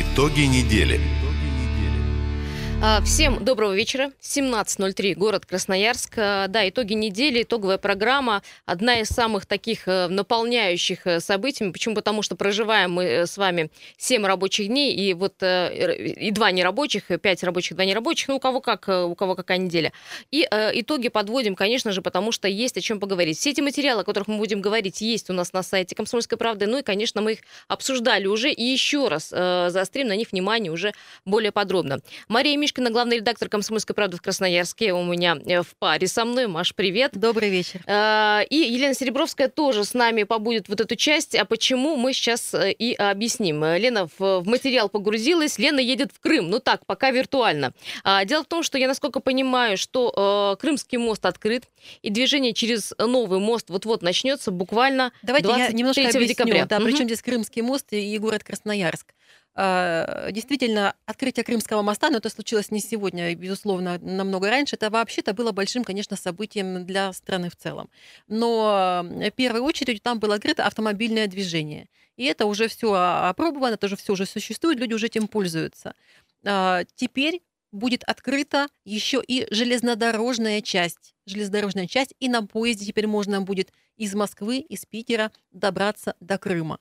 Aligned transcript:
Итоги 0.00 0.42
недели. 0.42 1.00
А, 2.80 3.02
всем 3.02 3.44
доброго 3.44 3.74
вечера. 3.74 4.12
17.03, 4.20 5.14
город 5.14 5.44
Красноярск. 5.46 6.14
А, 6.16 6.46
да, 6.46 6.68
итоги 6.68 6.92
недели, 6.92 7.42
итоговая 7.42 7.76
программа. 7.76 8.42
Одна 8.66 9.00
из 9.00 9.08
самых 9.08 9.46
таких 9.46 9.88
э, 9.88 10.06
наполняющих 10.06 11.04
э, 11.04 11.18
событий. 11.18 11.68
Почему? 11.72 11.96
Потому 11.96 12.22
что 12.22 12.36
проживаем 12.36 12.92
мы 12.92 13.04
э, 13.04 13.26
с 13.26 13.36
вами 13.36 13.72
7 13.96 14.24
рабочих 14.24 14.68
дней, 14.68 14.94
и 14.94 15.12
вот 15.12 15.42
и 15.42 16.30
два 16.30 16.52
нерабочих, 16.52 17.06
5 17.20 17.44
рабочих, 17.44 17.76
2 17.76 17.84
нерабочих, 17.84 18.28
ну, 18.28 18.36
у 18.36 18.38
кого 18.40 18.60
как, 18.60 18.88
у 18.88 19.14
кого 19.16 19.34
какая 19.34 19.58
неделя. 19.58 19.92
И 20.30 20.46
итоги 20.48 21.08
подводим, 21.08 21.56
конечно 21.56 21.90
же, 21.90 22.00
потому 22.00 22.30
что 22.30 22.46
есть 22.46 22.76
о 22.76 22.80
чем 22.80 23.00
поговорить. 23.00 23.38
Все 23.38 23.50
эти 23.50 23.60
материалы, 23.60 24.02
о 24.02 24.04
которых 24.04 24.28
мы 24.28 24.36
будем 24.36 24.60
говорить, 24.60 25.00
есть 25.00 25.30
у 25.30 25.32
нас 25.32 25.52
на 25.52 25.64
сайте 25.64 25.96
«Комсомольской 25.96 26.38
правды», 26.38 26.66
ну 26.66 26.78
и, 26.78 26.82
конечно, 26.82 27.22
мы 27.22 27.32
их 27.32 27.38
обсуждали 27.66 28.26
уже, 28.26 28.52
и 28.52 28.62
еще 28.62 29.08
раз 29.08 29.30
заострим 29.30 30.08
на 30.08 30.16
них 30.16 30.30
внимание 30.30 30.70
уже 30.70 30.92
более 31.24 31.50
подробно. 31.50 32.00
Мария 32.28 32.56
Мишкина, 32.68 32.90
главный 32.90 33.16
редактор 33.16 33.48
«Комсомольской 33.48 33.94
правды» 33.94 34.18
в 34.18 34.20
Красноярске, 34.20 34.92
у 34.92 35.02
меня 35.02 35.38
э, 35.46 35.62
в 35.62 35.74
паре 35.78 36.06
со 36.06 36.26
мной. 36.26 36.48
Маш, 36.48 36.74
привет. 36.74 37.12
Добрый 37.14 37.48
вечер. 37.48 37.80
А, 37.86 38.42
и 38.42 38.56
Елена 38.56 38.92
Серебровская 38.92 39.48
тоже 39.48 39.84
с 39.84 39.94
нами 39.94 40.24
побудет 40.24 40.68
вот 40.68 40.82
эту 40.82 40.94
часть. 40.94 41.34
А 41.34 41.46
почему, 41.46 41.96
мы 41.96 42.12
сейчас 42.12 42.52
э, 42.52 42.72
и 42.72 42.92
объясним. 42.92 43.64
Лена 43.64 44.06
в 44.18 44.42
материал 44.46 44.90
погрузилась. 44.90 45.58
Лена 45.58 45.80
едет 45.80 46.12
в 46.12 46.20
Крым. 46.20 46.50
Ну 46.50 46.58
так, 46.58 46.84
пока 46.84 47.10
виртуально. 47.10 47.72
А, 48.04 48.26
дело 48.26 48.44
в 48.44 48.46
том, 48.46 48.62
что 48.62 48.76
я, 48.76 48.86
насколько 48.86 49.20
понимаю, 49.20 49.78
что 49.78 50.52
э, 50.54 50.60
Крымский 50.60 50.98
мост 50.98 51.24
открыт, 51.24 51.64
и 52.02 52.10
движение 52.10 52.52
через 52.52 52.92
новый 52.98 53.38
мост 53.38 53.70
вот-вот 53.70 54.02
начнется 54.02 54.50
буквально 54.50 55.10
Давайте 55.22 55.48
я 55.48 55.68
немножко 55.68 56.02
объясню, 56.02 56.26
декабря. 56.26 56.66
Да, 56.66 56.76
угу. 56.76 56.84
причем 56.84 57.06
здесь 57.06 57.22
Крымский 57.22 57.62
мост 57.62 57.86
и 57.92 58.18
город 58.18 58.44
Красноярск. 58.44 59.14
А, 59.60 60.30
действительно, 60.30 60.94
открытие 61.04 61.42
Крымского 61.42 61.82
моста, 61.82 62.10
но 62.10 62.18
это 62.18 62.30
случилось 62.30 62.70
не 62.70 62.78
сегодня, 62.78 63.34
безусловно, 63.34 63.98
намного 63.98 64.50
раньше, 64.50 64.76
это 64.76 64.88
вообще-то 64.88 65.34
было 65.34 65.50
большим, 65.50 65.82
конечно, 65.82 66.16
событием 66.16 66.86
для 66.86 67.12
страны 67.12 67.50
в 67.50 67.56
целом. 67.56 67.90
Но 68.28 69.04
в 69.04 69.32
первую 69.32 69.64
очередь 69.64 70.00
там 70.00 70.20
было 70.20 70.36
открыто 70.36 70.64
автомобильное 70.64 71.26
движение. 71.26 71.88
И 72.16 72.24
это 72.26 72.46
уже 72.46 72.68
все 72.68 72.92
опробовано, 72.94 73.74
это 73.74 73.86
уже 73.86 73.96
все 73.96 74.12
уже 74.12 74.26
существует, 74.26 74.78
люди 74.78 74.94
уже 74.94 75.06
этим 75.06 75.26
пользуются. 75.26 75.96
А, 76.44 76.84
теперь 76.94 77.42
будет 77.72 78.04
открыта 78.04 78.68
еще 78.84 79.20
и 79.26 79.48
железнодорожная 79.52 80.60
часть. 80.60 81.16
Железнодорожная 81.26 81.88
часть, 81.88 82.14
и 82.20 82.28
на 82.28 82.46
поезде 82.46 82.86
теперь 82.86 83.08
можно 83.08 83.40
будет 83.40 83.72
из 83.96 84.14
Москвы, 84.14 84.58
из 84.58 84.86
Питера 84.86 85.32
добраться 85.50 86.14
до 86.20 86.38
Крыма. 86.38 86.78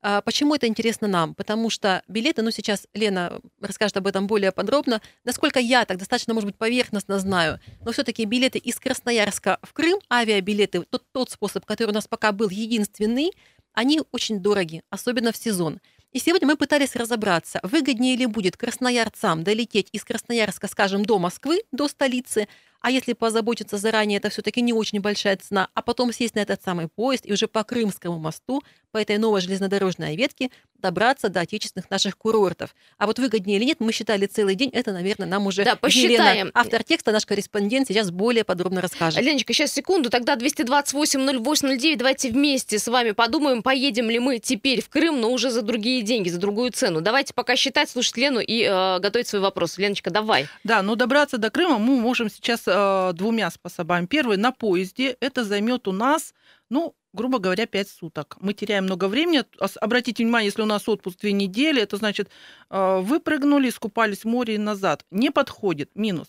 А 0.00 0.20
почему 0.20 0.54
это 0.54 0.66
интересно 0.66 1.08
нам? 1.08 1.34
Потому 1.34 1.70
что 1.70 2.02
билеты, 2.06 2.42
ну 2.42 2.50
сейчас 2.50 2.86
Лена 2.94 3.40
расскажет 3.60 3.96
об 3.96 4.06
этом 4.06 4.26
более 4.28 4.52
подробно. 4.52 5.02
Насколько 5.24 5.58
я 5.58 5.84
так 5.84 5.98
достаточно, 5.98 6.34
может 6.34 6.48
быть, 6.48 6.56
поверхностно 6.56 7.18
знаю, 7.18 7.58
но 7.84 7.90
все-таки 7.92 8.24
билеты 8.24 8.58
из 8.58 8.78
Красноярска 8.78 9.58
в 9.62 9.72
Крым, 9.72 9.98
авиабилеты, 10.10 10.82
тот, 10.82 11.02
тот 11.10 11.30
способ, 11.30 11.64
который 11.64 11.90
у 11.90 11.94
нас 11.94 12.06
пока 12.06 12.30
был 12.30 12.48
единственный, 12.48 13.32
они 13.72 14.02
очень 14.12 14.40
дороги, 14.40 14.82
особенно 14.90 15.32
в 15.32 15.36
сезон. 15.36 15.80
И 16.12 16.20
сегодня 16.20 16.48
мы 16.48 16.56
пытались 16.56 16.96
разобраться, 16.96 17.60
выгоднее 17.62 18.16
ли 18.16 18.24
будет 18.24 18.56
красноярцам 18.56 19.44
долететь 19.44 19.88
из 19.92 20.04
Красноярска, 20.04 20.66
скажем, 20.66 21.04
до 21.04 21.18
Москвы, 21.18 21.60
до 21.70 21.86
столицы, 21.86 22.48
а 22.80 22.90
если 22.90 23.12
позаботиться 23.12 23.76
заранее, 23.76 24.18
это 24.18 24.30
все-таки 24.30 24.62
не 24.62 24.72
очень 24.72 25.00
большая 25.00 25.36
цена, 25.36 25.68
а 25.74 25.82
потом 25.82 26.12
сесть 26.12 26.34
на 26.34 26.40
этот 26.40 26.62
самый 26.62 26.88
поезд 26.88 27.26
и 27.26 27.32
уже 27.32 27.48
по 27.48 27.64
Крымскому 27.64 28.18
мосту, 28.18 28.62
по 28.90 28.98
этой 28.98 29.18
новой 29.18 29.40
железнодорожной 29.40 30.16
ветке 30.16 30.50
добраться 30.80 31.28
до 31.28 31.40
отечественных 31.40 31.90
наших 31.90 32.16
курортов. 32.16 32.74
А 32.98 33.06
вот 33.06 33.18
выгоднее 33.18 33.58
или 33.58 33.64
нет, 33.64 33.80
мы 33.80 33.92
считали 33.92 34.26
целый 34.26 34.54
день, 34.54 34.70
это, 34.72 34.92
наверное, 34.92 35.26
нам 35.26 35.46
уже 35.46 35.64
да, 35.64 35.76
посчитаем. 35.76 36.12
Елена, 36.12 36.50
автор 36.54 36.84
текста, 36.84 37.10
наш 37.10 37.26
корреспондент, 37.26 37.88
сейчас 37.88 38.10
более 38.10 38.44
подробно 38.44 38.80
расскажет. 38.80 39.20
Леночка, 39.22 39.52
сейчас 39.52 39.72
секунду, 39.72 40.08
тогда 40.08 40.36
228-08-09, 40.36 41.96
давайте 41.96 42.30
вместе 42.30 42.78
с 42.78 42.86
вами 42.86 43.10
подумаем, 43.10 43.62
поедем 43.62 44.08
ли 44.08 44.18
мы 44.18 44.38
теперь 44.38 44.80
в 44.80 44.88
Крым, 44.88 45.20
но 45.20 45.32
уже 45.32 45.50
за 45.50 45.62
другие 45.62 46.02
деньги, 46.02 46.28
за 46.28 46.38
другую 46.38 46.70
цену. 46.70 47.00
Давайте 47.00 47.34
пока 47.34 47.56
считать, 47.56 47.90
слушать 47.90 48.16
Лену 48.16 48.40
и 48.40 48.62
э, 48.62 49.00
готовить 49.00 49.26
свой 49.26 49.42
вопрос. 49.42 49.78
Леночка, 49.78 50.10
давай. 50.10 50.46
Да, 50.64 50.82
ну 50.82 50.94
добраться 50.94 51.38
до 51.38 51.50
Крыма 51.50 51.78
мы 51.78 51.96
можем 51.96 52.30
сейчас 52.30 52.62
э, 52.66 53.12
двумя 53.14 53.50
способами. 53.50 54.06
Первый 54.06 54.36
на 54.36 54.52
поезде. 54.52 55.16
Это 55.20 55.44
займет 55.44 55.88
у 55.88 55.92
нас, 55.92 56.34
ну, 56.70 56.94
грубо 57.12 57.38
говоря, 57.38 57.66
5 57.66 57.88
суток. 57.88 58.36
Мы 58.40 58.52
теряем 58.54 58.84
много 58.84 59.08
времени. 59.08 59.44
Обратите 59.80 60.24
внимание, 60.24 60.46
если 60.46 60.62
у 60.62 60.66
нас 60.66 60.88
отпуск 60.88 61.20
две 61.20 61.32
недели, 61.32 61.82
это 61.82 61.96
значит, 61.96 62.28
э, 62.70 63.00
выпрыгнули, 63.00 63.68
искупались 63.68 64.24
в 64.24 64.28
море 64.28 64.54
и 64.54 64.58
назад. 64.58 65.04
Не 65.10 65.30
подходит. 65.30 65.90
Минус. 65.94 66.28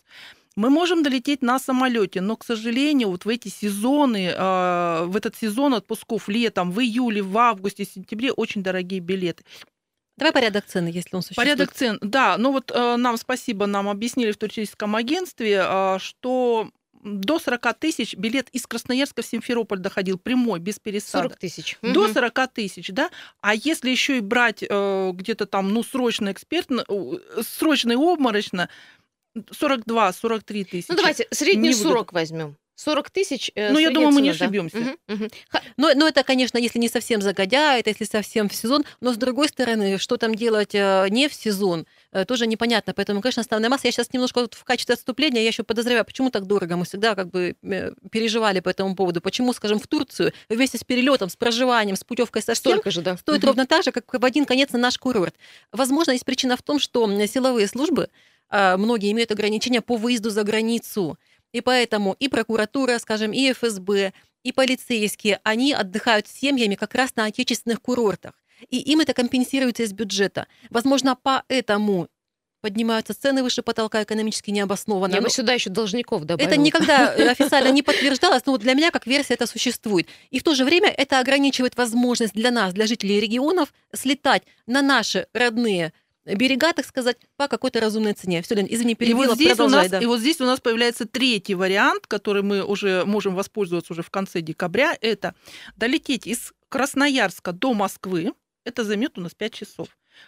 Мы 0.56 0.70
можем 0.70 1.04
долететь 1.04 1.42
на 1.42 1.60
самолете, 1.60 2.22
но, 2.22 2.36
к 2.36 2.44
сожалению, 2.44 3.12
вот 3.12 3.26
в 3.26 3.30
эти 3.30 3.48
сезоны, 3.48 4.34
э, 4.36 5.06
в 5.06 5.16
этот 5.16 5.36
сезон 5.36 5.74
отпусков 5.74 6.28
летом, 6.28 6.72
в 6.72 6.82
июле, 6.82 7.22
в 7.22 7.38
августе, 7.38 7.86
сентябре 7.86 8.32
очень 8.32 8.64
дорогие 8.64 9.00
билеты. 9.00 9.44
Давай 10.18 10.34
порядок 10.34 10.66
цен, 10.66 10.86
если 10.88 11.16
он 11.16 11.22
существует. 11.22 11.48
Порядок 11.48 11.74
цен, 11.74 11.98
да. 12.02 12.38
Ну 12.38 12.52
вот 12.52 12.72
э, 12.76 12.98
нам 12.98 13.16
спасибо, 13.16 13.68
нам 13.68 13.88
объяснили 13.88 14.34
в 14.34 14.38
туристическом 14.38 14.98
агентстве, 14.98 15.64
э, 15.66 15.98
что 16.00 16.70
до 17.04 17.40
40 17.40 17.74
тысяч 17.80 18.16
билет 18.16 18.50
из 18.50 18.68
Красноярска 18.68 19.22
в 19.22 19.26
Симферополь 19.26 19.80
доходил 19.80 20.18
прямой, 20.18 20.60
без 20.60 20.80
пересадок. 20.80 21.32
40 21.32 21.40
тысяч. 21.40 21.78
До 21.82 22.08
40 22.08 22.48
тысяч, 22.54 22.90
да. 22.90 23.10
А 23.42 23.56
если 23.56 23.90
еще 23.90 24.18
и 24.18 24.22
брать 24.22 24.64
э, 24.68 25.12
где-то 25.14 25.46
там, 25.46 25.74
ну, 25.74 25.84
срочно 25.84 26.32
экспертно, 26.32 26.84
э, 26.88 27.42
срочно 27.42 27.94
и 27.94 27.96
обморочно, 27.96 28.70
42-43 29.36 30.66
тысячи. 30.66 30.86
Ну, 30.90 30.98
давайте 30.98 31.28
средний 31.32 31.74
40 31.74 32.14
возьмем. 32.14 32.58
40 32.76 33.10
тысяч. 33.10 33.52
Э, 33.56 33.72
ну, 33.74 33.80
я 33.80 33.92
думаю, 33.92 34.12
мы 34.12 34.22
не 34.22 34.30
ошибемся. 34.30 34.78
Угу, 34.78 35.14
угу. 35.14 35.28
Но, 35.76 35.92
но 35.96 36.08
это, 36.08 36.24
конечно, 36.24 36.58
если 36.58 36.80
не 36.80 36.88
совсем 36.88 37.22
загодя, 37.22 37.78
это 37.78 37.90
если 37.90 38.06
совсем 38.06 38.48
в 38.48 38.56
сезон. 38.56 38.86
Но 39.02 39.14
с 39.14 39.18
другой 39.18 39.50
стороны, 39.50 39.98
что 39.98 40.16
там 40.16 40.34
делать 40.34 40.74
э, 40.74 41.08
не 41.10 41.28
в 41.28 41.34
сезон, 41.34 41.86
тоже 42.28 42.48
непонятно. 42.48 42.94
Поэтому, 42.94 43.22
конечно, 43.22 43.42
основная 43.42 43.70
масса. 43.70 43.88
Я 43.88 43.92
сейчас 43.92 44.12
немножко 44.14 44.42
вот 44.42 44.54
в 44.54 44.64
качестве 44.64 44.94
отступления, 44.94 45.42
я 45.42 45.48
еще 45.48 45.64
подозреваю, 45.64 46.06
почему 46.06 46.30
так 46.30 46.46
дорого. 46.46 46.76
Мы 46.76 46.86
всегда 46.86 47.16
как 47.16 47.30
бы 47.30 47.56
э, 47.62 47.92
переживали 48.12 48.60
по 48.60 48.70
этому 48.70 48.96
поводу. 48.96 49.22
Почему, 49.22 49.54
скажем, 49.54 49.80
в 49.80 49.88
Турцию 49.88 50.34
вместе 50.50 50.78
с 50.78 50.84
перелетом, 50.84 51.30
с 51.30 51.36
проживанием, 51.36 51.96
с 51.96 52.04
путевкой 52.04 52.42
со 52.42 52.54
всем, 52.54 52.82
же, 52.86 53.02
да. 53.02 53.18
стоит 53.18 53.40
угу. 53.40 53.48
ровно 53.48 53.66
так 53.66 53.84
же, 53.84 53.92
как 53.92 54.06
в 54.12 54.26
один 54.26 54.46
конец 54.46 54.72
на 54.72 54.80
наш 54.80 54.98
курорт. 54.98 55.36
Возможно, 55.72 56.12
есть 56.12 56.26
причина 56.26 56.58
в 56.58 56.62
том, 56.62 56.80
что 56.80 57.08
силовые 57.28 57.68
службы 57.68 58.10
многие 58.52 59.12
имеют 59.12 59.32
ограничения 59.32 59.82
по 59.82 59.96
выезду 59.96 60.32
за 60.32 60.44
границу. 60.44 61.18
И 61.52 61.62
поэтому 61.62 62.16
и 62.20 62.28
прокуратура, 62.28 62.98
скажем, 63.00 63.32
и 63.32 63.52
ФСБ, 63.54 64.14
и 64.44 64.52
полицейские, 64.52 65.40
они 65.44 65.74
отдыхают 65.74 66.28
с 66.28 66.32
семьями 66.32 66.76
как 66.76 66.96
раз 66.96 67.16
на 67.16 67.26
отечественных 67.26 67.82
курортах. 67.82 68.34
И 68.70 68.80
им 68.80 69.00
это 69.00 69.14
компенсируется 69.14 69.84
из 69.84 69.94
бюджета. 69.94 70.48
Возможно, 70.70 71.18
поэтому 71.22 72.10
поднимаются 72.62 73.14
цены 73.14 73.42
выше 73.44 73.62
потолка 73.62 74.04
экономически 74.04 74.52
необоснованно. 74.52 75.16
Я 75.16 75.22
бы 75.22 75.30
сюда 75.30 75.54
еще 75.54 75.70
должников 75.70 76.26
добавила. 76.26 76.48
Это 76.48 76.60
никогда 76.60 77.10
официально 77.32 77.72
не 77.72 77.84
подтверждалось, 77.84 78.46
но 78.46 78.58
для 78.58 78.74
меня 78.74 78.92
как 78.92 79.08
версия 79.08 79.36
это 79.36 79.48
существует. 79.48 80.08
И 80.30 80.40
в 80.40 80.44
то 80.44 80.56
же 80.56 80.66
время 80.66 80.90
это 80.90 81.20
ограничивает 81.20 81.78
возможность 81.78 82.34
для 82.34 82.52
нас, 82.52 82.74
для 82.74 82.88
жителей 82.88 83.20
регионов, 83.20 83.74
слетать 83.94 84.44
на 84.66 84.82
наши 84.82 85.28
родные 85.34 85.94
берега, 86.26 86.74
так 86.74 86.86
сказать, 86.86 87.18
по 87.38 87.48
какой-то 87.48 87.80
разумной 87.80 88.14
цене. 88.14 88.42
Все, 88.42 88.56
Лен, 88.56 88.68
извини, 88.70 88.94
перебила, 88.96 89.24
и 89.24 89.28
вот 89.28 89.36
здесь 89.36 89.50
продолжай. 89.50 89.80
У 89.80 89.82
нас, 89.84 89.92
да. 89.92 90.00
И 90.00 90.06
вот 90.06 90.20
здесь 90.20 90.42
у 90.42 90.46
нас 90.46 90.60
появляется 90.60 91.06
третий 91.06 91.56
вариант, 91.56 92.08
который 92.08 92.44
мы 92.44 92.64
уже 92.64 93.04
можем 93.06 93.36
воспользоваться 93.36 93.94
уже 93.94 94.04
в 94.04 94.10
конце 94.10 94.42
декабря. 94.42 94.96
Это 95.02 95.34
долететь 95.76 96.28
из 96.28 96.54
Красноярска 96.70 97.52
до 97.52 97.74
Москвы. 97.74 98.34
Это 98.70 98.84
займет 98.84 99.18
у 99.18 99.22
нас 99.22 99.34
5 99.34 99.54
часов. 99.54 99.88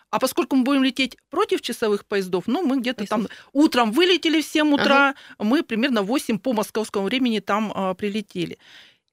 А 0.09 0.19
поскольку 0.19 0.56
мы 0.56 0.63
будем 0.63 0.83
лететь 0.83 1.16
против 1.30 1.62
часовых 1.62 2.06
поездов, 2.06 2.45
ну, 2.48 2.66
мы 2.66 2.80
где-то 2.80 3.06
там 3.06 3.27
утром 3.54 3.92
вылетели 3.92 4.42
в 4.42 4.45
7 4.45 4.74
утра, 4.74 5.10
ага. 5.10 5.16
мы 5.38 5.63
примерно 5.63 6.01
8 6.01 6.39
по 6.39 6.54
московскому 6.54 7.06
времени 7.06 7.39
там 7.39 7.71
а, 7.75 7.94
прилетели. 7.94 8.57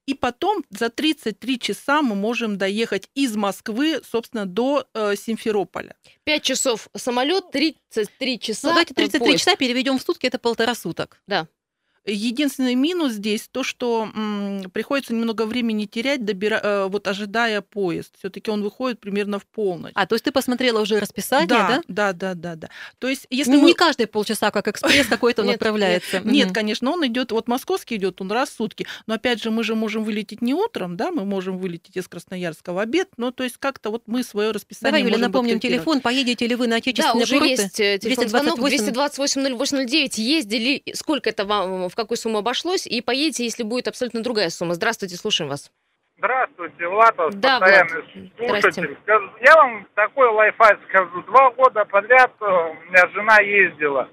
И 0.07 0.15
потом 0.15 0.63
за 0.71 0.89
33 0.89 1.59
часа 1.59 2.01
мы 2.01 2.15
можем 2.15 2.57
доехать 2.57 3.07
из 3.13 3.35
Москвы, 3.35 4.01
собственно, 4.03 4.47
до 4.47 4.87
э, 4.95 5.15
Симферополя. 5.15 5.95
5 6.23 6.41
часов 6.41 6.89
самолет, 6.95 7.51
33 7.51 8.39
часа. 8.39 8.67
Ну, 8.67 8.71
давайте 8.71 8.95
33 8.95 9.19
поезд. 9.19 9.43
часа 9.45 9.55
переведем 9.55 9.99
в 9.99 10.01
сутки, 10.01 10.25
это 10.25 10.39
полтора 10.39 10.73
суток. 10.73 11.21
Да. 11.27 11.47
Единственный 12.05 12.75
минус 12.75 13.13
здесь 13.13 13.47
то, 13.51 13.63
что 13.63 14.09
м, 14.15 14.69
приходится 14.71 15.13
немного 15.13 15.45
времени 15.45 15.85
терять, 15.85 16.25
добира... 16.25 16.59
э, 16.61 16.87
вот 16.87 17.07
ожидая 17.07 17.61
поезд. 17.61 18.13
Все-таки 18.19 18.49
он 18.51 18.63
выходит 18.63 18.99
примерно 18.99 19.39
в 19.39 19.45
полночь. 19.45 19.91
А, 19.95 20.05
то 20.05 20.15
есть 20.15 20.25
ты 20.25 20.31
посмотрела 20.31 20.81
уже 20.81 20.99
расписание, 20.99 21.47
да? 21.47 21.81
да, 21.87 22.13
да, 22.13 22.33
да, 22.33 22.55
да. 22.55 22.69
То 22.99 23.07
есть, 23.07 23.27
если 23.29 23.51
Ну, 23.51 23.61
мы... 23.61 23.67
Не 23.69 23.73
каждые 23.73 24.07
полчаса, 24.07 24.51
как 24.51 24.67
экспресс 24.67 25.07
какой-то 25.09 25.41
он 25.41 25.47
Нет, 25.47 25.55
отправляется. 25.55 26.19
Нет, 26.23 26.51
конечно, 26.51 26.91
он 26.91 27.05
идет, 27.07 27.31
вот 27.31 27.47
московский 27.47 27.95
идет, 27.97 28.21
он 28.21 28.31
раз 28.31 28.49
в 28.49 28.53
сутки. 28.53 28.87
Но 29.07 29.15
опять 29.15 29.41
же, 29.41 29.51
мы 29.51 29.63
же 29.63 29.75
можем 29.75 30.03
вылететь 30.03 30.41
не 30.41 30.53
утром, 30.53 30.97
да, 30.97 31.11
мы 31.11 31.25
можем 31.25 31.57
вылететь 31.57 31.97
из 31.97 32.07
Красноярска 32.07 32.73
в 32.73 32.77
обед. 32.79 33.09
Ну, 33.17 33.31
то 33.31 33.43
есть 33.43 33.57
как-то 33.57 33.89
вот 33.91 34.03
мы 34.07 34.23
свое 34.23 34.51
расписание 34.51 34.99
Давай, 35.01 35.11
Юля, 35.11 35.17
напомним 35.27 35.59
телефон. 35.59 36.01
Поедете 36.01 36.47
ли 36.47 36.55
вы 36.55 36.67
на 36.67 36.71
Да, 36.71 36.77
отечественные 36.77 37.23
уже 37.23 37.33
курорты? 37.35 37.61
есть 37.63 37.79
э, 37.79 37.97
телефон 37.99 38.27
звонок 38.29 38.59
228. 38.59 39.39
228-0809. 39.39 40.19
Ездили, 40.21 40.83
сколько 40.93 41.29
это 41.29 41.45
вам, 41.45 41.88
в 41.89 41.95
какую 41.95 42.17
сумму 42.17 42.39
обошлось, 42.39 42.87
и 42.87 43.01
поедете, 43.01 43.43
если 43.43 43.63
будет 43.63 43.87
абсолютно 43.87 44.21
другая 44.21 44.49
сумма. 44.49 44.73
Здравствуйте, 44.73 45.15
слушаем 45.15 45.49
вас. 45.49 45.71
Здравствуйте, 46.17 46.87
Влад, 46.87 47.15
вас 47.17 47.35
Да, 47.35 47.59
постоянный 47.59 48.31
Влад, 48.37 48.61
слушатель. 48.61 48.97
Я 49.41 49.55
вам 49.55 49.87
такой 49.95 50.27
лайфхак 50.29 50.79
скажу. 50.89 51.21
Два 51.23 51.49
года 51.51 51.85
подряд 51.85 52.31
э, 52.41 52.45
у 52.45 52.73
меня 52.89 53.07
жена 53.13 53.39
ездила. 53.39 54.09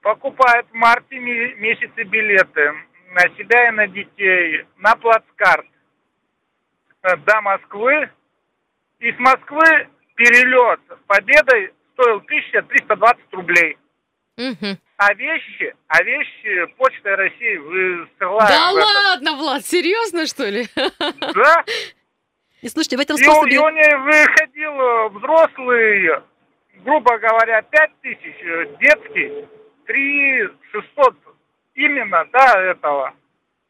Покупает 0.00 0.66
в 0.70 0.74
марте 0.74 1.18
ме- 1.18 1.54
месяце 1.56 2.04
билеты 2.04 2.72
на 3.10 3.22
себя 3.36 3.68
и 3.68 3.70
на 3.72 3.88
детей 3.88 4.64
на 4.76 4.94
плацкарт 4.94 5.66
э, 7.02 7.16
до 7.16 7.40
Москвы. 7.40 8.08
И 9.00 9.10
с 9.12 9.18
Москвы 9.18 9.88
перелет 10.14 10.80
Победой 11.08 11.72
стоил 11.94 12.18
1320 12.18 13.24
рублей. 13.32 13.76
А 14.96 15.14
вещи, 15.14 15.74
а 15.88 16.02
вещи 16.02 16.66
Почтой 16.76 17.14
России 17.14 17.56
высылаем. 17.56 18.48
Да 18.48 18.70
ладно, 18.72 19.32
Влад, 19.36 19.64
серьезно, 19.64 20.26
что 20.26 20.48
ли? 20.48 20.66
Да, 20.76 21.64
И 22.60 22.68
слушайте, 22.68 22.96
в 22.96 23.00
этом 23.00 23.16
И 23.16 23.20
у, 23.20 23.22
и 23.22 23.24
способе... 23.24 23.60
у 23.60 23.70
нее 23.70 23.96
выходил 23.96 24.72
э, 24.72 25.08
взрослый, 25.10 26.22
грубо 26.84 27.18
говоря, 27.18 27.62
5 27.62 27.90
тысяч, 28.02 28.36
э, 28.42 28.76
детский, 28.78 29.48
3 29.86 30.48
600 30.72 31.16
именно, 31.74 32.26
да, 32.32 32.62
этого. 32.62 33.14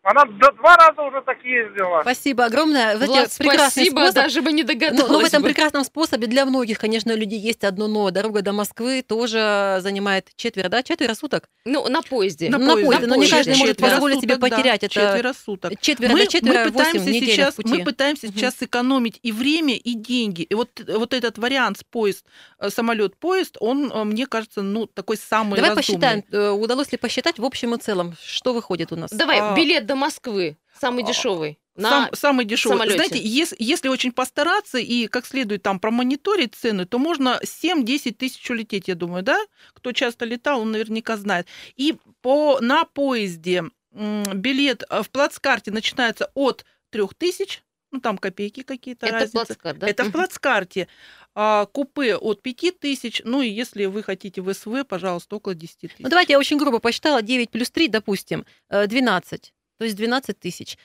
Она 0.02 0.24
два 0.24 0.76
раза 0.76 1.02
уже 1.02 1.20
так 1.20 1.44
ездила. 1.44 2.00
Спасибо 2.00 2.46
огромное. 2.46 2.96
Знаете, 2.96 3.12
Влад, 3.14 3.36
прекрасный 3.38 3.82
спасибо, 3.84 3.98
способ. 3.98 4.14
даже 4.14 4.40
бы 4.40 4.52
не 4.52 4.62
догадалась 4.62 5.10
но 5.12 5.18
в 5.20 5.24
этом 5.24 5.42
бы. 5.42 5.48
прекрасном 5.48 5.84
способе 5.84 6.26
для 6.26 6.46
многих, 6.46 6.78
конечно, 6.78 7.14
людей 7.14 7.38
есть 7.38 7.64
одно 7.64 7.86
но. 7.86 8.10
Дорога 8.10 8.40
до 8.40 8.52
Москвы 8.52 9.02
тоже 9.06 9.78
занимает 9.80 10.28
четверо, 10.36 10.70
да? 10.70 10.82
Четверо 10.82 11.12
суток? 11.14 11.50
Ну, 11.66 11.86
на 11.88 12.00
поезде. 12.00 12.48
На 12.48 12.58
поезде, 12.58 13.06
но 13.06 13.14
не 13.16 13.20
поезде. 13.28 13.36
каждый 13.36 13.56
может 13.58 13.76
Четверо 13.76 13.90
позволить 13.90 14.20
себе 14.22 14.34
суток, 14.36 14.48
да, 14.50 14.56
потерять 14.56 14.82
это. 14.84 14.94
Четверо 14.94 15.32
суток. 15.34 15.80
Четверо 15.80 16.12
мы, 16.12 16.26
четверо, 16.26 16.64
мы 16.64 16.72
пытаемся 16.72 17.12
сейчас, 17.12 17.54
пути. 17.56 17.68
мы 17.68 17.84
пытаемся 17.84 18.26
Мгм. 18.28 18.36
сейчас 18.38 18.54
сэкономить 18.56 19.18
и 19.22 19.32
время, 19.32 19.74
и 19.76 19.92
деньги. 19.92 20.42
И 20.42 20.54
вот, 20.54 20.70
вот 20.88 21.12
этот 21.12 21.36
вариант 21.36 21.76
с 21.78 21.84
поезд, 21.84 22.24
самолет, 22.68 23.16
поезд, 23.18 23.58
он, 23.60 23.92
э, 23.92 24.04
мне 24.04 24.26
кажется, 24.26 24.62
ну 24.62 24.86
такой 24.86 25.18
самый 25.18 25.56
Давай 25.56 25.70
разумный. 25.70 25.76
посчитаем, 25.76 26.24
э, 26.32 26.50
удалось 26.52 26.90
ли 26.90 26.96
посчитать 26.96 27.38
в 27.38 27.44
общем 27.44 27.74
и 27.74 27.78
целом, 27.78 28.16
что 28.24 28.54
выходит 28.54 28.92
у 28.92 28.96
нас. 28.96 29.10
Давай, 29.10 29.40
А, 29.40 29.54
билет 29.54 29.86
до 29.90 29.96
Москвы, 29.96 30.56
самый 30.80 31.04
а, 31.04 31.06
дешевый. 31.06 31.58
На... 31.76 31.90
Сам- 31.90 32.14
самый 32.14 32.44
дешевый. 32.44 32.78
самолете. 32.78 32.96
Знаете, 32.96 33.20
если, 33.26 33.56
если 33.58 33.88
очень 33.88 34.12
постараться 34.12 34.78
и 34.78 35.06
как 35.06 35.26
следует 35.26 35.62
там 35.62 35.80
промониторить 35.80 36.54
цены, 36.54 36.84
то 36.84 36.98
можно 36.98 37.40
7-10 37.42 38.12
тысяч 38.14 38.50
улететь, 38.50 38.88
я 38.88 38.94
думаю, 38.94 39.22
да? 39.22 39.38
Кто 39.72 39.92
часто 39.92 40.24
летал, 40.24 40.60
он 40.60 40.72
наверняка 40.72 41.16
знает. 41.16 41.46
И 41.76 41.96
по, 42.22 42.58
на 42.60 42.84
поезде 42.84 43.64
м, 43.92 44.24
билет 44.34 44.82
э, 44.88 45.02
в 45.02 45.10
плацкарте 45.10 45.70
начинается 45.70 46.30
от 46.34 46.64
3 46.90 47.02
тысяч, 47.18 47.62
ну 47.92 48.00
там 48.00 48.18
копейки 48.18 48.62
какие-то 48.62 49.06
Это 49.06 49.14
разницы. 49.14 49.32
плацкарт, 49.32 49.78
да? 49.78 49.88
Это 49.88 50.04
в 50.04 50.12
плацкарте. 50.12 50.88
А, 51.34 51.66
купе 51.66 52.16
от 52.16 52.42
5 52.42 52.78
тысяч, 52.78 53.22
ну 53.24 53.40
и 53.42 53.48
если 53.48 53.86
вы 53.86 54.02
хотите 54.02 54.42
в 54.42 54.52
СВ, 54.52 54.84
пожалуйста, 54.86 55.36
около 55.36 55.54
10 55.54 55.78
тысяч. 55.78 55.94
Ну, 55.98 56.08
давайте 56.08 56.32
я 56.32 56.38
очень 56.38 56.58
грубо 56.58 56.80
посчитала. 56.80 57.22
9 57.22 57.50
плюс 57.50 57.70
3, 57.70 57.88
допустим, 57.88 58.44
э, 58.68 58.86
12. 58.86 59.52
То 59.80 59.84
есть 59.84 59.96
12 59.96 60.38
тысяч. 60.38 60.76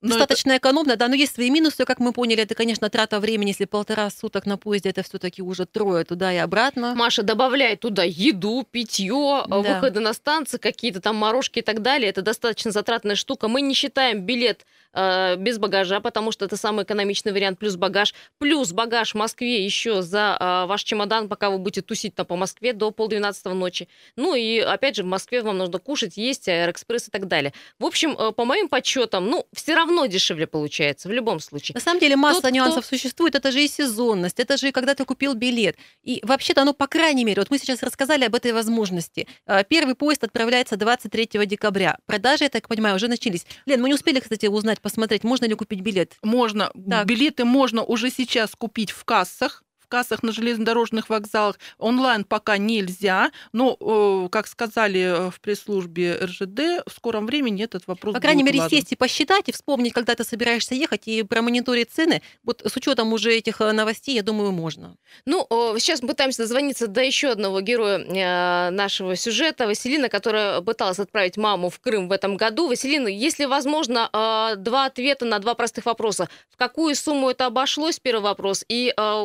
Но 0.00 0.10
это- 0.10 0.18
Достаточно 0.18 0.56
экономно, 0.56 0.94
да, 0.96 1.08
но 1.08 1.14
есть 1.16 1.34
свои 1.34 1.50
минусы, 1.50 1.84
как 1.84 1.98
мы 1.98 2.12
поняли, 2.12 2.42
это, 2.44 2.54
конечно, 2.54 2.88
трата 2.88 3.18
времени, 3.18 3.48
если 3.48 3.64
полтора 3.64 4.08
суток 4.10 4.46
на 4.46 4.56
поезде, 4.56 4.90
это 4.90 5.02
все-таки 5.02 5.42
уже 5.42 5.66
трое 5.66 6.04
туда 6.04 6.32
и 6.32 6.36
обратно. 6.36 6.94
Маша 6.94 7.22
добавляет 7.24 7.80
туда 7.80 8.04
еду, 8.04 8.64
питье, 8.70 9.42
Да. 9.48 9.58
выходы 9.58 9.98
на 10.00 10.12
станции, 10.12 10.58
какие-то 10.58 11.00
там 11.00 11.16
морожки 11.16 11.58
и 11.58 11.62
так 11.62 11.82
далее. 11.82 12.08
Это 12.10 12.22
достаточно 12.22 12.70
затратная 12.70 13.16
штука. 13.16 13.48
Мы 13.48 13.60
не 13.60 13.74
считаем 13.74 14.22
билет 14.22 14.64
э, 14.94 15.36
без 15.36 15.58
багажа, 15.58 16.00
потому 16.00 16.32
что 16.32 16.44
это 16.46 16.56
самый 16.56 16.84
экономичный 16.84 17.32
вариант, 17.32 17.58
плюс 17.58 17.76
багаж. 17.76 18.14
Плюс 18.38 18.72
багаж 18.72 19.12
в 19.12 19.14
Москве 19.16 19.64
еще 19.64 20.00
за 20.02 20.36
э, 20.40 20.66
ваш 20.66 20.82
чемодан, 20.82 21.28
пока 21.28 21.50
вы 21.50 21.58
будете 21.58 21.82
тусить 21.82 22.14
там 22.14 22.24
по 22.24 22.36
Москве 22.36 22.72
до 22.72 22.90
полдвенадцатого 22.90 23.52
ночи. 23.54 23.86
Ну 24.16 24.34
и, 24.34 24.58
опять 24.60 24.96
же, 24.96 25.02
в 25.02 25.06
Москве 25.06 25.42
вам 25.42 25.58
нужно 25.58 25.78
кушать, 25.78 26.16
есть 26.16 26.48
аэроэкспресс 26.48 27.08
и 27.08 27.10
так 27.10 27.28
далее. 27.28 27.52
В 27.78 27.84
общем, 27.84 28.16
э, 28.18 28.32
по 28.32 28.44
моим 28.44 28.68
подсчетам, 28.68 29.26
ну, 29.26 29.46
все 29.52 29.74
равно 29.74 29.87
дешевле 30.08 30.46
получается, 30.46 31.08
в 31.08 31.12
любом 31.12 31.40
случае. 31.40 31.74
На 31.74 31.80
самом 31.80 32.00
деле 32.00 32.16
масса 32.16 32.42
Тот, 32.42 32.50
кто- 32.50 32.54
нюансов 32.56 32.86
существует. 32.86 33.34
Это 33.34 33.50
же 33.52 33.62
и 33.62 33.68
сезонность, 33.68 34.38
это 34.40 34.56
же 34.56 34.68
и 34.68 34.72
когда 34.72 34.94
ты 34.94 35.04
купил 35.04 35.34
билет. 35.34 35.76
И 36.02 36.20
вообще-то, 36.22 36.64
ну, 36.64 36.74
по 36.74 36.86
крайней 36.86 37.24
мере, 37.24 37.40
вот 37.40 37.50
мы 37.50 37.58
сейчас 37.58 37.82
рассказали 37.82 38.24
об 38.24 38.34
этой 38.34 38.52
возможности. 38.52 39.26
Э, 39.46 39.64
Первый 39.68 39.94
поезд 39.94 40.24
отправляется 40.24 40.76
23 40.76 41.46
декабря. 41.46 41.98
Продажи, 42.06 42.44
я 42.44 42.50
так 42.50 42.68
понимаю, 42.68 42.96
уже 42.96 43.08
начались. 43.08 43.46
Лен, 43.66 43.80
мы 43.80 43.88
не 43.88 43.94
успели, 43.94 44.20
кстати, 44.20 44.46
узнать, 44.46 44.80
посмотреть, 44.80 45.24
можно 45.24 45.44
ли 45.46 45.54
купить 45.54 45.80
билет. 45.80 46.14
Можно, 46.22 46.70
Так. 46.90 47.06
билеты 47.06 47.44
можно 47.44 47.82
уже 47.82 48.10
сейчас 48.10 48.50
купить 48.56 48.90
в 48.90 49.04
кассах. 49.04 49.62
В 49.88 49.90
кассах 49.90 50.22
на 50.22 50.32
железнодорожных 50.32 51.08
вокзалах 51.08 51.58
онлайн 51.78 52.24
пока 52.24 52.58
нельзя, 52.58 53.30
но, 53.54 53.74
э, 53.80 54.28
как 54.30 54.46
сказали 54.46 55.00
э, 55.00 55.30
в 55.30 55.40
пресс-службе 55.40 56.18
РЖД, 56.24 56.84
в 56.86 56.92
скором 56.94 57.24
времени 57.24 57.64
этот 57.64 57.86
вопрос 57.86 58.12
По 58.12 58.20
крайней 58.20 58.42
будет 58.42 58.56
мере, 58.56 58.68
сесть 58.68 58.92
и 58.92 58.96
посчитать, 58.96 59.48
и 59.48 59.52
вспомнить, 59.52 59.94
когда 59.94 60.14
ты 60.14 60.24
собираешься 60.24 60.74
ехать, 60.74 61.08
и 61.08 61.22
промониторить 61.22 61.90
цены. 61.90 62.20
Вот 62.44 62.60
с 62.66 62.76
учетом 62.76 63.14
уже 63.14 63.32
этих 63.32 63.62
э, 63.62 63.72
новостей, 63.72 64.14
я 64.14 64.22
думаю, 64.22 64.52
можно. 64.52 64.94
Ну, 65.24 65.46
сейчас 65.78 66.02
мы 66.02 66.08
пытаемся 66.08 66.42
дозвониться 66.42 66.86
до 66.86 67.02
еще 67.02 67.30
одного 67.30 67.62
героя 67.62 68.70
нашего 68.70 69.16
сюжета, 69.16 69.66
Василина, 69.66 70.10
которая 70.10 70.60
пыталась 70.60 70.98
отправить 70.98 71.38
маму 71.38 71.70
в 71.70 71.80
Крым 71.80 72.08
в 72.08 72.12
этом 72.12 72.36
году. 72.36 72.68
Василина, 72.68 73.08
если 73.08 73.46
возможно, 73.46 74.10
два 74.58 74.84
ответа 74.84 75.24
на 75.24 75.38
два 75.38 75.54
простых 75.54 75.86
вопроса. 75.86 76.28
В 76.50 76.58
какую 76.58 76.94
сумму 76.94 77.30
это 77.30 77.46
обошлось, 77.46 77.98
первый 77.98 78.24
вопрос, 78.24 78.66
и 78.68 78.92
э, 78.94 79.22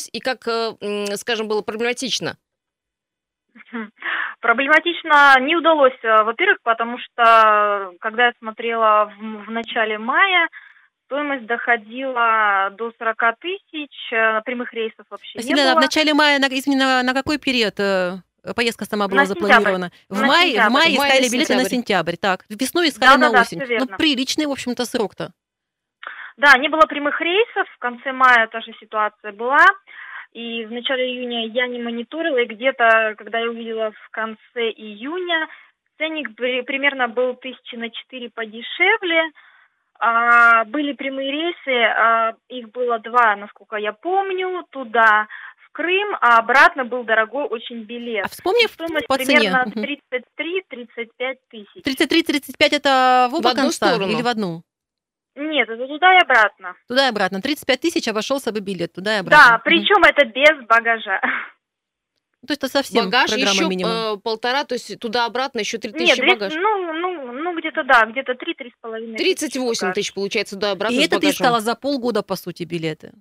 удалось, 0.00 0.08
и 0.12 0.20
как, 0.20 0.46
э, 0.48 1.16
скажем, 1.16 1.48
было 1.48 1.62
проблематично? 1.62 2.36
Проблематично 4.40 5.38
не 5.40 5.56
удалось, 5.56 5.98
э, 6.02 6.22
во-первых, 6.22 6.58
потому 6.62 6.98
что, 6.98 7.92
когда 8.00 8.26
я 8.26 8.32
смотрела 8.38 9.12
в, 9.18 9.46
в 9.46 9.50
начале 9.50 9.98
мая, 9.98 10.48
стоимость 11.06 11.46
доходила 11.46 12.70
до 12.78 12.92
40 12.98 13.16
тысяч, 13.40 13.90
э, 14.12 14.40
прямых 14.44 14.72
рейсов 14.72 15.04
вообще 15.10 15.38
не 15.38 15.42
Василина, 15.42 15.72
было. 15.72 15.80
в 15.80 15.82
начале 15.82 16.14
мая, 16.14 16.38
на, 16.38 16.46
извини, 16.46 16.76
на, 16.76 17.02
на 17.02 17.12
какой 17.12 17.38
период 17.38 17.74
э, 17.80 18.18
поездка 18.56 18.84
сама 18.86 19.08
была 19.08 19.22
На 19.22 19.26
сентябрь. 19.26 19.48
запланирована? 19.48 19.92
В 20.08 20.20
На 20.20 20.26
мае, 20.26 20.46
в 20.46 20.52
сентябрь. 20.52 20.72
мае 20.72 20.94
В 20.94 20.98
мае, 20.98 21.10
искали 21.18 21.32
билеты 21.32 21.54
на 21.56 21.64
сентябрь. 21.64 22.12
сентябрь. 22.12 22.16
Так, 22.16 22.44
весной 22.48 22.88
искали 22.88 23.10
Да-да-да, 23.10 23.32
на 23.32 23.40
осень. 23.42 23.60
всё 23.64 23.78
Ну, 23.80 23.86
приличный, 23.98 24.46
в 24.46 24.50
общем-то, 24.52 24.84
срок-то. 24.86 25.32
Да, 26.40 26.56
не 26.58 26.68
было 26.68 26.86
прямых 26.86 27.20
рейсов, 27.20 27.68
в 27.68 27.78
конце 27.78 28.12
мая 28.12 28.46
та 28.46 28.60
же 28.62 28.72
ситуация 28.80 29.32
была, 29.32 29.66
и 30.32 30.64
в 30.64 30.72
начале 30.72 31.04
июня 31.12 31.46
я 31.48 31.66
не 31.66 31.80
мониторила, 31.82 32.38
и 32.38 32.46
где-то, 32.46 33.14
когда 33.18 33.40
я 33.40 33.50
увидела 33.50 33.90
в 33.92 34.10
конце 34.10 34.70
июня, 34.70 35.48
ценник 35.98 36.34
при- 36.34 36.62
примерно 36.62 37.08
был 37.08 37.34
тысячи 37.34 37.74
на 37.76 37.90
четыре 37.90 38.30
подешевле, 38.30 39.22
А, 40.02 40.64
были 40.64 40.94
прямые 40.94 41.30
рейсы, 41.30 41.76
а, 41.84 42.32
их 42.48 42.70
было 42.70 42.98
два, 43.00 43.36
насколько 43.36 43.76
я 43.76 43.92
помню, 43.92 44.64
туда 44.70 45.26
в 45.58 45.72
Крым, 45.72 46.16
а 46.22 46.38
обратно 46.38 46.86
был 46.86 47.04
дорогой 47.04 47.44
очень 47.44 47.82
билет. 47.82 48.24
А 48.24 48.28
вспомни 48.30 48.66
в- 48.66 48.70
Стоимость 48.70 49.06
по 49.06 49.18
цене. 49.18 49.26
примерно 49.40 49.64
Мгм. 49.66 49.82
33-35 49.82 51.36
тысяч. 51.50 51.82
33-35 51.84 52.72
это 52.72 53.28
в 53.30 53.34
оба 53.34 53.50
одну 53.50 53.62
конца 53.64 53.88
сторону. 53.88 54.10
или 54.10 54.22
в 54.22 54.26
одну? 54.26 54.62
Нет, 55.40 55.68
это 55.68 55.86
туда 55.86 56.14
и 56.14 56.18
обратно. 56.22 56.74
Туда 56.88 57.06
и 57.06 57.08
обратно. 57.10 57.40
35 57.40 57.80
тысяч 57.80 58.06
обошелся 58.08 58.52
бы 58.52 58.60
билет 58.60 58.92
туда 58.92 59.16
и 59.16 59.20
обратно. 59.20 59.52
Да, 59.52 59.58
причем 59.64 60.02
это 60.04 60.26
без 60.26 60.66
багажа. 60.66 61.20
То 62.46 62.52
есть 62.52 62.62
это 62.62 62.68
совсем 62.72 63.04
Багаж 63.06 63.28
программа 63.30 63.52
еще 63.52 63.68
минимум. 63.68 63.92
э, 63.92 64.16
полтора, 64.22 64.64
то 64.64 64.74
есть 64.74 64.98
туда-обратно 64.98 65.58
еще 65.60 65.76
три 65.76 65.92
тысячи 65.92 66.16
200, 66.22 66.26
багаж. 66.34 66.54
ну, 66.54 66.92
ну, 66.94 67.32
ну 67.32 67.58
где-то 67.58 67.84
да, 67.84 68.06
где-то 68.06 68.32
3-3 68.32 68.70
с 68.70 68.80
половиной. 68.80 69.18
38 69.18 69.92
тысяч 69.92 70.14
получается 70.14 70.54
туда-обратно 70.56 70.94
И 70.94 71.00
это 71.00 71.10
ты 71.10 71.16
багажом. 71.16 71.30
искала 71.32 71.60
за 71.60 71.74
полгода, 71.74 72.22
по 72.22 72.36
сути, 72.36 72.62
билеты. 72.64 73.12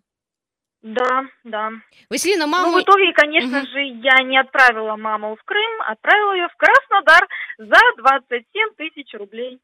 Да, 0.82 1.26
да. 1.44 1.72
Василина, 2.10 2.46
Ну, 2.46 2.52
маму... 2.54 2.78
в 2.78 2.82
итоге, 2.82 3.12
конечно 3.12 3.60
Мгм. 3.60 3.68
же, 3.68 3.80
я 3.82 4.24
не 4.24 4.38
отправила 4.40 4.96
маму 4.96 5.36
в 5.36 5.44
Крым, 5.44 5.82
отправила 5.82 6.34
ее 6.36 6.48
в 6.48 6.56
Краснодар 6.56 7.28
за 7.58 7.76
27 7.98 8.70
тысяч 8.78 9.14
рублей. 9.16 9.60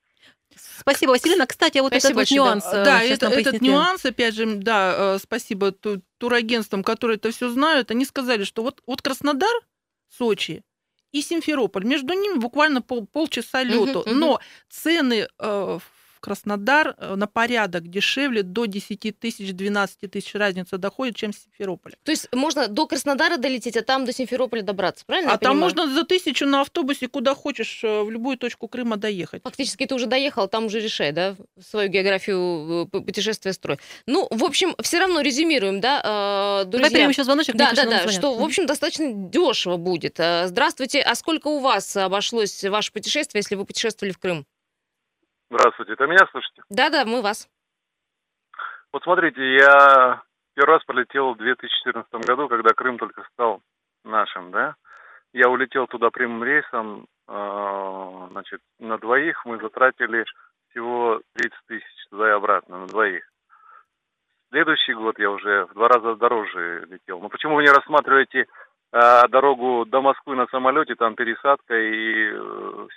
Спасибо, 0.80 1.12
Василина. 1.12 1.46
Кстати, 1.46 1.80
вот 1.80 1.94
Спасибо 1.94 2.22
этот 2.22 2.32
вот 2.32 2.36
нюанс. 2.36 2.66
э, 2.66 2.84
Да, 2.84 3.02
это, 3.02 3.28
этот 3.28 3.62
нюанс, 3.62 4.06
опять 4.06 4.36
же, 4.36 4.56
да, 4.56 5.16
э, 5.16 5.20
спасибо 5.22 5.72
ту- 5.72 6.02
турагентствам, 6.18 6.84
которые 6.84 7.18
это 7.18 7.32
все 7.32 7.50
знают, 7.50 7.92
они 7.92 8.06
сказали, 8.06 8.44
что 8.44 8.64
вот, 8.64 8.82
вот 8.86 9.02
Краснодар, 9.02 9.54
Сочи 10.18 10.64
и 11.12 11.22
Симферополь, 11.22 11.86
между 11.86 12.14
ними 12.14 12.38
буквально 12.38 12.82
пол, 12.82 13.08
полчаса 13.08 13.64
лету, 13.64 14.04
мгм. 14.06 14.20
но 14.20 14.40
цены 14.70 15.28
э, 15.40 15.80
в 15.80 15.82
Краснодар 16.26 16.96
э, 16.98 17.14
на 17.14 17.28
порядок 17.28 17.88
дешевле 17.88 18.42
до 18.42 18.66
10 18.66 19.20
тысяч, 19.20 19.54
12 19.54 20.10
тысяч 20.10 20.34
разница 20.34 20.80
доходит, 20.80 21.16
чем 21.16 21.32
в 21.32 21.36
Симферополе. 21.36 21.98
То 22.04 22.10
есть 22.10 22.34
можно 22.34 22.68
до 22.68 22.88
Краснодара 22.88 23.38
долететь, 23.38 23.78
а 23.78 23.84
там 23.84 24.06
до 24.06 24.12
Симферополя 24.12 24.64
добраться, 24.64 25.06
правильно 25.06 25.34
а 25.34 25.38
там 25.38 25.52
понимаю? 25.52 25.76
можно 25.76 25.94
за 25.94 26.04
тысячу 26.04 26.48
на 26.48 26.62
автобусе 26.62 27.08
куда 27.10 27.36
хочешь, 27.36 27.84
э, 27.84 28.02
в 28.02 28.10
любую 28.10 28.40
точку 28.40 28.68
Крыма 28.68 28.98
доехать. 28.98 29.44
Фактически 29.44 29.86
ты 29.86 29.94
уже 29.94 30.08
доехал, 30.08 30.48
там 30.48 30.66
уже 30.66 30.80
решай, 30.80 31.12
да, 31.12 31.36
свою 31.64 31.90
географию 31.90 32.90
э, 32.92 33.02
путешествия 33.02 33.54
строй. 33.54 33.78
Ну, 34.08 34.28
в 34.32 34.44
общем, 34.46 34.76
все 34.82 34.98
равно 34.98 35.22
резюмируем, 35.22 35.80
да, 35.80 36.00
э, 36.00 36.66
Давай 36.66 36.66
друзья. 36.66 36.90
примем 36.90 37.10
еще 37.10 37.24
звоночек. 37.24 37.56
Да, 37.56 37.72
да, 37.74 37.84
да, 37.84 38.02
звонят. 38.02 38.12
что, 38.12 38.34
в 38.34 38.44
общем, 38.44 38.66
достаточно 38.66 39.12
дешево 39.14 39.78
будет. 39.78 40.20
Здравствуйте, 40.46 41.02
а 41.02 41.14
сколько 41.14 41.50
у 41.50 41.60
вас 41.60 41.96
обошлось 41.96 42.64
ваше 42.64 42.92
путешествие, 42.92 43.42
если 43.42 43.54
вы 43.54 43.66
путешествовали 43.66 44.12
в 44.12 44.18
Крым? 44.18 44.48
Здравствуйте, 45.58 45.94
это 45.94 46.06
меня 46.06 46.28
слышите? 46.32 46.64
Да-да, 46.70 47.06
мы 47.06 47.22
вас. 47.22 47.48
Вот 48.92 49.04
смотрите, 49.04 49.42
я 49.56 50.22
первый 50.54 50.74
раз 50.74 50.84
полетел 50.84 51.34
в 51.34 51.38
2014 51.38 52.12
году, 52.28 52.50
когда 52.50 52.74
Крым 52.74 52.98
только 52.98 53.24
стал 53.32 53.62
нашим, 54.04 54.52
да? 54.52 54.76
Я 55.32 55.50
улетел 55.50 55.88
туда 55.88 56.10
прямым 56.10 56.44
рейсом, 56.44 57.08
э, 57.30 58.28
значит, 58.32 58.60
на 58.80 58.98
двоих 58.98 59.46
мы 59.46 59.58
затратили 59.60 60.26
всего 60.70 61.22
30 61.36 61.58
тысяч 61.68 62.08
туда 62.10 62.28
и 62.28 62.34
обратно, 62.34 62.80
на 62.80 62.88
двоих. 62.88 63.24
Следующий 64.50 64.94
год 64.94 65.18
я 65.20 65.32
уже 65.32 65.68
в 65.68 65.74
два 65.74 65.88
раза 65.88 66.16
дороже 66.16 66.86
летел. 66.90 67.22
Но 67.22 67.30
почему 67.30 67.56
вы 67.56 67.64
не 67.64 67.70
рассматриваете 67.70 68.48
э, 68.92 69.28
дорогу 69.30 69.86
до 69.86 70.02
Москвы 70.02 70.36
на 70.36 70.48
самолете, 70.48 70.96
там 70.96 71.16
пересадка 71.16 71.76
и 71.80 72.32
э, 72.34 72.88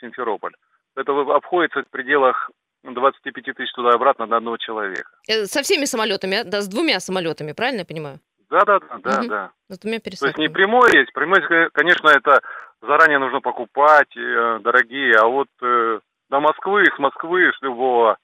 Симферополь? 0.00 0.54
Это 0.96 1.12
обходится 1.12 1.82
в 1.82 1.90
пределах 1.90 2.50
25 2.84 3.44
тысяч 3.56 3.72
туда 3.72 3.90
и 3.90 3.94
обратно 3.94 4.26
на 4.26 4.36
одного 4.36 4.56
человека. 4.56 5.10
Э, 5.28 5.44
Со 5.46 5.62
всеми 5.62 5.84
самолетами, 5.84 6.38
а? 6.38 6.44
да, 6.44 6.60
с 6.60 6.68
двумя 6.68 7.00
самолетами, 7.00 7.52
правильно 7.52 7.80
я 7.80 7.84
понимаю? 7.84 8.20
Да, 8.50 8.64
да, 8.64 8.78
да, 8.80 8.98
да, 8.98 9.22
да. 9.22 9.50
С 9.68 9.78
двумя 9.78 10.00
То 10.00 10.10
есть 10.10 10.38
не 10.38 10.48
прямой 10.48 10.90
есть. 10.92 11.12
Прямой, 11.12 11.40
э, 11.40 11.68
конечно, 11.72 12.08
это 12.08 12.40
заранее 12.80 13.18
нужно 13.18 13.40
покупать, 13.40 14.16
э, 14.16 14.58
дорогие. 14.62 15.14
А 15.16 15.26
вот 15.26 15.48
э, 15.62 16.00
до 16.30 16.40
Москвы, 16.40 16.84
с 16.94 16.98
Москвы, 16.98 17.52
с 17.58 17.62
любого 17.62 18.16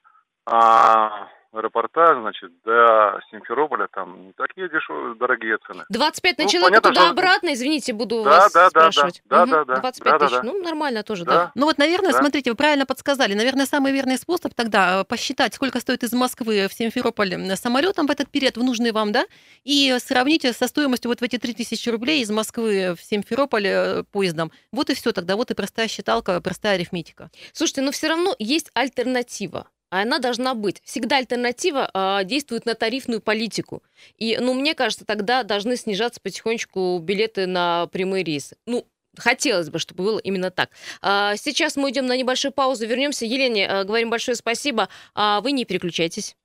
а, 0.45 1.27
аэропорта, 1.55 2.15
значит, 2.19 2.51
до 2.63 3.19
Симферополя, 3.31 3.87
там 3.91 4.27
не 4.27 4.33
такие 4.33 4.69
дешевые, 4.69 5.15
дорогие 5.15 5.57
цены. 5.67 5.85
25 5.89 6.37
на 6.37 6.43
Ну, 6.43 6.49
человека 6.49 6.81
понятно, 6.81 6.91
что- 6.93 7.01
туда-обратно, 7.11 7.53
извините, 7.53 7.93
буду 7.93 8.23
Да, 8.23 8.29
вас 8.29 8.53
да, 8.53 8.69
да, 8.69 8.69
да, 8.69 8.91
спрашивать. 8.91 9.21
да, 9.25 9.41
Мгм, 9.45 9.51
да, 9.51 9.65
да, 9.65 9.75
25 9.81 10.11
да, 10.19 10.19
тысяч, 10.27 10.37
да. 10.37 10.43
ну 10.43 10.61
нормально 10.63 11.03
тоже, 11.03 11.25
да. 11.25 11.31
Да. 11.33 11.51
Ну 11.55 11.65
вот, 11.65 11.77
наверное, 11.77 12.11
Да. 12.11 12.19
смотрите, 12.19 12.49
вы 12.51 12.55
правильно 12.55 12.85
подсказали. 12.85 13.33
Наверное, 13.33 13.65
самый 13.65 13.91
верный 13.91 14.17
способ 14.17 14.53
тогда 14.53 15.01
э, 15.01 15.03
посчитать, 15.05 15.53
сколько 15.53 15.79
стоит 15.79 16.03
из 16.03 16.13
Москвы 16.13 16.67
в 16.69 16.73
Симферополь 16.73 17.35
самолетом 17.55 18.07
в 18.07 18.11
этот 18.11 18.29
период, 18.29 18.57
в 18.57 18.63
нужный 18.63 18.91
вам, 18.91 19.11
да, 19.11 19.25
и 19.63 19.95
сравните 19.99 20.53
со 20.53 20.67
стоимостью 20.67 21.09
вот 21.09 21.19
в 21.19 21.23
эти 21.23 21.37
3000 21.37 21.89
рублей 21.89 22.21
из 22.21 22.29
Москвы 22.31 22.95
в 22.97 23.01
Симферополь 23.03 23.67
э, 23.67 24.03
поездом. 24.11 24.51
Вот 24.71 24.89
и 24.89 24.93
все 24.95 25.11
тогда, 25.11 25.35
вот 25.35 25.51
и 25.51 25.53
простая 25.53 25.87
считалка, 25.87 26.39
простая 26.41 26.75
арифметика. 26.75 27.29
Слушайте, 27.53 27.81
но 27.81 27.91
все 27.91 28.07
равно 28.09 28.35
есть 28.39 28.69
альтернатива. 28.73 29.67
А 29.95 30.01
она 30.01 30.19
должна 30.19 30.55
быть. 30.55 30.81
Всегда 30.83 31.19
альтернатива 31.19 31.89
а, 31.93 32.25
действует 32.25 32.65
на 32.65 32.75
тарифную 32.75 33.21
политику. 33.21 33.81
И, 34.17 34.37
ну, 34.41 34.53
мне 34.53 34.73
кажется, 34.73 35.05
тогда 35.05 35.43
должны 35.43 35.77
снижаться 35.77 36.19
потихонечку 36.19 36.99
билеты 37.01 37.47
на 37.47 37.87
прямые 37.87 38.25
рейсы. 38.25 38.57
Ну, 38.65 38.85
хотелось 39.17 39.69
бы, 39.69 39.79
чтобы 39.79 40.03
было 40.03 40.19
именно 40.19 40.51
так. 40.51 40.71
А, 41.01 41.37
сейчас 41.37 41.77
мы 41.77 41.91
идем 41.91 42.07
на 42.07 42.17
небольшую 42.17 42.51
паузу, 42.51 42.85
вернемся. 42.85 43.25
Елене 43.25 43.67
э, 43.67 43.83
говорим 43.85 44.09
большое 44.09 44.35
спасибо. 44.35 44.89
А 45.13 45.39
вы 45.39 45.53
не 45.53 45.63
переключайтесь. 45.63 46.35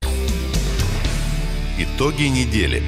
Итоги 1.77 2.29
недели. 2.29 2.85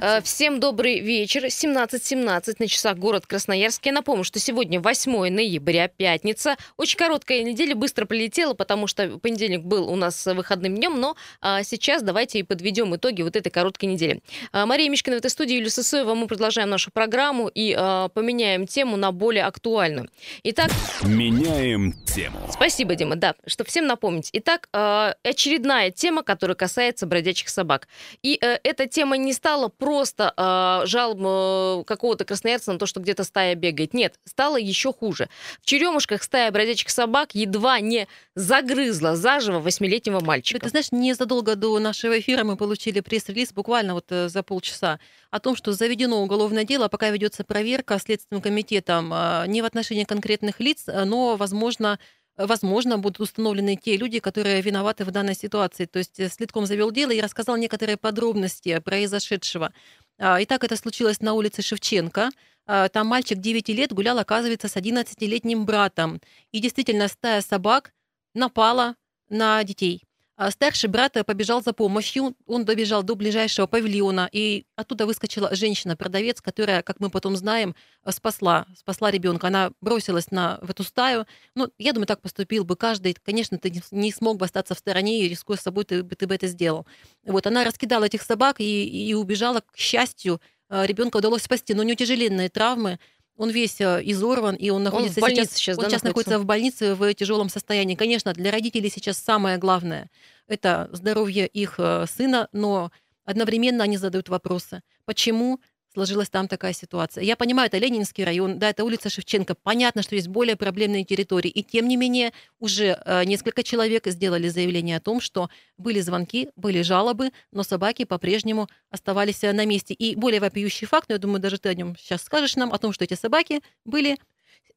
Э, 0.00 0.20
Всем 0.22 0.60
добрый 0.60 1.00
вечер. 1.00 1.44
17.17 1.44 2.56
на 2.58 2.68
часах 2.68 2.96
город 2.96 3.26
Красноярск. 3.26 3.86
Я 3.86 3.92
напомню, 3.92 4.24
что 4.24 4.38
сегодня 4.38 4.80
8 4.80 5.30
ноября, 5.30 5.88
пятница. 5.88 6.56
Очень 6.76 6.98
короткая 6.98 7.42
неделя, 7.42 7.74
быстро 7.74 8.06
пролетела, 8.06 8.54
потому 8.54 8.86
что 8.86 9.18
понедельник 9.18 9.62
был 9.62 9.88
у 9.90 9.96
нас 9.96 10.26
выходным 10.26 10.74
днем, 10.74 11.00
но 11.00 11.16
а, 11.40 11.62
сейчас 11.62 12.02
давайте 12.02 12.38
и 12.38 12.42
подведем 12.42 12.94
итоги 12.96 13.22
вот 13.22 13.36
этой 13.36 13.50
короткой 13.50 13.88
недели. 13.90 14.20
А, 14.52 14.66
Мария 14.66 14.88
Мишкина 14.88 15.16
в 15.16 15.18
этой 15.18 15.30
студии, 15.30 15.54
Юлия 15.54 15.70
Сысоева. 15.70 16.14
Мы 16.14 16.26
продолжаем 16.26 16.70
нашу 16.70 16.90
программу 16.90 17.48
и 17.48 17.74
а, 17.76 18.08
поменяем 18.08 18.66
тему 18.66 18.96
на 18.96 19.12
более 19.12 19.44
актуальную. 19.44 20.08
Итак, 20.42 20.70
Меняем 21.02 21.92
тему. 22.04 22.38
Спасибо, 22.50 22.94
Дима, 22.94 23.16
да, 23.16 23.34
чтобы 23.46 23.68
всем 23.68 23.86
напомнить. 23.86 24.30
Итак, 24.32 24.68
э, 24.72 25.14
очередная 25.22 25.90
тема, 25.90 26.22
которая 26.22 26.54
касается 26.54 27.06
бродячих 27.06 27.48
собак. 27.48 27.88
И 28.22 28.38
э, 28.40 28.58
эта 28.62 28.86
тема 28.86 29.16
не 29.16 29.32
стала 29.32 29.68
просто 29.84 30.32
э, 30.36 30.86
жалоб 30.86 31.86
какого-то 31.86 32.24
красноярца 32.24 32.72
на 32.72 32.78
то, 32.78 32.86
что 32.86 33.00
где-то 33.00 33.24
стая 33.24 33.54
бегает. 33.54 33.94
Нет, 33.94 34.18
стало 34.24 34.56
еще 34.56 34.92
хуже. 34.92 35.28
В 35.60 35.66
Черемушках 35.66 36.22
стая 36.22 36.50
бродячих 36.50 36.90
собак 36.90 37.34
едва 37.34 37.80
не 37.80 38.08
загрызла 38.34 39.14
заживо 39.16 39.58
восьмилетнего 39.60 40.20
мальчика. 40.20 40.60
Ты 40.60 40.70
знаешь, 40.70 40.90
незадолго 40.90 41.54
до 41.54 41.78
нашего 41.78 42.18
эфира 42.18 42.44
мы 42.44 42.56
получили 42.56 43.00
пресс-релиз, 43.00 43.52
буквально 43.52 43.94
вот 43.94 44.06
э, 44.10 44.28
за 44.28 44.42
полчаса, 44.42 44.98
о 45.30 45.40
том, 45.40 45.56
что 45.56 45.72
заведено 45.72 46.22
уголовное 46.22 46.64
дело, 46.64 46.88
пока 46.88 47.10
ведется 47.10 47.44
проверка 47.44 47.98
Следственным 47.98 48.40
комитетом 48.42 49.12
э, 49.12 49.44
не 49.48 49.62
в 49.62 49.64
отношении 49.64 50.04
конкретных 50.04 50.60
лиц, 50.60 50.84
но, 50.86 51.36
возможно, 51.36 51.98
возможно, 52.36 52.98
будут 52.98 53.20
установлены 53.20 53.76
те 53.76 53.96
люди, 53.96 54.18
которые 54.18 54.60
виноваты 54.60 55.04
в 55.04 55.10
данной 55.10 55.34
ситуации. 55.34 55.86
То 55.86 55.98
есть 55.98 56.18
э, 56.18 56.28
Следком 56.28 56.66
завел 56.66 56.90
дело 56.90 57.10
и 57.10 57.20
рассказал 57.20 57.56
некоторые 57.56 57.96
подробности 57.96 58.78
произошедшего. 58.80 59.72
А, 60.18 60.42
Итак, 60.42 60.64
это 60.64 60.76
случилось 60.76 61.20
на 61.20 61.34
улице 61.34 61.62
Шевченко. 61.62 62.30
А, 62.66 62.88
Там 62.88 63.06
мальчик 63.06 63.38
9 63.38 63.68
лет 63.70 63.92
гулял, 63.92 64.18
оказывается, 64.18 64.68
с 64.68 64.76
11-летним 64.76 65.64
братом. 65.64 66.20
И 66.52 66.60
действительно, 66.60 67.08
стая 67.08 67.40
собак 67.40 67.92
напала 68.34 68.96
на 69.28 69.62
детей. 69.64 70.02
А 70.36 70.50
Старший 70.50 70.88
брат 70.90 71.16
э, 71.16 71.22
побежал 71.22 71.62
за 71.62 71.72
помощью, 71.72 72.34
он 72.46 72.64
добежал 72.64 73.04
до 73.04 73.14
ближайшего 73.14 73.68
павильона, 73.68 74.28
и 74.32 74.66
оттуда 74.74 75.06
выскочила 75.06 75.54
женщина-продавец, 75.54 76.40
которая, 76.40 76.82
как 76.82 76.98
мы 76.98 77.08
потом 77.08 77.36
знаем, 77.36 77.76
э, 78.04 78.10
спасла, 78.10 78.66
спасла 78.76 79.12
ребенка. 79.12 79.46
Она 79.46 79.70
бросилась 79.80 80.32
на, 80.32 80.58
в 80.60 80.70
эту 80.70 80.82
стаю. 80.82 81.26
Ну, 81.54 81.70
я 81.78 81.92
думаю, 81.92 82.08
так 82.08 82.20
поступил 82.20 82.64
бы 82.64 82.74
каждый. 82.74 83.14
Конечно, 83.14 83.58
ты 83.58 83.80
не- 83.92 84.12
смог 84.12 84.38
бы 84.38 84.46
остаться 84.46 84.74
в 84.74 84.78
стороне, 84.78 85.24
и 85.24 85.28
рискуя 85.28 85.56
собой, 85.56 85.84
ты, 85.84 86.02
ты 86.02 86.26
бы 86.26 86.34
это 86.34 86.48
сделал. 86.48 86.84
Вот, 87.24 87.46
она 87.46 87.62
раскидала 87.62 88.04
этих 88.04 88.22
собак 88.22 88.56
и, 88.60 89.08
и 89.08 89.14
убежала. 89.14 89.60
К 89.60 89.76
счастью, 89.76 90.40
э, 90.68 90.84
ребенка 90.84 91.18
удалось 91.18 91.42
спасти, 91.42 91.74
но 91.74 91.82
у 91.82 91.84
него 91.84 91.94
тяжеленные 91.94 92.48
травмы. 92.48 92.98
Он 93.36 93.50
весь 93.50 93.80
э, 93.80 94.00
изорван, 94.04 94.54
и 94.54 94.70
он 94.70 94.84
находится 94.84 95.20
больнице 95.20 95.56
сейчас, 95.56 95.76
он 95.76 95.84
да, 95.84 95.90
сейчас 95.90 96.02
находится? 96.02 96.30
находится 96.30 96.38
в 96.38 96.46
больнице 96.46 96.94
в 96.94 97.14
тяжелом 97.14 97.48
состоянии. 97.48 97.96
Конечно, 97.96 98.32
для 98.32 98.50
родителей 98.50 98.90
сейчас 98.90 99.18
самое 99.18 99.58
главное– 99.58 100.08
это 100.46 100.88
здоровье 100.92 101.46
их 101.46 101.74
э, 101.78 102.06
сына, 102.06 102.48
но 102.52 102.92
одновременно 103.24 103.82
они 103.84 103.96
задают 103.96 104.28
вопросы. 104.28 104.82
Почему 105.04 105.60
сложилась 105.94 106.28
там 106.28 106.48
такая 106.48 106.72
ситуация? 106.72 107.24
Я 107.24 107.36
понимаю, 107.36 107.68
это 107.68 107.78
Ленинский 107.78 108.24
район, 108.24 108.58
да, 108.58 108.70
это 108.70 108.84
улица 108.84 109.08
Шевченко. 109.08 109.54
Понятно, 109.54 110.02
что 110.02 110.14
есть 110.14 110.28
более 110.28 110.56
проблемные 110.56 111.04
территории. 111.04 111.50
И 111.50 111.62
тем 111.62 111.88
не 111.88 111.96
менее, 111.96 112.32
уже 112.58 113.00
э, 113.04 113.24
несколько 113.24 113.62
человек 113.62 114.06
сделали 114.06 114.48
заявление 114.48 114.96
о 114.96 115.00
том, 115.00 115.20
что 115.20 115.48
были 115.78 116.00
звонки, 116.00 116.50
были 116.56 116.82
жалобы, 116.82 117.30
но 117.52 117.62
собаки 117.62 118.04
по-прежнему 118.04 118.68
оставались 118.90 119.42
э, 119.44 119.52
на 119.52 119.64
месте. 119.64 119.94
И 119.94 120.16
более 120.16 120.40
вопиющий 120.40 120.86
факт, 120.86 121.08
но 121.08 121.14
я 121.14 121.18
думаю, 121.18 121.40
даже 121.40 121.58
ты 121.58 121.68
о 121.68 121.74
нем 121.74 121.96
сейчас 121.96 122.22
скажешь 122.22 122.56
нам, 122.56 122.72
о 122.72 122.78
том, 122.78 122.92
что 122.92 123.04
эти 123.04 123.14
собаки 123.14 123.60
были 123.84 124.18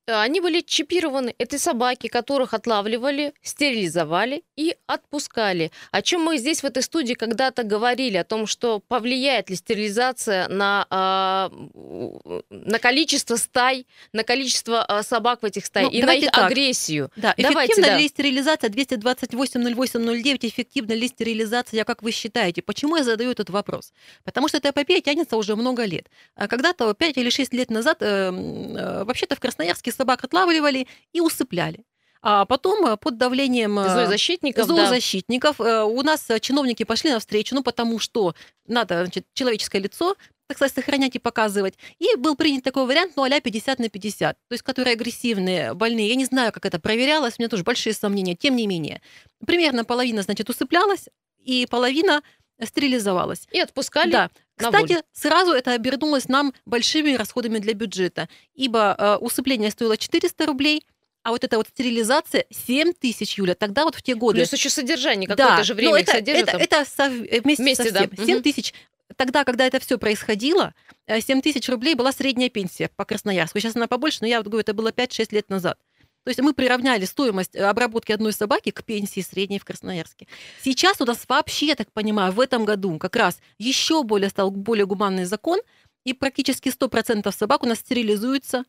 они 0.08 0.40
были 0.42 0.62
чипированы. 0.62 1.36
Это 1.38 1.60
собаки, 1.60 2.08
которых 2.08 2.54
отлавливали, 2.54 3.34
стерилизовали 3.42 4.44
и 4.56 4.76
отпускали. 4.88 5.72
О 5.92 6.02
чем 6.02 6.24
мы 6.24 6.38
здесь 6.38 6.62
в 6.62 6.66
этой 6.66 6.82
студии 6.84 7.14
когда-то 7.14 7.64
говорили, 7.64 8.18
о 8.18 8.24
том, 8.24 8.48
что 8.48 8.80
повлияет 8.80 9.50
ли 9.50 9.56
стерилизация 9.56 10.48
на, 10.48 10.88
а, 10.90 11.52
на 12.50 12.80
количество 12.80 13.36
стай, 13.36 13.86
на 14.14 14.24
количество 14.24 14.84
а, 14.84 15.04
собак 15.04 15.42
в 15.42 15.46
этих 15.46 15.66
стаях 15.66 15.92
Ну, 15.92 15.98
и 15.98 16.02
на 16.02 16.14
их 16.14 16.32
так. 16.32 16.52
агрессию. 16.52 17.12
Да, 17.16 17.34
Давайте, 17.38 17.74
эффективна 17.74 17.92
да. 17.92 17.98
ли 17.98 18.08
стерилизация 18.08 18.70
228-08-09, 18.70 20.40
эффективна 20.42 20.94
ли 20.94 21.08
стерилизация, 21.08 21.84
как 21.84 22.02
вы 22.02 22.12
считаете? 22.12 22.62
Почему 22.62 22.96
я 22.96 23.04
задаю 23.04 23.32
этот 23.32 23.50
вопрос? 23.50 23.94
Потому 24.24 24.48
что 24.48 24.58
эта 24.58 24.70
эпопея 24.70 25.02
тянется 25.02 25.36
уже 25.38 25.56
много 25.56 25.84
лет. 25.86 26.08
А 26.36 26.48
Когда-то 26.48 26.94
5 26.94 27.18
или 27.18 27.30
6 27.30 27.54
лет 27.54 27.70
назад 27.70 27.98
э, 28.02 28.32
э, 28.32 29.04
вообще-то 29.04 29.36
в 29.36 29.40
Красноярске 29.40 29.92
собак 29.98 30.24
отлавливали 30.24 30.88
и 31.14 31.22
усыпляли. 31.22 31.84
А 32.22 32.46
потом 32.46 32.86
э, 32.86 32.98
под 32.98 33.18
давлением 33.18 33.78
э, 33.80 33.90
Зоозащитников, 33.90 34.68
да. 34.68 34.76
зоозащитников 34.76 35.60
э, 35.60 35.84
у 35.84 36.02
нас 36.02 36.28
чиновники 36.42 36.84
пошли 36.84 37.12
навстречу, 37.12 37.56
ну 37.56 37.64
потому 37.64 38.00
что 38.00 38.34
надо 38.66 39.06
значит, 39.06 39.26
человеческое 39.34 39.80
лицо 39.80 40.16
так 40.48 40.58
сказать, 40.58 40.74
сохранять 40.74 41.16
и 41.16 41.20
показывать. 41.20 41.74
И 42.00 42.16
был 42.16 42.38
принят 42.38 42.64
такой 42.64 42.86
вариант, 42.86 43.14
ну, 43.18 43.24
а 43.24 43.42
50 43.42 43.80
на 43.80 43.90
50, 43.90 44.38
то 44.48 44.54
есть 44.54 44.64
которые 44.64 44.94
агрессивные, 44.94 45.74
больные. 45.74 46.08
Я 46.08 46.16
не 46.16 46.24
знаю, 46.24 46.54
как 46.54 46.66
это 46.66 46.80
проверялось, 46.80 47.36
у 47.38 47.42
меня 47.42 47.50
тоже 47.50 47.64
большие 47.64 47.94
сомнения, 47.94 48.34
тем 48.34 48.56
не 48.56 48.66
менее. 48.66 49.02
Примерно 49.46 49.84
половина, 49.84 50.22
значит, 50.22 50.50
усыплялась, 50.50 51.10
и 51.44 51.68
половина 51.70 52.24
стерилизовалась. 52.64 53.48
И 53.52 53.60
отпускали 53.60 54.12
Да. 54.12 54.32
Кстати, 54.58 55.04
сразу 55.14 55.52
это 55.52 55.74
обернулось 55.74 56.28
нам 56.28 56.54
большими 56.66 57.14
расходами 57.14 57.60
для 57.60 57.74
бюджета, 57.74 58.28
ибо 58.56 58.96
э, 58.98 59.16
усыпление 59.18 59.72
стоило 59.72 59.98
400 59.98 60.46
рублей, 60.46 60.84
а 61.24 61.32
вот 61.32 61.44
эта 61.44 61.58
вот 61.58 61.68
стерилизация 61.68 62.46
7 62.50 62.94
тысяч, 62.94 63.38
Юля, 63.38 63.54
тогда 63.54 63.84
вот 63.84 63.96
в 63.96 64.02
те 64.02 64.16
годы. 64.16 64.38
Плюс 64.40 64.54
еще 64.54 64.70
содержание, 64.70 65.28
какое-то 65.28 65.64
же 65.64 65.74
время 65.74 65.92
но 65.92 65.98
это, 65.98 66.12
содержат. 66.14 66.48
это, 66.50 66.58
это 66.58 66.86
сов- 66.86 67.28
э, 67.30 67.42
вместе, 67.42 67.64
Вместе, 67.64 67.84
со 67.84 67.92
да. 67.92 68.00
всем. 68.00 68.12
Мгм. 68.14 68.26
7 68.26 68.42
тысяч. 68.42 68.74
Тогда, 69.16 69.44
когда 69.44 69.66
это 69.66 69.80
все 69.80 69.98
происходило, 69.98 70.74
э, 71.06 71.22
7 71.22 71.42
тысяч 71.42 71.68
рублей 71.70 71.96
была 71.96 72.12
средняя 72.12 72.50
пенсия 72.50 72.90
по 72.96 73.06
Красноярску. 73.06 73.60
Сейчас 73.60 73.76
она 73.76 73.88
побольше, 73.88 74.20
но 74.22 74.28
я 74.28 74.38
вот 74.38 74.48
говорю, 74.48 74.62
это 74.62 74.74
было 74.74 74.92
5-6 74.92 75.34
лет 75.34 75.50
назад. 75.50 75.78
То 76.28 76.32
есть 76.32 76.42
мы 76.42 76.54
приравняли 76.54 77.06
стоимость 77.06 77.56
э, 77.56 77.64
обработки 77.64 78.12
одной 78.12 78.34
собаки 78.34 78.72
к 78.72 78.84
пенсии 78.84 79.22
средней 79.22 79.60
в 79.60 79.64
Красноярске. 79.64 80.28
Сейчас 80.62 81.00
у 81.00 81.06
нас 81.06 81.24
вообще, 81.26 81.68
я 81.68 81.76
так 81.76 81.90
понимаю, 81.94 82.34
в 82.34 82.42
этом 82.42 82.66
году 82.66 82.98
как 82.98 83.16
раз 83.16 83.40
еще 83.58 84.04
более 84.04 84.30
стал 84.30 84.52
более 84.52 84.86
гуманный 84.86 85.24
закон, 85.24 85.62
и 86.04 86.12
практически 86.12 86.68
100% 86.68 87.34
собак 87.34 87.64
у 87.64 87.66
нас 87.66 87.80
стерилизуются 87.80 88.66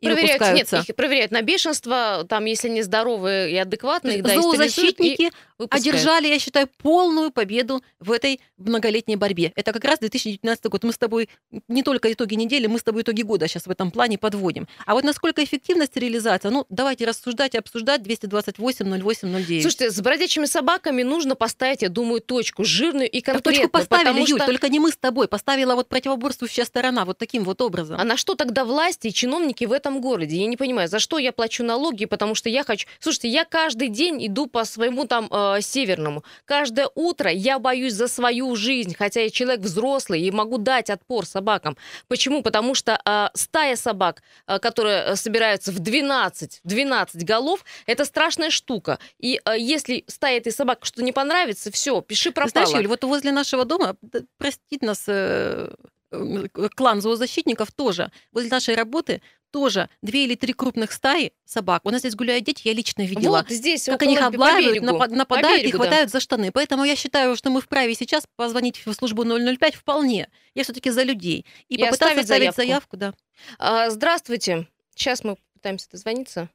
Проверяют, 0.00 0.40
нет, 0.40 0.50
выпускаются. 0.50 0.84
их 0.90 0.96
проверяют 0.96 1.30
на 1.30 1.42
бешенство, 1.42 2.24
там, 2.28 2.44
если 2.46 2.68
не 2.68 2.82
здоровые 2.82 3.50
и 3.52 3.56
адекватные, 3.56 4.18
есть 4.18 4.24
да, 4.24 4.40
зоозащитники 4.40 5.30
одержали, 5.68 6.28
я 6.28 6.38
считаю, 6.38 6.68
полную 6.78 7.30
победу 7.30 7.82
в 7.98 8.12
этой 8.12 8.40
многолетней 8.56 9.16
борьбе. 9.16 9.52
Это 9.56 9.72
как 9.72 9.84
раз 9.84 9.98
2019 9.98 10.64
год. 10.66 10.84
Мы 10.84 10.92
с 10.92 10.98
тобой 10.98 11.28
не 11.68 11.82
только 11.82 12.10
итоги 12.12 12.34
недели, 12.34 12.66
мы 12.66 12.78
с 12.78 12.82
тобой 12.82 13.02
итоги 13.02 13.22
года 13.22 13.46
сейчас 13.46 13.66
в 13.66 13.70
этом 13.70 13.90
плане 13.90 14.16
подводим. 14.16 14.68
А 14.86 14.94
вот 14.94 15.04
насколько 15.04 15.44
эффективна 15.44 15.86
стерилизация, 15.86 16.50
ну, 16.50 16.64
давайте 16.70 17.04
рассуждать 17.04 17.54
и 17.54 17.58
обсуждать 17.58 18.02
228 18.02 18.86
08 19.02 19.28
09. 19.44 19.62
Слушайте, 19.62 19.90
с 19.90 20.00
бродячими 20.00 20.46
собаками 20.46 21.02
нужно 21.02 21.34
поставить, 21.34 21.82
я 21.82 21.88
думаю, 21.90 22.20
точку 22.20 22.64
жирную 22.64 23.08
и 23.10 23.20
конкретную. 23.20 23.68
точку 23.68 23.70
поставили, 23.70 24.20
Юль, 24.20 24.38
что- 24.38 24.46
только 24.46 24.68
не 24.68 24.78
мы 24.78 24.90
с 24.90 24.96
тобой. 24.96 25.28
Поставила 25.28 25.74
вот 25.74 25.88
противоборствующая 25.88 26.64
сторона 26.64 27.04
вот 27.04 27.18
таким 27.18 27.44
вот 27.44 27.60
образом. 27.60 28.00
А 28.00 28.04
на 28.04 28.16
что 28.16 28.34
тогда 28.34 28.64
власти 28.64 29.08
и 29.08 29.12
чиновники 29.12 29.64
в 29.64 29.72
этом 29.72 29.89
городе? 29.98 30.36
Я 30.36 30.46
не 30.46 30.56
понимаю, 30.56 30.88
за 30.88 30.98
что 30.98 31.18
я 31.18 31.32
плачу 31.32 31.64
налоги, 31.64 32.04
потому 32.04 32.34
что 32.34 32.48
я 32.48 32.64
хочу... 32.64 32.86
Слушайте, 33.00 33.28
я 33.28 33.44
каждый 33.44 33.88
день 33.88 34.24
иду 34.26 34.46
по 34.46 34.64
своему 34.64 35.06
там 35.06 35.28
э, 35.30 35.60
северному. 35.62 36.22
Каждое 36.44 36.88
утро 36.94 37.30
я 37.30 37.58
боюсь 37.58 37.94
за 37.94 38.06
свою 38.08 38.54
жизнь, 38.56 38.94
хотя 38.94 39.22
я 39.22 39.30
человек 39.30 39.60
взрослый 39.60 40.20
и 40.20 40.30
могу 40.30 40.58
дать 40.58 40.90
отпор 40.90 41.26
собакам. 41.26 41.76
Почему? 42.08 42.42
Потому 42.42 42.74
что 42.74 43.00
э, 43.04 43.28
стая 43.34 43.76
собак, 43.76 44.22
э, 44.46 44.58
которые 44.58 45.04
э, 45.04 45.16
собираются 45.16 45.72
в 45.72 45.78
12, 45.78 46.60
12 46.62 47.24
голов, 47.24 47.64
это 47.86 48.04
страшная 48.04 48.50
штука. 48.50 48.98
И 49.18 49.40
э, 49.44 49.58
если 49.58 50.04
стая 50.06 50.36
этой 50.36 50.52
собак 50.52 50.84
что 50.84 51.02
не 51.02 51.12
понравится, 51.12 51.70
все, 51.70 52.00
пиши 52.00 52.32
пропало. 52.32 52.66
Знаешь, 52.66 52.82
Юль, 52.82 52.88
вот 52.88 53.04
возле 53.04 53.32
нашего 53.32 53.64
дома, 53.64 53.96
простит 54.38 54.82
нас 54.82 55.04
э, 55.06 55.72
э, 56.10 56.48
клан 56.74 57.00
зоозащитников 57.00 57.72
тоже, 57.72 58.10
возле 58.32 58.50
нашей 58.50 58.74
работы 58.74 59.22
тоже 59.50 59.88
две 60.02 60.24
или 60.24 60.34
три 60.34 60.52
крупных 60.52 60.92
стаи 60.92 61.32
собак. 61.44 61.82
У 61.84 61.90
нас 61.90 62.00
здесь 62.00 62.14
гуляют 62.14 62.44
дети, 62.44 62.62
я 62.64 62.72
лично 62.72 63.02
видела. 63.02 63.38
Вот 63.38 63.50
здесь, 63.50 63.84
как 63.84 64.02
они 64.02 64.14
их 64.14 64.20
берегу. 64.20 64.86
напа- 64.86 65.08
нападают 65.08 65.60
и 65.60 65.64
берегу, 65.66 65.78
да. 65.78 65.84
хватают 65.84 66.10
за 66.10 66.20
штаны. 66.20 66.52
Поэтому 66.52 66.84
я 66.84 66.96
считаю, 66.96 67.36
что 67.36 67.50
мы 67.50 67.60
вправе 67.60 67.94
сейчас 67.94 68.24
позвонить 68.36 68.84
в 68.84 68.92
службу 68.92 69.24
005 69.24 69.74
вполне. 69.74 70.28
Я 70.54 70.64
все-таки 70.64 70.90
за 70.90 71.02
людей. 71.02 71.46
И, 71.68 71.74
И 71.74 71.78
попытаться 71.78 72.06
оставить 72.06 72.26
заявку. 72.26 72.56
заявку, 72.60 72.96
да. 72.96 73.14
А, 73.58 73.90
здравствуйте. 73.90 74.66
Сейчас 74.94 75.24
мы 75.24 75.36
пытаемся 75.54 75.88
дозвониться. 75.90 76.48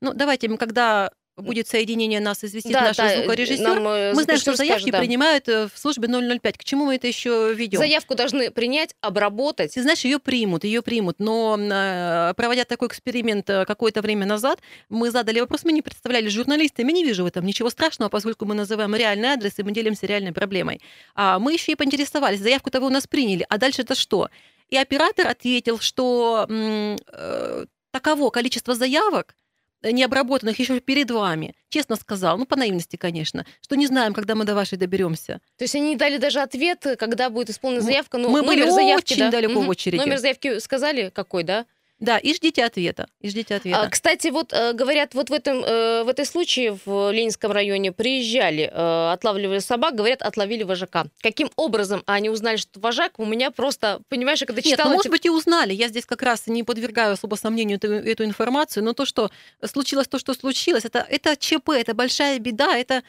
Ну, 0.00 0.14
давайте, 0.14 0.48
мы, 0.48 0.56
когда 0.56 1.10
будет 1.36 1.66
соединение 1.66 2.20
нас, 2.20 2.44
известит 2.44 2.72
Да, 2.72 2.82
наш 2.82 2.96
да, 2.96 3.16
звукорежиссер. 3.16 3.62
нам, 3.64 3.88
э, 3.88 4.12
мы 4.14 4.22
знаем, 4.22 4.40
что 4.40 4.54
заявки 4.54 4.82
скажет, 4.82 4.92
да. 4.92 4.98
принимают 4.98 5.48
э, 5.48 5.68
в 5.72 5.78
службе 5.78 6.08
005. 6.08 6.58
К 6.58 6.64
чему 6.64 6.86
мы 6.86 6.96
это 6.96 7.06
еще 7.06 7.54
ведем? 7.54 7.78
Заявку 7.78 8.14
должны 8.14 8.50
принять, 8.50 8.94
обработать. 9.00 9.74
Ты 9.74 9.82
знаешь, 9.82 10.00
ее 10.00 10.18
примут, 10.18 10.64
ее 10.64 10.82
примут, 10.82 11.16
но 11.18 11.56
э, 11.58 12.34
проводя 12.36 12.64
такой 12.64 12.88
эксперимент 12.88 13.48
э, 13.48 13.64
какое-то 13.64 14.02
время 14.02 14.26
назад, 14.26 14.60
мы 14.88 15.10
задали 15.10 15.40
вопрос, 15.40 15.64
мы 15.64 15.72
не 15.72 15.82
представляли 15.82 16.28
журналистами, 16.28 16.92
не 16.92 17.04
вижу 17.04 17.24
в 17.24 17.26
этом 17.26 17.46
ничего 17.46 17.70
страшного, 17.70 18.10
поскольку 18.10 18.44
мы 18.44 18.54
называем 18.54 18.94
реальный 18.94 19.28
адрес 19.28 19.58
и 19.58 19.62
мы 19.62 19.72
делимся 19.72 20.06
реальной 20.06 20.32
проблемой. 20.32 20.80
А 21.14 21.38
мы 21.38 21.54
еще 21.54 21.72
и 21.72 21.74
поинтересовались, 21.74 22.40
заявку-то 22.40 22.80
вы 22.80 22.88
у 22.88 22.90
нас 22.90 23.06
приняли, 23.06 23.46
а 23.48 23.58
дальше 23.58 23.82
это 23.82 23.94
что? 23.94 24.28
И 24.68 24.76
оператор 24.76 25.26
ответил, 25.26 25.78
что 25.78 26.46
э, 26.48 27.66
таково 27.90 28.30
количество 28.30 28.74
заявок, 28.74 29.34
э, 29.34 29.41
необработанных 29.82 30.58
еще 30.58 30.80
перед 30.80 31.10
вами, 31.10 31.54
честно 31.68 31.96
сказал, 31.96 32.38
ну, 32.38 32.46
по 32.46 32.56
наивности, 32.56 32.96
конечно, 32.96 33.44
что 33.60 33.74
не 33.76 33.86
знаем, 33.86 34.14
когда 34.14 34.34
мы 34.34 34.44
до 34.44 34.54
вашей 34.54 34.78
доберемся. 34.78 35.40
То 35.56 35.64
есть 35.64 35.74
они 35.74 35.90
не 35.90 35.96
дали 35.96 36.18
даже 36.18 36.40
ответ, 36.40 36.86
когда 36.98 37.30
будет 37.30 37.50
исполнена 37.50 37.82
заявка. 37.82 38.18
Ну, 38.18 38.28
мы 38.28 38.42
номер 38.42 38.48
были 38.66 38.70
заявки, 38.70 39.14
очень 39.14 39.24
да. 39.24 39.30
далеко 39.30 39.54
в 39.54 39.62
Мгм. 39.62 39.68
очереди. 39.70 39.96
Номер 40.00 40.18
заявки 40.18 40.58
сказали 40.60 41.10
какой, 41.14 41.42
да? 41.42 41.66
Да, 42.02 42.18
и 42.18 42.34
ждите 42.34 42.64
ответа, 42.64 43.08
и 43.20 43.28
ждите 43.28 43.54
ответа. 43.54 43.82
А, 43.82 43.88
кстати, 43.88 44.26
вот 44.26 44.52
э, 44.52 44.72
говорят, 44.72 45.14
вот 45.14 45.30
в 45.30 45.32
этом 45.32 45.64
э, 45.64 46.02
в 46.02 46.08
этой 46.08 46.26
случае 46.26 46.76
в 46.84 47.12
Ленинском 47.12 47.52
районе 47.52 47.92
приезжали, 47.92 48.64
э, 48.64 49.12
отлавливали 49.12 49.60
собак, 49.60 49.94
говорят, 49.94 50.20
отловили 50.20 50.64
вожака. 50.64 51.06
Каким 51.20 51.48
образом 51.54 52.02
они 52.06 52.28
узнали, 52.28 52.56
что 52.56 52.80
вожак? 52.80 53.20
У 53.20 53.24
меня 53.24 53.52
просто, 53.52 54.00
понимаешь, 54.08 54.40
я 54.40 54.48
когда 54.48 54.62
Нет, 54.64 54.72
читала... 54.72 54.88
ну, 54.88 54.96
может 54.96 55.12
быть, 55.12 55.24
и 55.26 55.30
узнали. 55.30 55.74
Я 55.74 55.86
здесь 55.86 56.04
как 56.04 56.22
раз 56.22 56.48
не 56.48 56.64
подвергаю 56.64 57.12
особо 57.12 57.36
сомнению 57.36 57.76
эту, 57.76 57.92
эту 57.92 58.24
информацию, 58.24 58.82
но 58.82 58.94
то, 58.94 59.06
что 59.06 59.30
случилось, 59.64 60.08
то, 60.08 60.18
что 60.18 60.34
случилось, 60.34 60.84
это, 60.84 61.06
это 61.08 61.36
ЧП, 61.36 61.68
это 61.68 61.94
большая 61.94 62.40
беда, 62.40 62.76
это, 62.76 63.04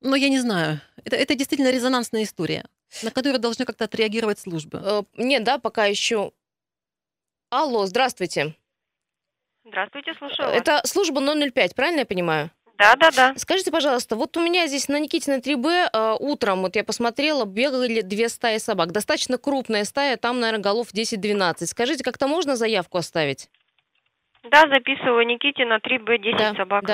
ну, 0.00 0.16
я 0.16 0.28
не 0.28 0.40
знаю, 0.40 0.80
это, 1.04 1.14
это 1.14 1.36
действительно 1.36 1.70
резонансная 1.70 2.24
история, 2.24 2.64
на 3.04 3.12
которую 3.12 3.38
должны 3.38 3.64
как-то 3.64 3.84
отреагировать 3.84 4.40
службы. 4.40 5.06
Нет, 5.16 5.44
да, 5.44 5.58
пока 5.58 5.84
еще... 5.84 6.32
Алло, 7.50 7.86
здравствуйте. 7.86 8.54
Здравствуйте, 9.64 10.12
слушаю. 10.18 10.48
Это 10.48 10.82
служба 10.84 11.20
005, 11.20 11.74
правильно 11.74 12.00
я 12.00 12.06
понимаю? 12.06 12.50
Да, 12.76 12.94
да, 12.96 13.10
да. 13.10 13.34
Скажите, 13.36 13.72
пожалуйста, 13.72 14.16
вот 14.16 14.36
у 14.36 14.40
меня 14.40 14.66
здесь 14.66 14.88
на 14.88 15.00
Никитина 15.00 15.40
3Б 15.40 15.88
э, 15.92 16.16
утром, 16.20 16.60
вот 16.60 16.76
я 16.76 16.84
посмотрела, 16.84 17.44
бегали 17.44 18.02
две 18.02 18.28
стаи 18.28 18.58
собак. 18.58 18.92
Достаточно 18.92 19.36
крупная 19.38 19.84
стая, 19.84 20.16
там, 20.16 20.40
наверное, 20.40 20.62
голов 20.62 20.88
10-12. 20.94 21.66
Скажите, 21.66 22.04
как-то 22.04 22.28
можно 22.28 22.54
заявку 22.54 22.98
оставить? 22.98 23.48
Да, 24.44 24.60
записываю 24.72 25.26
Никитина 25.26 25.78
3Б10 25.78 26.38
да, 26.38 26.54
собака. 26.54 26.86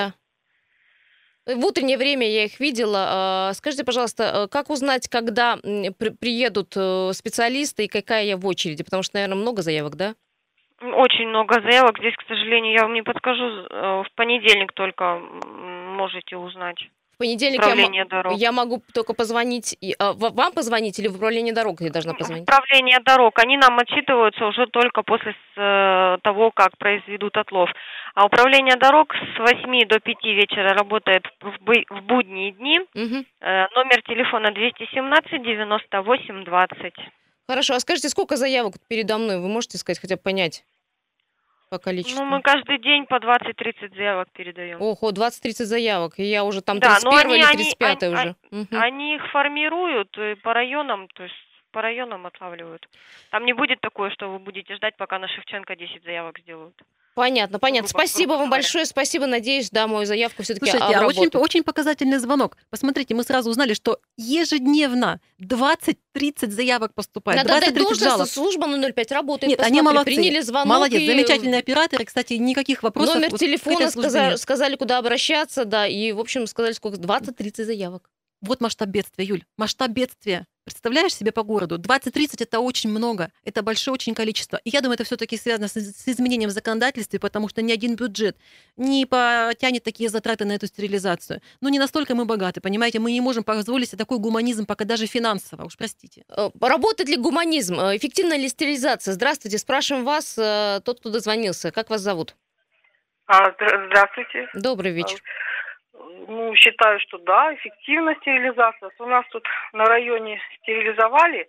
Да. 1.47 1.57
В 1.57 1.65
утреннее 1.67 1.99
время 1.99 2.27
я 2.31 2.45
их 2.45 2.61
видела. 2.61 3.51
Э, 3.51 3.55
Скажите, 3.55 3.85
пожалуйста, 3.85 4.23
э, 4.25 4.49
как 4.49 4.71
узнать, 4.71 5.09
когда 5.09 5.57
приедут 5.57 6.73
э, 6.77 7.11
специалисты 7.13 7.85
и 7.85 7.89
какая 7.89 8.25
я 8.25 8.37
в 8.37 8.47
очереди? 8.47 8.85
Потому 8.85 9.03
что, 9.03 9.17
наверное, 9.17 9.37
много 9.37 9.61
заявок, 9.61 9.97
да? 9.97 10.15
Очень 10.93 11.29
много 11.29 11.61
заявок. 11.61 11.99
Здесь, 11.99 12.15
к 12.17 12.27
сожалению, 12.29 12.73
я 12.73 12.83
вам 12.83 12.95
не 12.95 13.03
подскажу. 13.03 13.67
Э, 13.71 14.03
В 14.03 14.07
понедельник 14.15 14.73
только 14.73 15.19
можете 15.19 16.37
узнать. 16.37 16.89
В 17.15 17.19
понедельник 17.19 17.63
я, 17.95 18.05
дорог. 18.07 18.33
я 18.35 18.51
могу 18.51 18.83
только 18.93 19.15
позвонить. 19.15 19.79
а, 20.01 20.13
вам 20.15 20.53
позвонить 20.53 20.99
или 20.99 21.07
в 21.07 21.15
управление 21.15 21.55
дорог 21.55 21.81
я 21.81 21.91
должна 21.91 22.13
позвонить? 22.13 22.43
Управление 22.43 22.99
дорог. 23.05 23.39
Они 23.39 23.57
нам 23.57 23.79
отчитываются 23.79 24.45
уже 24.47 24.67
только 24.67 25.03
после 25.03 25.37
э, 25.57 26.19
того, 26.23 26.51
как 26.51 26.77
произведут 26.77 27.37
отлов. 27.37 27.71
А 28.15 28.27
управление 28.27 28.75
дорог 28.77 29.15
с 29.15 29.39
8 29.39 29.87
до 29.87 30.01
5 30.01 30.25
вечера 30.25 30.71
работает 30.71 31.25
в, 31.41 32.01
будние 32.03 32.51
дни. 32.51 32.81
Э, 33.41 33.67
Номер 33.77 34.03
телефона 34.03 34.51
217 34.51 35.41
98 35.41 36.45
20. 36.45 36.95
Хорошо, 37.47 37.75
а 37.75 37.81
скажите, 37.81 38.09
сколько 38.09 38.37
заявок 38.37 38.75
передо 38.89 39.19
мной? 39.19 39.39
Вы 39.39 39.49
можете 39.49 39.79
сказать, 39.79 40.01
хотя 40.01 40.17
бы 40.17 40.23
понять? 40.23 40.65
По 41.75 41.79
количеству? 41.79 42.25
Ну, 42.25 42.31
мы 42.31 42.41
каждый 42.43 42.79
день 42.79 43.07
по 43.07 43.17
20-30 43.17 43.95
заявок 43.97 44.29
передаем. 44.33 44.81
Ого, 44.81 45.11
20-30 45.11 45.65
заявок. 45.65 46.19
И 46.19 46.23
я 46.25 46.45
уже 46.45 46.61
там 46.63 46.79
Да, 46.79 46.95
31 47.01 47.11
но 47.11 47.19
они- 47.21 47.35
или 47.35 47.45
они- 47.45 47.65
35 47.65 48.03
они- 48.03 48.15
уже. 48.15 48.35
Мгм. 48.51 48.83
Они 48.83 49.15
их 49.17 49.31
формируют 49.33 50.17
и 50.19 50.35
по 50.37 50.53
районам, 50.55 51.09
то 51.09 51.23
есть 51.25 51.35
по 51.73 51.83
районам 51.83 52.27
отлавливают. 52.27 52.89
Там 53.31 53.45
не 53.45 53.53
будет 53.53 53.81
такое, 53.81 54.11
что 54.11 54.29
вы 54.31 54.39
будете 54.39 54.77
ждать, 54.77 54.97
пока 54.97 55.19
на 55.19 55.27
Шевченко 55.29 55.75
10 55.77 56.05
заявок 56.05 56.39
сделают. 56.39 56.75
Понятно, 57.15 57.59
понятно. 57.59 57.89
грубо- 57.89 57.99
Спасибо 58.07 58.27
грубо 58.27 58.39
вам 58.41 58.49
говоря. 58.49 58.63
большое. 58.63 58.87
Спасибо. 58.87 59.27
Надеюсь, 59.27 59.71
да, 59.71 59.87
мою 59.87 60.05
заявку 60.05 60.43
все-таки 60.43 60.71
Слушайте, 60.71 60.97
а 60.97 61.07
очень, 61.07 61.29
очень 61.35 61.63
показательный 61.63 62.19
звонок. 62.19 62.57
Посмотрите, 62.71 63.15
мы 63.15 63.23
сразу 63.23 63.51
узнали, 63.51 63.75
что 63.75 64.01
ежедневно 64.17 65.21
20-30 65.41 66.51
заявок 66.51 66.95
поступает. 66.95 67.39
Надо 67.39 67.57
отдать 67.57 67.71
20-30 67.75 67.79
должность, 67.79 68.03
жалоб. 68.05 68.29
служба 68.29 68.67
на 68.67 68.77
05 68.93 69.13
работает. 69.13 69.51
Нет, 69.51 69.61
они 69.61 69.83
молодцы. 69.83 70.05
Приняли 70.07 70.41
звонок. 70.41 70.69
Молодец, 70.69 71.01
и 71.01 71.07
замечательные 71.07 71.61
операторы. 71.61 72.05
Кстати, 72.05 72.35
никаких 72.35 72.83
вопросов. 72.83 73.15
Номер 73.15 73.39
телефона 73.39 73.91
сказали, 73.91 74.37
сказали, 74.37 74.77
куда 74.77 74.99
обращаться, 74.99 75.65
да, 75.65 75.87
и, 75.87 76.13
в 76.13 76.21
общем, 76.21 76.47
сказали, 76.47 76.73
сколько, 76.73 76.99
20-30 76.99 77.65
заявок. 77.65 78.11
Вот 78.41 78.61
масштаб 78.61 78.89
бедствия, 78.89 79.25
Юль. 79.25 79.45
Масштаб 79.57 79.91
бедствия. 79.91 80.47
Представляешь 80.65 81.15
себе 81.15 81.31
по 81.31 81.43
городу? 81.43 81.77
20-30 81.79 82.37
это 82.43 82.61
очень 82.61 82.89
много. 82.89 83.31
Это 83.45 83.63
большое 83.63 83.93
очень 83.93 84.15
количество. 84.15 84.59
И 84.65 84.71
я 84.71 84.81
думаю, 84.81 84.95
это 84.95 85.05
все-таки 85.05 85.37
связано 85.37 85.69
с, 85.69 85.75
с 85.75 86.09
изменением 86.09 86.49
в 86.49 86.55
законодательстве, 86.55 87.19
потому 87.21 87.49
что 87.51 87.61
ни 87.61 87.71
один 87.71 87.97
бюджет 87.97 88.37
не 88.79 89.05
потянет 89.05 89.83
такие 89.85 90.09
затраты 90.09 90.47
на 90.47 90.53
эту 90.53 90.67
стерилизацию. 90.67 91.43
Ну, 91.61 91.69
не 91.69 91.79
настолько 91.79 92.15
мы 92.15 92.25
богаты, 92.25 92.63
понимаете? 92.63 92.99
Мы 92.99 93.13
не 93.13 93.21
можем 93.21 93.45
позволить 93.45 93.91
себе 93.91 93.99
такой 93.99 94.19
гуманизм, 94.19 94.65
пока 94.65 94.85
даже 94.87 95.07
финансово. 95.07 95.65
Уж 95.67 95.77
простите. 95.77 96.25
Э, 96.31 96.49
Работает 96.61 97.11
ли 97.11 97.17
гуманизм? 97.19 97.79
Э, 97.79 97.97
Эффективна 97.97 98.35
ли 98.39 98.49
стерилизация? 98.49 99.13
Здравствуйте, 99.13 99.59
спрашиваем 99.59 100.07
вас, 100.07 100.35
э, 100.39 100.81
тот, 100.83 101.01
кто 101.01 101.11
дозвонился. 101.11 101.73
Как 101.73 101.91
вас 101.91 102.01
зовут? 102.01 102.37
А, 103.27 103.51
здра- 103.51 103.87
здравствуйте. 103.89 104.49
Добрый 104.55 104.93
вечер. 104.93 105.21
Ну, 106.29 106.55
считаю, 106.55 107.01
что 107.01 107.19
да, 107.19 107.55
эффективна 107.55 108.15
стерилизация. 108.17 108.91
У 108.99 109.07
нас 109.07 109.25
тут 109.31 109.45
на 109.73 109.85
районе 109.85 110.41
стерилизовали. 110.61 111.49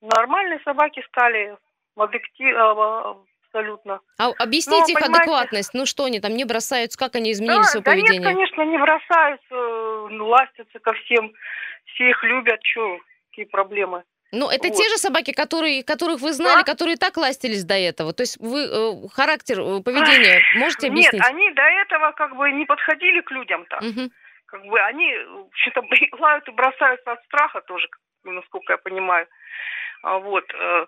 Нормальные 0.00 0.60
собаки 0.64 1.04
стали 1.08 1.56
объектив, 1.96 2.54
а, 2.56 3.16
абсолютно. 3.46 4.00
А 4.18 4.30
объясните 4.38 4.92
Ну, 4.94 4.98
их 4.98 5.08
адекватность. 5.08 5.74
Ну 5.74 5.86
что 5.86 6.04
они 6.04 6.20
там 6.20 6.34
не 6.34 6.44
бросаются? 6.44 6.98
Как 6.98 7.16
они 7.16 7.32
изменили 7.32 7.56
Да, 7.58 7.64
свое 7.64 7.84
да 7.84 7.94
нет, 7.96 8.06
поведение? 8.06 8.28
конечно, 8.34 8.62
не 8.62 8.78
бросаются, 8.78 9.54
э, 9.54 10.08
ластятся 10.20 10.78
ко 10.78 10.92
всем. 10.92 11.32
Все 11.86 12.10
их 12.10 12.22
любят. 12.24 12.60
Что, 12.62 12.98
какие 13.30 13.46
проблемы? 13.46 14.04
Ну, 14.32 14.50
это 14.50 14.68
Вот. 14.68 14.76
те 14.76 14.88
же 14.90 14.96
собаки, 14.98 15.32
которые, 15.32 15.82
которых 15.82 16.20
вы 16.20 16.32
знали, 16.32 16.62
Да. 16.64 16.72
которые 16.72 16.96
так 16.96 17.16
ластились 17.16 17.64
до 17.64 17.74
этого. 17.74 18.12
То 18.12 18.22
есть 18.22 18.36
вы 18.40 18.60
э, 18.64 19.08
характер 19.12 19.60
э, 19.60 19.80
поведения 19.82 20.40
можете 20.56 20.90
Нет, 20.90 21.08
объяснить? 21.14 21.22
они 21.30 21.50
до 21.52 21.62
этого 21.62 22.12
как 22.12 22.36
бы 22.36 22.50
не 22.52 22.66
подходили 22.66 23.20
к 23.22 23.30
людям-то. 23.30 23.78
Мгм. 23.80 24.10
Как 24.46 24.64
бы 24.66 24.80
они 24.80 25.14
что-то 25.54 25.82
лают 26.18 26.46
и 26.48 26.52
бросаются 26.52 27.12
от 27.12 27.24
страха 27.24 27.60
тоже, 27.62 27.88
насколько 28.24 28.72
я 28.74 28.78
понимаю. 28.78 29.26
А 30.02 30.18
Вот. 30.18 30.44
э, 30.54 30.86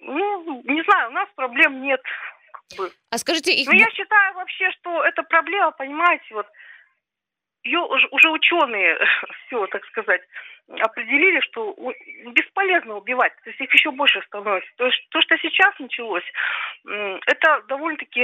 Ну, 0.00 0.62
не 0.64 0.82
знаю, 0.82 1.08
у 1.10 1.12
нас 1.12 1.28
проблем 1.36 1.80
нет. 1.82 2.02
Как 2.52 2.78
бы. 2.78 2.92
А 3.10 3.18
скажите, 3.18 3.52
их... 3.52 3.66
Но 3.68 3.74
я 3.74 3.88
считаю 3.90 4.34
вообще, 4.34 4.70
что 4.72 5.02
эта 5.04 5.22
проблема, 5.22 5.70
понимаете, 5.70 6.24
вот 6.34 6.46
ее 7.62 7.78
уже, 7.80 8.06
уже 8.10 8.28
ученые, 8.30 8.98
все, 9.46 9.66
так 9.68 9.84
сказать, 9.86 10.20
определили, 10.68 11.40
что 11.40 11.74
бесполезно 12.32 12.96
убивать, 12.96 13.32
то 13.44 13.50
есть 13.50 13.60
их 13.60 13.72
еще 13.74 13.90
больше 13.90 14.22
становится. 14.26 14.70
То 14.76 14.86
есть 14.86 15.06
то, 15.10 15.20
что 15.22 15.36
сейчас 15.38 15.74
началось, 15.78 16.24
это 16.84 17.62
довольно-таки, 17.68 18.22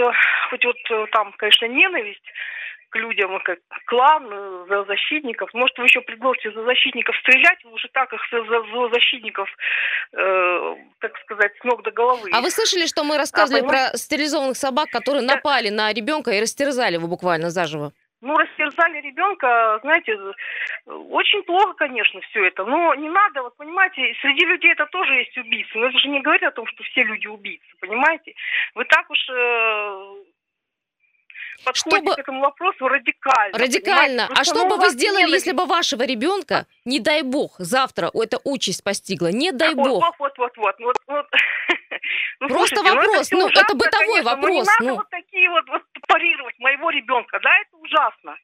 хоть 0.50 0.64
вот 0.64 0.76
э, 0.90 1.07
там, 1.12 1.33
конечно, 1.33 1.66
ненависть 1.66 2.24
к 2.90 2.96
людям, 2.96 3.38
как 3.44 3.59
клан 3.87 4.29
э, 4.31 4.66
за 4.68 4.85
защитников. 4.85 5.53
Может, 5.55 5.79
вы 5.79 5.85
еще 5.85 6.00
предложите 6.00 6.50
за 6.53 6.64
защитников 6.64 7.16
стрелять, 7.18 7.62
вы 7.64 7.72
уже 7.72 7.88
так 7.92 8.12
их 8.12 8.20
за, 8.33 8.42
за- 8.44 8.64
за 8.64 8.88
защитников, 8.92 9.48
э, 10.12 10.76
так 11.00 11.16
сказать, 11.18 11.53
с 11.61 11.64
ног 11.64 11.83
до 11.83 11.92
головы. 11.92 12.31
А 12.33 12.40
вы 12.40 12.50
слышали, 12.50 12.87
что 12.87 13.05
мы 13.05 13.16
рассказывали 13.16 13.61
понимаете? 13.62 13.90
про 13.92 13.98
стерилизованных 13.98 14.57
собак, 14.57 14.88
которые 14.90 15.22
напали 15.22 15.68
на 15.68 15.92
ребенка 15.92 16.33
и 16.33 16.40
растерзали 16.40 16.94
его 16.94 17.07
буквально 17.07 17.50
заживо? 17.50 17.92
Ну, 18.22 18.37
растерзали 18.37 19.00
ребенка, 19.00 19.78
знаете, 19.83 20.14
очень 20.85 21.42
плохо, 21.44 21.72
конечно, 21.74 22.20
все 22.20 22.46
это. 22.46 22.64
Но 22.64 22.94
не 22.94 23.09
надо, 23.09 23.42
вот 23.42 23.56
понимаете, 23.56 24.12
среди 24.20 24.44
людей 24.44 24.72
это 24.72 24.87
тоже 24.87 25.14
есть 25.14 25.37
убийцы. 25.38 25.70
Но 25.74 25.87
это 25.87 25.98
же 25.98 26.09
не 26.09 26.20
говорит 26.20 26.42
о 26.42 26.50
том, 26.50 26.66
что 26.66 26.83
все 26.85 27.02
люди 27.02 27.26
убийцы, 27.28 27.66
понимаете? 27.80 28.35
Вы 28.74 28.85
так 28.85 29.09
уж 29.09 29.18
э, 29.30 30.14
подходите 31.64 31.96
Чтобы- 31.96 32.14
к 32.14 32.18
этому 32.18 32.40
вопросу 32.40 32.88
радикально. 32.88 33.59
Радикально. 33.59 34.28
А 34.37 34.44
что 34.44 34.64
ну, 34.64 34.68
бы 34.68 34.76
у 34.76 34.78
вы 34.80 34.90
сделали, 34.90 35.22
ненависть. 35.22 35.46
если 35.46 35.56
бы 35.56 35.64
вашего 35.64 36.02
ребенка, 36.02 36.66
не 36.85 37.00
дай 37.00 37.22
бог, 37.22 37.54
завтра 37.59 38.11
эта 38.12 38.38
участь 38.44 38.85
постигла? 38.85 39.28
Не 39.28 39.52
дай 39.52 39.74
бог. 39.74 40.02
Вот, 40.18 40.37
вот, 40.38 40.38
вот, 40.38 40.56
вот. 40.56 40.76
вот, 40.80 40.96
вот. 41.06 41.26
Ну, 42.40 42.49
Просто 42.49 42.77
слушайте, 42.77 42.94
ну, 42.94 42.96
вопрос, 43.07 43.31
ну, 43.31 43.38
это 43.38 43.46
ужасно, 43.46 43.75
бытовой 43.77 44.07
конечно, 44.07 44.23
но 44.23 44.37
вопрос, 44.37 44.53
Не 44.53 44.73
надо 44.73 44.85
ну. 44.85 44.94
вот 44.96 45.11
такие 45.11 45.51
вот, 45.51 45.68
вот 45.68 45.83
парировать 46.09 46.59
моего 46.59 46.90
ребенка, 46.90 47.38
да, 47.42 47.51
это 47.61 47.77
ужасно. 47.77 48.37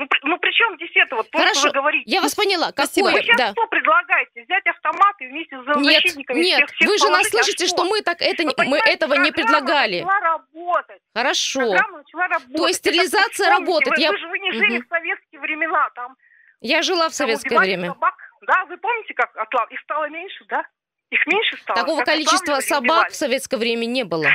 Ну, 0.00 0.08
ну 0.22 0.38
при 0.38 0.50
чем 0.52 0.76
здесь 0.76 0.92
это 0.94 1.14
вот 1.16 1.30
то, 1.30 1.38
Хорошо, 1.38 1.60
что 1.60 1.68
вы 1.68 1.72
говорите? 1.74 2.04
Я 2.10 2.22
вас 2.22 2.34
поняла. 2.34 2.70
Спасибо. 2.70 3.06
Вы 3.08 3.10
Какое? 3.20 3.22
сейчас 3.24 3.36
Да. 3.36 3.52
что 3.52 3.66
предлагаете? 3.66 4.44
Взять 4.44 4.66
автомат 4.66 5.14
и 5.20 5.26
вместе 5.26 5.56
с 5.60 5.76
Нет, 5.76 6.02
защитниками 6.02 6.38
нет, 6.40 6.56
всех, 6.56 6.70
всех 6.70 6.88
вы 6.88 6.96
же 6.98 7.04
нас 7.04 7.10
повалить? 7.10 7.26
А 7.26 7.30
слышите, 7.44 7.66
что 7.66 7.84
мы 7.84 8.00
так 8.00 8.22
это, 8.22 8.42
Вы 8.44 8.54
мы 8.66 8.78
этого 8.78 9.14
не 9.14 9.30
предлагали. 9.30 10.00
работать. 10.00 11.02
Хорошо. 11.14 11.60
Работать. 11.60 12.56
То 12.56 12.66
есть 12.66 12.80
Это 12.80 12.94
стерилизация 12.94 13.28
вспомните, 13.30 13.50
работает. 13.60 13.96
Вы, 13.98 14.02
Я- 14.02 14.10
вы 14.12 14.18
же 14.18 14.28
вы 14.28 14.38
не 14.38 14.52
жили 14.52 14.76
Мгм. 14.78 14.86
в 14.86 14.88
советские 14.88 15.40
времена. 15.42 15.90
Там, 15.94 16.16
Я 16.62 16.80
жила 16.80 17.10
в 17.10 17.14
советское 17.14 17.58
время. 17.58 17.88
собак. 17.88 18.14
Да, 18.46 18.64
вы 18.64 18.78
помните, 18.78 19.12
как 19.12 19.36
отлав? 19.36 19.70
Их 19.70 19.80
стало 19.80 20.08
меньше, 20.08 20.44
да? 20.48 20.64
Их 21.10 21.26
меньше 21.26 21.56
стало. 21.58 21.80
Такого 21.80 22.04
количества 22.04 22.60
собак 22.60 23.10
в 23.10 23.16
советское 23.16 23.56
время 23.56 23.86
не 23.86 24.04
было. 24.04 24.28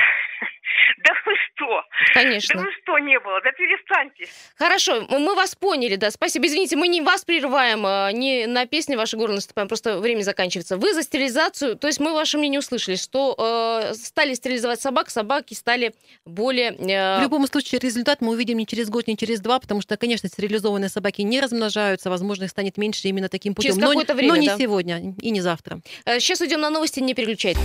Да 1.06 1.12
вы 1.24 1.32
что? 1.54 1.82
Конечно. 2.14 2.54
Да 2.60 2.62
вы 2.66 2.72
что 2.82 2.98
не 2.98 3.18
было? 3.20 3.40
Да 3.44 3.52
перестаньте. 3.52 4.26
Хорошо, 4.58 5.06
мы 5.08 5.34
вас 5.36 5.54
поняли, 5.54 5.94
да, 5.96 6.10
спасибо. 6.10 6.46
Извините, 6.46 6.74
мы 6.76 6.88
не 6.88 7.00
вас 7.00 7.24
прерываем, 7.24 7.84
а, 7.86 8.10
не 8.10 8.46
на 8.46 8.66
песни 8.66 8.96
ваши 8.96 9.16
горы 9.16 9.32
наступаем, 9.32 9.68
просто 9.68 10.00
время 10.00 10.22
заканчивается. 10.22 10.76
Вы 10.76 10.94
за 10.94 11.02
стерилизацию, 11.04 11.76
то 11.76 11.86
есть 11.86 12.00
мы 12.00 12.12
ваше 12.12 12.38
мнение 12.38 12.58
услышали, 12.58 12.96
что 12.96 13.36
э, 13.38 13.94
стали 13.94 14.34
стерилизовать 14.34 14.80
собак, 14.80 15.08
собаки 15.10 15.54
стали 15.54 15.94
более... 16.24 16.72
э, 16.72 17.20
В 17.20 17.22
любом 17.22 17.46
случае, 17.46 17.78
результат 17.80 18.20
мы 18.20 18.32
увидим 18.32 18.58
не 18.58 18.66
через 18.66 18.90
год, 18.90 19.06
не 19.06 19.16
через 19.16 19.40
два, 19.40 19.60
потому 19.60 19.80
что, 19.82 19.96
конечно, 19.96 20.28
стерилизованные 20.28 20.88
собаки 20.88 21.22
не 21.22 21.40
размножаются, 21.40 22.10
возможно, 22.10 22.44
их 22.44 22.50
станет 22.50 22.78
меньше 22.78 23.06
именно 23.06 23.28
таким 23.28 23.54
путем. 23.54 23.70
Через 23.70 23.80
но, 23.80 23.88
какое-то 23.90 24.14
время, 24.14 24.32
но 24.34 24.36
не 24.40 24.48
да. 24.48 24.56
сегодня 24.58 25.14
и 25.20 25.30
не 25.30 25.40
завтра. 25.40 25.80
э, 26.04 26.18
Сейчас 26.18 26.40
уйдем 26.40 26.60
на 26.60 26.70
новости, 26.70 26.98
не 26.98 27.14
переключайте. 27.14 27.60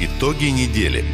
Итоги 0.00 0.46
недели. 0.46 1.04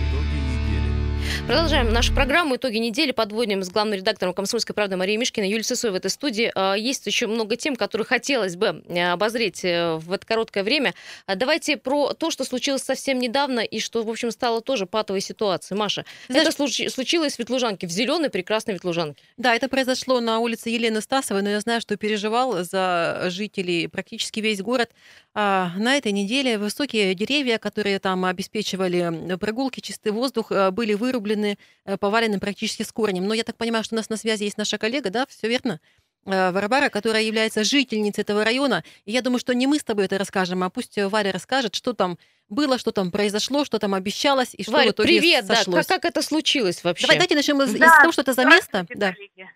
Продолжаем 1.48 1.92
нашу 1.92 2.14
программу 2.14 2.54
«Итоги 2.56 2.76
недели». 2.78 3.10
Подводим 3.10 3.62
с 3.64 3.68
главным 3.68 3.98
редактором 3.98 4.32
«Комсомольской 4.32 4.74
правды» 4.74 4.96
Марией 4.96 5.18
Мишкиной, 5.18 5.48
Юлией 5.48 5.64
Сысоевой 5.64 5.98
в 5.98 6.00
этой 6.00 6.10
студии. 6.10 6.50
А, 6.54 6.74
Есть 6.74 7.04
еще 7.06 7.26
много 7.26 7.56
тем, 7.56 7.74
которые 7.76 8.06
хотелось 8.06 8.54
бы 8.56 8.82
э, 8.88 9.10
обозреть 9.10 9.62
э, 9.64 9.96
в 9.96 10.12
это 10.12 10.24
короткое 10.24 10.62
время. 10.62 10.94
А 11.26 11.34
Давайте 11.34 11.76
про 11.76 12.14
то, 12.14 12.30
что 12.30 12.44
случилось 12.44 12.82
совсем 12.82 13.18
недавно 13.18 13.60
и 13.60 13.80
что, 13.80 14.02
в 14.04 14.08
общем, 14.08 14.30
стало 14.30 14.60
тоже 14.62 14.86
патовой 14.86 15.20
ситуацией. 15.20 15.76
Маша, 15.78 16.04
Знаешь- 16.28 16.46
это 16.46 16.56
случи- 16.56 16.88
случилось 16.88 17.34
в 17.34 17.38
Ветлужанке, 17.40 17.86
в 17.88 17.90
зеленой 17.90 18.30
прекрасной 18.30 18.74
Ветлужанке. 18.74 19.22
Да, 19.36 19.54
это 19.54 19.68
произошло 19.68 20.20
на 20.20 20.38
улице 20.38 20.70
Елены 20.70 21.00
Стасовой, 21.02 21.42
но 21.42 21.50
я 21.50 21.60
знаю, 21.60 21.80
что 21.80 21.96
переживал 21.96 22.62
за 22.64 23.24
жителей 23.26 23.88
практически 23.88 24.38
весь 24.40 24.62
город. 24.62 24.90
А, 25.34 25.72
на 25.76 25.96
этой 25.96 26.12
неделе 26.12 26.56
высокие 26.56 27.14
деревья, 27.14 27.58
которые 27.58 27.98
там 27.98 28.24
обеспечивали 28.24 29.36
прогулки, 29.38 29.80
чистый 29.80 30.12
воздух, 30.12 30.52
э, 30.52 30.70
были 30.70 30.94
вырублены, 30.94 31.31
э, 31.36 31.96
повалены 31.98 32.38
практически 32.40 32.82
с 32.82 32.92
корнем. 32.92 33.26
Но 33.26 33.34
я 33.34 33.44
так 33.44 33.56
понимаю, 33.56 33.84
что 33.84 33.94
у 33.94 33.98
нас 33.98 34.08
на 34.08 34.16
связи 34.16 34.44
есть 34.44 34.58
наша 34.58 34.78
коллега, 34.78 35.10
да, 35.10 35.26
все 35.26 35.48
верно? 35.48 35.80
Э, 36.24 36.52
Варвара, 36.52 36.88
которая 36.88 37.22
является 37.22 37.64
жительницей 37.64 38.22
этого 38.22 38.44
района. 38.44 38.84
И 39.04 39.12
я 39.12 39.22
думаю, 39.22 39.38
что 39.38 39.54
не 39.54 39.66
мы 39.66 39.78
с 39.78 39.84
тобой 39.84 40.04
это 40.04 40.18
расскажем, 40.18 40.62
а 40.62 40.70
пусть 40.70 40.96
Варя 40.96 41.32
расскажет, 41.32 41.74
что 41.74 41.92
там 41.92 42.18
было, 42.48 42.78
что 42.78 42.92
там 42.92 43.10
произошло, 43.10 43.64
что 43.64 43.78
там 43.78 43.94
обещалось 43.94 44.54
и 44.54 44.62
что 44.62 44.72
Варя, 44.72 44.90
в 44.90 44.94
итоге 44.94 45.08
привет, 45.08 45.46
да, 45.46 45.56
сошлось. 45.56 45.86
как, 45.86 46.02
как 46.02 46.10
это 46.10 46.22
случилось 46.22 46.84
вообще? 46.84 47.06
Давай, 47.06 47.16
давайте 47.16 47.34
начнем 47.34 47.60
из, 47.62 47.74
из 47.74 47.80
Да, 47.80 47.98
того, 48.00 48.12
что 48.12 48.22
это 48.22 48.34
за 48.34 48.44
место. 48.44 48.86
Да, 48.94 49.12
коллеги. 49.12 49.48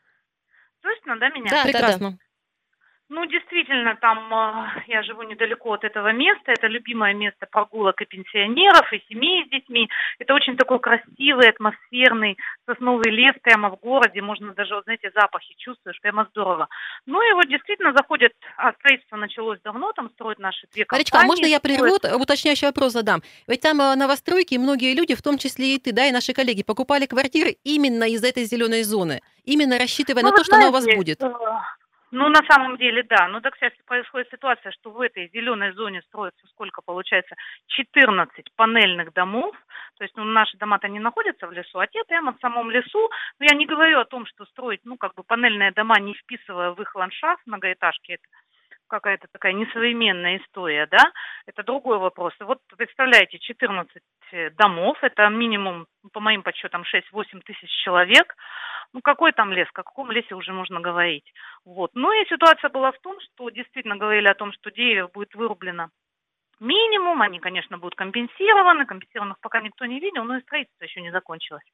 Слышно, 0.80 1.18
да, 1.18 1.28
меня? 1.30 1.50
Да, 1.50 1.72
да, 1.72 1.98
да. 1.98 2.18
Ну, 3.08 3.24
действительно, 3.24 3.94
там 4.00 4.18
э, 4.34 4.82
я 4.88 5.02
живу 5.04 5.22
недалеко 5.22 5.72
от 5.72 5.84
этого 5.84 6.12
места. 6.12 6.50
Это 6.50 6.66
любимое 6.66 7.14
место 7.14 7.46
прогулок 7.48 8.00
и 8.02 8.04
пенсионеров, 8.04 8.92
и 8.92 9.00
семей 9.08 9.46
с 9.46 9.48
детьми. 9.50 9.88
Это 10.18 10.34
очень 10.34 10.56
такой 10.56 10.80
красивый, 10.80 11.48
атмосферный 11.48 12.36
сосновый 12.66 13.12
лес 13.12 13.32
прямо 13.42 13.70
в 13.70 13.76
городе. 13.78 14.20
Можно 14.22 14.54
даже, 14.54 14.74
вот, 14.74 14.84
знаете, 14.84 15.12
запахи 15.14 15.54
чувствуешь, 15.56 16.00
прямо 16.00 16.26
здорово. 16.30 16.68
Ну 17.06 17.22
и 17.22 17.32
вот 17.34 17.46
действительно 17.48 17.92
заходят, 17.92 18.32
а 18.56 18.72
строительство 18.72 19.16
началось 19.16 19.60
давно, 19.62 19.92
там 19.92 20.10
строят 20.10 20.40
наши 20.40 20.66
две 20.72 20.84
компании. 20.84 21.02
Маричка, 21.04 21.20
а 21.20 21.24
можно 21.26 21.46
я 21.46 21.58
строят- 21.58 21.78
прерву, 21.78 21.98
т- 22.00 22.14
уточняющий 22.16 22.66
вопрос 22.66 22.92
задам? 22.92 23.22
Ведь 23.46 23.60
там 23.60 23.80
э, 23.80 23.94
новостройки, 23.94 24.56
многие 24.56 24.94
люди, 24.96 25.14
в 25.14 25.22
том 25.22 25.38
числе 25.38 25.76
и 25.76 25.78
ты, 25.78 25.92
да, 25.92 26.06
и 26.06 26.10
наши 26.10 26.32
коллеги, 26.32 26.64
покупали 26.64 27.06
квартиры 27.06 27.56
именно 27.62 28.02
из 28.04 28.24
этой 28.24 28.44
зеленой 28.44 28.82
зоны, 28.82 29.20
именно 29.44 29.78
рассчитывая 29.78 30.24
Ну, 30.24 30.30
на 30.30 30.36
то, 30.36 30.42
что 30.42 30.56
она 30.56 30.68
у 30.70 30.72
вас 30.72 30.82
знаете, 30.82 30.98
будет. 30.98 31.20
Ну, 32.18 32.30
на 32.30 32.40
самом 32.48 32.78
деле, 32.78 33.02
да. 33.02 33.28
Ну, 33.28 33.42
так 33.42 33.56
сейчас 33.56 33.74
происходит 33.84 34.30
ситуация, 34.30 34.72
что 34.72 34.90
в 34.90 35.02
этой 35.02 35.28
зеленой 35.34 35.72
зоне 35.72 36.00
строится 36.00 36.46
сколько 36.46 36.80
получается? 36.80 37.34
14 37.66 38.54
панельных 38.56 39.12
домов. 39.12 39.54
То 39.98 40.04
есть, 40.04 40.16
ну, 40.16 40.24
наши 40.24 40.56
дома-то 40.56 40.88
не 40.88 40.98
находятся 40.98 41.46
в 41.46 41.52
лесу, 41.52 41.78
а 41.78 41.86
те 41.86 42.02
прямо 42.04 42.32
в 42.32 42.40
самом 42.40 42.70
лесу. 42.70 43.10
Но 43.38 43.44
я 43.50 43.54
не 43.54 43.66
говорю 43.66 44.00
о 44.00 44.06
том, 44.06 44.24
что 44.24 44.46
строить, 44.46 44.80
ну, 44.84 44.96
как 44.96 45.12
бы 45.14 45.24
панельные 45.24 45.72
дома, 45.72 46.00
не 46.00 46.14
вписывая 46.14 46.70
в 46.70 46.80
их 46.80 46.94
ландшафт 46.94 47.42
многоэтажки, 47.44 48.12
это 48.12 48.24
какая-то 48.88 49.28
такая 49.32 49.52
несовременная 49.52 50.38
история, 50.38 50.86
да, 50.86 51.12
это 51.46 51.62
другой 51.62 51.98
вопрос. 51.98 52.32
Вот 52.40 52.58
представляете, 52.76 53.38
14 53.38 54.02
домов, 54.56 54.98
это 55.02 55.28
минимум, 55.28 55.86
по 56.12 56.20
моим 56.20 56.42
подсчетам, 56.42 56.82
6-8 56.82 57.40
тысяч 57.44 57.70
человек. 57.84 58.34
Ну, 58.92 59.00
какой 59.02 59.32
там 59.32 59.52
лес, 59.52 59.68
о 59.68 59.82
каком 59.82 60.10
лесе 60.10 60.34
уже 60.34 60.52
можно 60.52 60.80
говорить. 60.80 61.30
Вот. 61.64 61.90
Ну 61.94 62.12
и 62.12 62.26
ситуация 62.28 62.70
была 62.70 62.92
в 62.92 62.98
том, 63.00 63.18
что 63.20 63.50
действительно 63.50 63.96
говорили 63.96 64.28
о 64.28 64.34
том, 64.34 64.52
что 64.52 64.70
деревьев 64.70 65.10
будет 65.12 65.34
вырублено 65.34 65.90
минимум, 66.60 67.22
они, 67.22 67.38
конечно, 67.40 67.78
будут 67.78 67.94
компенсированы, 67.94 68.86
компенсированных 68.86 69.40
пока 69.40 69.60
никто 69.60 69.84
не 69.86 70.00
видел, 70.00 70.24
но 70.24 70.36
и 70.36 70.42
строительство 70.42 70.84
еще 70.84 71.00
не 71.00 71.10
закончилось. 71.10 71.64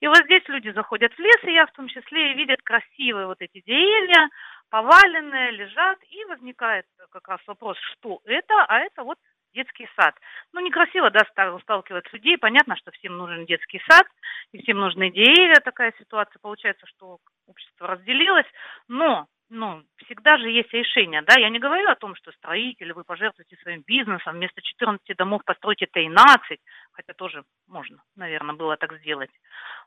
И 0.00 0.06
вот 0.06 0.18
здесь 0.24 0.42
люди 0.48 0.70
заходят 0.70 1.12
в 1.12 1.18
лес, 1.18 1.44
и 1.44 1.52
я 1.52 1.66
в 1.66 1.72
том 1.72 1.88
числе, 1.88 2.32
и 2.32 2.34
видят 2.34 2.62
красивые 2.62 3.26
вот 3.26 3.40
эти 3.40 3.62
деревья, 3.64 4.28
поваленные, 4.70 5.52
лежат, 5.52 5.98
и 6.10 6.24
возникает 6.26 6.86
как 7.10 7.28
раз 7.28 7.40
вопрос, 7.46 7.78
что 7.92 8.20
это, 8.24 8.64
а 8.64 8.80
это 8.80 9.04
вот 9.04 9.18
детский 9.56 9.88
сад. 9.96 10.14
Ну, 10.52 10.60
некрасиво, 10.60 11.10
да, 11.10 11.20
ста- 11.30 11.58
сталкивать 11.60 12.12
людей. 12.12 12.36
Понятно, 12.36 12.76
что 12.76 12.90
всем 12.92 13.16
нужен 13.16 13.46
детский 13.46 13.80
сад, 13.88 14.06
и 14.52 14.62
всем 14.62 14.78
нужны 14.78 15.10
деревья. 15.10 15.60
Такая 15.64 15.92
ситуация. 15.98 16.38
Получается, 16.40 16.86
что 16.86 17.18
общество 17.46 17.88
разделилось. 17.88 18.46
Но, 18.86 19.26
ну, 19.48 19.82
всегда 20.04 20.38
же 20.38 20.50
есть 20.50 20.72
решение, 20.72 21.22
да. 21.22 21.38
Я 21.38 21.50
не 21.50 21.60
говорю 21.60 21.88
о 21.88 21.94
том, 21.94 22.16
что 22.16 22.32
строители, 22.32 22.92
вы 22.92 23.04
пожертвуете 23.04 23.56
своим 23.56 23.82
бизнесом, 23.86 24.34
вместо 24.34 24.60
14 24.60 25.16
домов 25.16 25.42
постройте 25.44 25.86
13, 25.86 26.58
хотя 26.92 27.12
тоже 27.14 27.44
можно, 27.68 28.02
наверное, 28.16 28.56
было 28.56 28.76
так 28.76 28.98
сделать. 28.98 29.30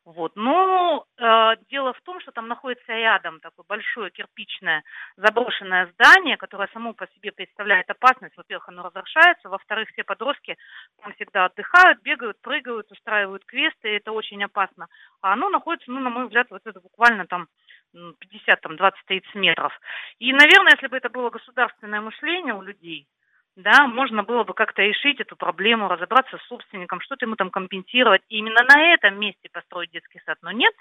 Вот. 0.06 0.36
Но 0.36 1.06
э, 1.18 1.52
дело 1.70 1.94
в 1.94 2.02
том, 2.02 2.22
что 2.22 2.32
там 2.32 2.48
находится 2.48 2.94
рядом 2.94 3.42
такое 3.42 3.66
большое 3.68 4.12
кирпичное 4.12 4.84
заброшенное 5.18 5.92
здание, 5.94 6.38
которое 6.38 6.70
само 6.72 6.94
по 6.94 7.08
себе 7.08 7.32
представляет 7.34 7.90
опасность. 7.90 8.38
Во-первых, 8.38 8.70
оно 8.70 8.84
разрушается, 8.84 9.50
во-вторых, 9.50 9.90
все 9.90 10.04
подростки 10.04 10.58
там 11.02 11.14
всегда 11.14 11.46
отдыхают, 11.46 12.02
бегают, 12.02 12.40
прыгают, 12.42 12.92
устраивают 12.92 13.44
квесты, 13.46 13.90
и 13.90 13.98
это 13.98 14.14
очень 14.14 14.42
опасно. 14.44 14.88
А 15.22 15.34
оно 15.34 15.50
находится, 15.50 15.92
ну, 15.92 16.00
на 16.00 16.10
мой 16.10 16.26
взгляд, 16.26 16.48
вот 16.50 16.62
это 16.66 16.80
буквально 16.80 17.28
там 17.28 17.48
50, 17.94 18.62
там, 18.62 18.76
20-30 18.76 19.22
метров. 19.36 19.74
И, 20.20 20.32
наверное, 20.32 20.74
если 20.74 20.88
бы 20.88 20.98
это 20.98 21.10
было 21.10 21.30
государственное 21.30 22.02
мышление 22.02 22.54
у 22.54 22.62
людей, 22.62 23.08
да, 23.56 23.88
можно 23.88 24.24
было 24.24 24.44
бы 24.44 24.54
как-то 24.54 24.82
решить 24.82 25.20
эту 25.20 25.36
проблему, 25.36 25.90
разобраться 25.90 26.38
с 26.38 26.48
собственником, 26.48 27.02
что-то 27.02 27.26
ему 27.26 27.36
там 27.36 27.50
компенсировать, 27.50 28.22
и 28.30 28.38
именно 28.38 28.62
на 28.64 28.94
этом 28.94 29.20
месте 29.20 29.50
построить 29.52 29.92
детский 29.92 30.22
сад. 30.26 30.38
Но 30.42 30.52
нет, 30.52 30.74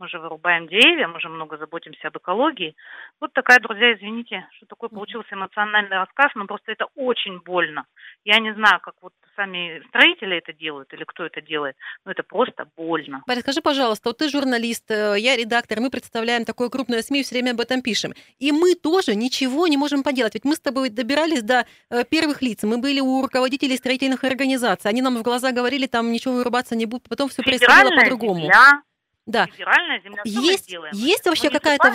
мы 0.00 0.08
же 0.08 0.18
вырубаем 0.18 0.66
деревья, 0.66 1.06
мы 1.08 1.20
же 1.20 1.28
много 1.28 1.58
заботимся 1.58 2.08
об 2.08 2.16
экологии. 2.16 2.74
Вот 3.20 3.32
такая, 3.34 3.60
друзья, 3.60 3.94
извините, 3.94 4.46
что 4.56 4.66
такой 4.66 4.88
получился 4.88 5.34
эмоциональный 5.34 5.98
рассказ, 5.98 6.30
но 6.34 6.46
просто 6.46 6.72
это 6.72 6.86
очень 6.96 7.38
больно. 7.40 7.84
Я 8.24 8.40
не 8.40 8.54
знаю, 8.54 8.80
как 8.80 8.94
вот 9.02 9.12
сами 9.36 9.82
строители 9.88 10.38
это 10.38 10.52
делают 10.54 10.92
или 10.94 11.04
кто 11.04 11.24
это 11.26 11.42
делает, 11.42 11.76
но 12.04 12.12
это 12.12 12.22
просто 12.22 12.66
больно. 12.76 13.22
Варя, 13.26 13.42
скажи, 13.42 13.60
пожалуйста, 13.60 14.08
вот 14.08 14.18
ты 14.18 14.28
журналист, 14.30 14.90
э, 14.90 15.16
я 15.18 15.36
редактор, 15.36 15.80
мы 15.80 15.90
представляем 15.90 16.44
такое 16.44 16.70
крупное 16.70 17.02
СМИ, 17.02 17.22
все 17.22 17.34
время 17.34 17.52
об 17.52 17.60
этом 17.60 17.82
пишем. 17.82 18.14
И 18.38 18.52
мы 18.52 18.74
тоже 18.74 19.14
ничего 19.14 19.66
не 19.66 19.76
можем 19.76 20.02
поделать. 20.02 20.34
Ведь 20.34 20.44
мы 20.44 20.54
с 20.54 20.60
тобой 20.60 20.88
добирались 20.88 21.42
до 21.42 21.66
э, 21.90 22.04
первых 22.04 22.40
лиц. 22.40 22.62
Мы 22.62 22.78
были 22.78 23.00
у 23.00 23.20
руководителей 23.20 23.76
строительных 23.76 24.24
организаций. 24.24 24.90
Они 24.90 25.02
нам 25.02 25.16
в 25.16 25.22
глаза 25.22 25.52
говорили, 25.52 25.86
там 25.86 26.10
ничего 26.10 26.34
вырубаться 26.34 26.74
не 26.74 26.86
будет. 26.86 27.08
Потом 27.08 27.28
все 27.28 27.42
происходило 27.42 27.90
по-другому. 27.94 28.40
земля, 28.40 28.82
Да. 29.26 29.46
федеральная 29.46 30.00
земля, 30.00 30.22
Есть, 30.24 30.68
делаем? 30.68 30.94
есть 30.96 31.24
вообще 31.26 31.50
какая-то... 31.50 31.94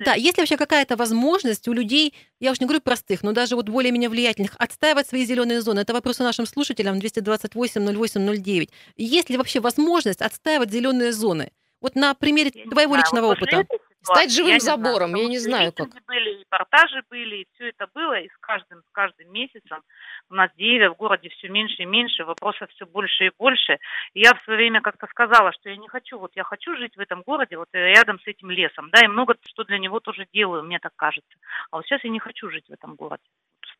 Да, 0.00 0.14
есть 0.14 0.36
ли 0.38 0.42
вообще 0.42 0.56
какая-то 0.56 0.96
возможность 0.96 1.68
у 1.68 1.72
людей, 1.72 2.14
я 2.40 2.50
уж 2.50 2.60
не 2.60 2.66
говорю 2.66 2.80
простых, 2.80 3.22
но 3.22 3.32
даже 3.32 3.54
вот 3.54 3.68
более-менее 3.68 4.08
влиятельных, 4.08 4.56
отстаивать 4.58 5.06
свои 5.06 5.24
зеленые 5.24 5.60
зоны? 5.60 5.80
Это 5.80 5.92
вопрос 5.92 6.18
нашим 6.18 6.46
слушателям 6.46 6.98
228-08-09. 6.98 8.70
Есть 8.96 9.30
ли 9.30 9.36
вообще 9.36 9.60
возможность 9.60 10.20
отстаивать 10.22 10.70
зеленые 10.72 11.12
зоны? 11.12 11.52
Вот 11.80 11.94
на 11.94 12.14
примере 12.14 12.50
Я 12.52 12.64
твоего 12.70 12.94
знаю, 12.94 13.04
личного 13.04 13.26
вот 13.26 13.36
опыта. 13.38 13.56
этой 13.58 13.78
Стать 14.14 14.32
живым 14.32 14.48
я 14.48 14.54
не 14.54 14.60
знаю, 14.60 14.78
забором, 14.78 15.14
я 15.14 15.26
не 15.26 15.38
знаю 15.38 15.72
как. 15.72 15.88
были, 16.06 16.30
и 16.30 16.40
репортажи 16.40 17.02
были, 17.10 17.36
и 17.36 17.46
все 17.54 17.68
это 17.68 17.86
было, 17.94 18.18
и 18.18 18.28
с 18.28 18.36
каждым, 18.40 18.80
с 18.80 18.90
каждым 18.92 19.32
месяцем 19.32 19.82
у 20.30 20.34
нас 20.34 20.50
деревья 20.56 20.90
в 20.90 20.96
городе 20.96 21.28
все 21.28 21.48
меньше 21.48 21.82
и 21.82 21.86
меньше, 21.86 22.24
вопросов 22.24 22.70
все 22.70 22.86
больше 22.86 23.26
и 23.26 23.30
больше. 23.38 23.78
И 24.14 24.20
я 24.20 24.34
в 24.34 24.42
свое 24.44 24.58
время 24.58 24.80
как-то 24.80 25.06
сказала, 25.08 25.52
что 25.52 25.68
я 25.68 25.76
не 25.76 25.88
хочу, 25.88 26.18
вот 26.18 26.32
я 26.34 26.44
хочу 26.44 26.76
жить 26.76 26.96
в 26.96 27.00
этом 27.00 27.22
городе, 27.22 27.56
вот 27.56 27.68
э, 27.72 27.78
рядом 27.94 28.18
с 28.20 28.26
этим 28.26 28.50
лесом, 28.50 28.90
да, 28.90 29.00
и 29.04 29.08
много 29.08 29.36
что 29.46 29.64
для 29.64 29.78
него 29.78 30.00
тоже 30.00 30.26
делаю, 30.32 30.64
мне 30.64 30.78
так 30.78 30.92
кажется. 30.96 31.38
А 31.70 31.76
вот 31.76 31.86
сейчас 31.86 32.02
я 32.04 32.10
не 32.10 32.20
хочу 32.20 32.50
жить 32.50 32.66
в 32.68 32.72
этом 32.72 32.94
городе, 32.94 33.24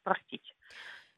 простите. 0.03 0.53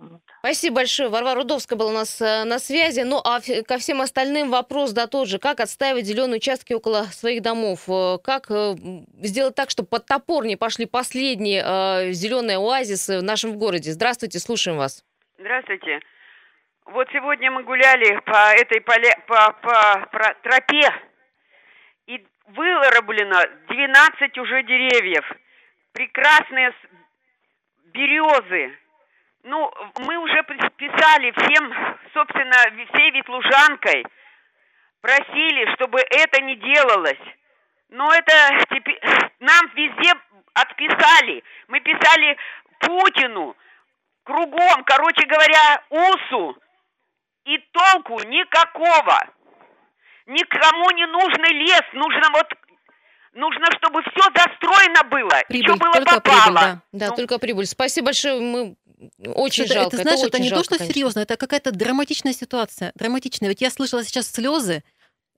Вот. 0.00 0.22
Спасибо 0.38 0.76
большое. 0.76 1.10
Варвара 1.10 1.34
Рудовская 1.36 1.76
была 1.78 1.90
у 1.90 1.94
нас 1.94 2.22
э, 2.22 2.44
на 2.44 2.58
связи. 2.58 3.00
Ну, 3.02 3.20
а 3.22 3.40
ко 3.68 3.76
всем 3.76 4.00
остальным 4.00 4.50
вопрос, 4.50 4.92
да, 4.92 5.06
тот 5.06 5.28
же. 5.28 5.38
Как 5.38 5.60
отстаивать 5.60 6.06
зеленые 6.06 6.38
участки 6.38 6.72
около 6.72 7.02
своих 7.12 7.42
домов? 7.42 7.80
Э, 7.86 8.16
Как 8.24 8.50
э, 8.50 8.76
сделать 9.20 9.54
так, 9.54 9.68
чтобы 9.68 9.90
под 9.90 10.06
топор 10.06 10.46
не 10.46 10.56
пошли 10.56 10.86
последние 10.86 11.60
зеленые 12.14 12.56
оазисы 12.56 13.18
в 13.18 13.22
нашем 13.22 13.58
городе? 13.58 13.92
Здравствуйте, 13.92 14.38
слушаем 14.38 14.78
вас. 14.78 15.04
Здравствуйте. 15.38 16.00
Вот 16.86 17.06
сегодня 17.12 17.50
мы 17.50 17.62
гуляли 17.62 18.18
по 18.24 18.54
этой 18.54 18.80
поле, 18.80 19.14
по, 19.28 19.52
по, 19.62 20.08
про- 20.10 20.34
тропе, 20.42 20.90
и 22.06 22.26
вырублено 22.46 23.42
12 23.68 24.38
уже 24.38 24.62
деревьев. 24.62 25.30
Прекрасные 25.92 26.72
березы. 27.92 28.76
Ну, 29.42 29.70
мы 30.00 30.16
уже 30.18 30.38
пис- 30.42 30.70
писали 30.76 31.30
всем, 31.32 31.72
собственно, 32.12 32.56
всей 32.92 33.10
Ветлужанкой, 33.12 34.04
просили, 35.00 35.72
чтобы 35.74 36.00
это 36.00 36.42
не 36.42 36.56
делалось. 36.56 37.18
Но 37.88 38.12
это 38.12 38.32
теперь 38.70 39.00
нам 39.40 39.66
везде 39.74 40.12
отписали. 40.54 41.42
Мы 41.68 41.80
писали 41.80 42.36
Путину, 42.80 43.56
кругом, 44.24 44.84
короче 44.84 45.26
говоря, 45.26 45.82
УСУ, 45.88 46.56
и 47.46 47.58
толку 47.72 48.20
никакого. 48.24 49.18
Никому 50.26 50.90
не 50.92 51.06
нужный 51.06 51.52
лес, 51.64 51.82
нужно 51.94 52.28
вот, 52.32 52.46
нужно, 53.32 53.66
чтобы 53.78 54.02
все 54.02 54.30
застроено 54.34 55.02
было, 55.10 55.42
Прибыль, 55.48 55.66
все 55.66 55.76
было 55.76 55.92
только 55.92 56.14
попало. 56.20 56.42
прибыль, 56.44 56.54
да. 56.60 56.78
Да, 56.92 57.06
Ну. 57.08 57.16
только 57.16 57.38
прибыль. 57.38 57.66
Спасибо 57.66 58.06
большое. 58.06 58.40
Мы 58.40 58.76
очень 59.34 59.64
это, 59.64 59.74
жалко. 59.74 59.96
это, 59.96 60.02
знаешь, 60.02 60.20
это, 60.20 60.28
очень 60.28 60.44
не 60.44 60.50
то, 60.50 60.56
жалко, 60.56 60.64
что 60.64 60.78
конечно. 60.78 60.94
серьезно, 60.94 61.20
это 61.20 61.36
какая-то 61.36 61.72
драматичная 61.72 62.32
ситуация. 62.32 62.92
Драматичная. 62.94 63.48
Ведь 63.48 63.60
я 63.60 63.70
слышала 63.70 64.04
сейчас 64.04 64.28
слезы 64.30 64.82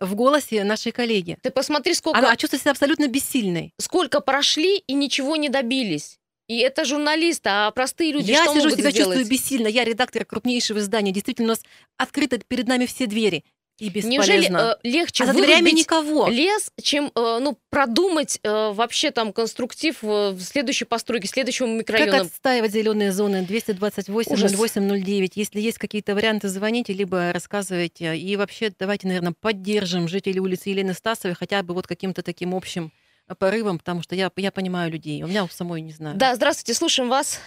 в 0.00 0.14
голосе 0.14 0.64
нашей 0.64 0.92
коллеги. 0.92 1.38
Ты 1.42 1.50
посмотри, 1.50 1.94
сколько, 1.94 2.18
Она 2.18 2.36
чувствует 2.36 2.62
себя 2.62 2.72
абсолютно 2.72 3.06
бессильной. 3.08 3.72
сколько 3.78 4.20
прошли 4.20 4.78
и 4.78 4.94
ничего 4.94 5.36
не 5.36 5.48
добились. 5.48 6.18
И 6.48 6.58
это 6.58 6.84
журналисты, 6.84 7.48
а 7.48 7.70
простые 7.70 8.12
люди 8.12 8.30
я 8.30 8.44
что 8.44 8.54
сижу, 8.54 8.64
могут 8.64 8.78
себя 8.78 8.90
сделать? 8.90 9.16
чувствую 9.16 9.30
бессильно. 9.30 9.68
Я 9.68 9.84
редактор 9.84 10.24
крупнейшего 10.24 10.78
издания. 10.80 11.12
Действительно, 11.12 11.46
у 11.46 11.50
нас 11.50 11.62
открыты 11.96 12.42
перед 12.46 12.66
нами 12.66 12.86
все 12.86 13.06
двери. 13.06 13.44
И 13.78 13.88
бесполезно. 13.88 14.12
Неужели 14.12 14.52
э, 14.52 14.76
легче 14.84 15.24
а 15.24 15.26
за 15.26 15.32
дверями 15.32 15.70
никого. 15.70 16.28
лес, 16.28 16.70
чем 16.80 17.06
э, 17.06 17.38
ну, 17.40 17.58
продумать 17.70 18.38
э, 18.42 18.72
вообще 18.72 19.10
там 19.10 19.32
конструктив 19.32 20.04
э, 20.04 20.30
в 20.30 20.40
следующей 20.40 20.84
постройке, 20.84 21.26
следующего 21.26 21.66
Как 21.66 21.76
микрорайона? 21.76 22.20
отстаивать 22.20 22.70
зеленые 22.70 23.12
зоны 23.12 23.42
228 23.42 24.32
Ужас. 24.32 24.52
0809? 24.52 25.36
Если 25.36 25.60
есть 25.60 25.78
какие-то 25.78 26.14
варианты, 26.14 26.48
звоните, 26.48 26.92
либо 26.92 27.32
рассказывайте. 27.32 28.16
И 28.16 28.36
вообще 28.36 28.72
давайте, 28.78 29.08
наверное, 29.08 29.34
поддержим 29.40 30.06
жителей 30.06 30.40
улицы 30.40 30.68
Елены 30.68 30.94
Стасовой 30.94 31.34
хотя 31.34 31.62
бы 31.62 31.74
вот 31.74 31.86
каким-то 31.86 32.22
таким 32.22 32.54
общим 32.54 32.92
порывом, 33.38 33.78
потому 33.78 34.02
что 34.02 34.14
я, 34.14 34.30
я 34.36 34.52
понимаю 34.52 34.92
людей. 34.92 35.22
У 35.22 35.26
меня 35.26 35.44
у 35.44 35.48
самой 35.48 35.80
не 35.80 35.92
знаю. 35.92 36.16
Да, 36.16 36.34
здравствуйте, 36.34 36.74
слушаем 36.74 37.08
вас. 37.08 37.40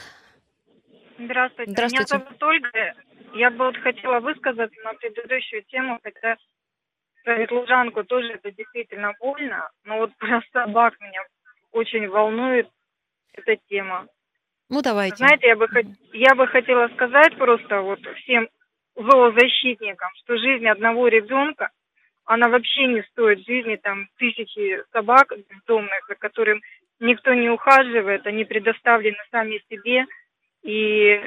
Здравствуйте. 1.18 1.72
Здравствуйте. 1.72 2.16
Меня 2.16 2.26
зовут 2.26 2.44
Ольга. 2.44 2.94
Я 3.36 3.50
бы 3.50 3.66
вот 3.66 3.78
хотела 3.78 4.22
высказаться 4.22 4.80
на 4.84 4.94
предыдущую 4.94 5.64
тему, 5.64 6.00
хотя 6.02 6.38
про 7.26 7.36
ветлужанку 7.36 8.04
тоже 8.06 8.34
это 8.34 8.50
действительно 8.52 9.14
больно, 9.20 9.70
но 9.84 9.98
вот 9.98 10.12
про 10.18 10.42
собак 10.54 11.00
меня 11.02 11.22
очень 11.72 12.08
волнует 12.08 12.70
эта 13.34 13.58
тема. 13.68 14.08
Ну, 14.70 14.82
давайте. 14.82 15.18
Знаете, 15.18 15.48
я 15.48 15.56
бы, 15.58 15.68
я 16.14 16.34
бы 16.34 16.48
хотела 16.48 16.88
сказать 16.90 17.38
просто 17.38 17.82
вот 17.82 18.00
всем 18.24 18.48
зоозащитникам, 18.96 20.10
что 20.24 20.38
жизнь 20.38 20.68
одного 20.68 21.10
ребенка, 21.10 21.70
она 22.24 22.48
вообще 22.48 22.88
не 22.88 23.04
стоит 23.12 23.46
жизни 23.46 23.76
там 23.76 24.08
тысячи 24.18 24.82
собак 24.94 25.34
бездомных, 25.50 26.06
за 26.08 26.16
которым 26.16 26.62
никто 27.02 27.34
не 27.34 27.50
ухаживает, 27.50 28.26
они 28.26 28.46
предоставлены 28.46 29.18
сами 29.30 29.62
себе. 29.70 30.06
И 30.64 31.22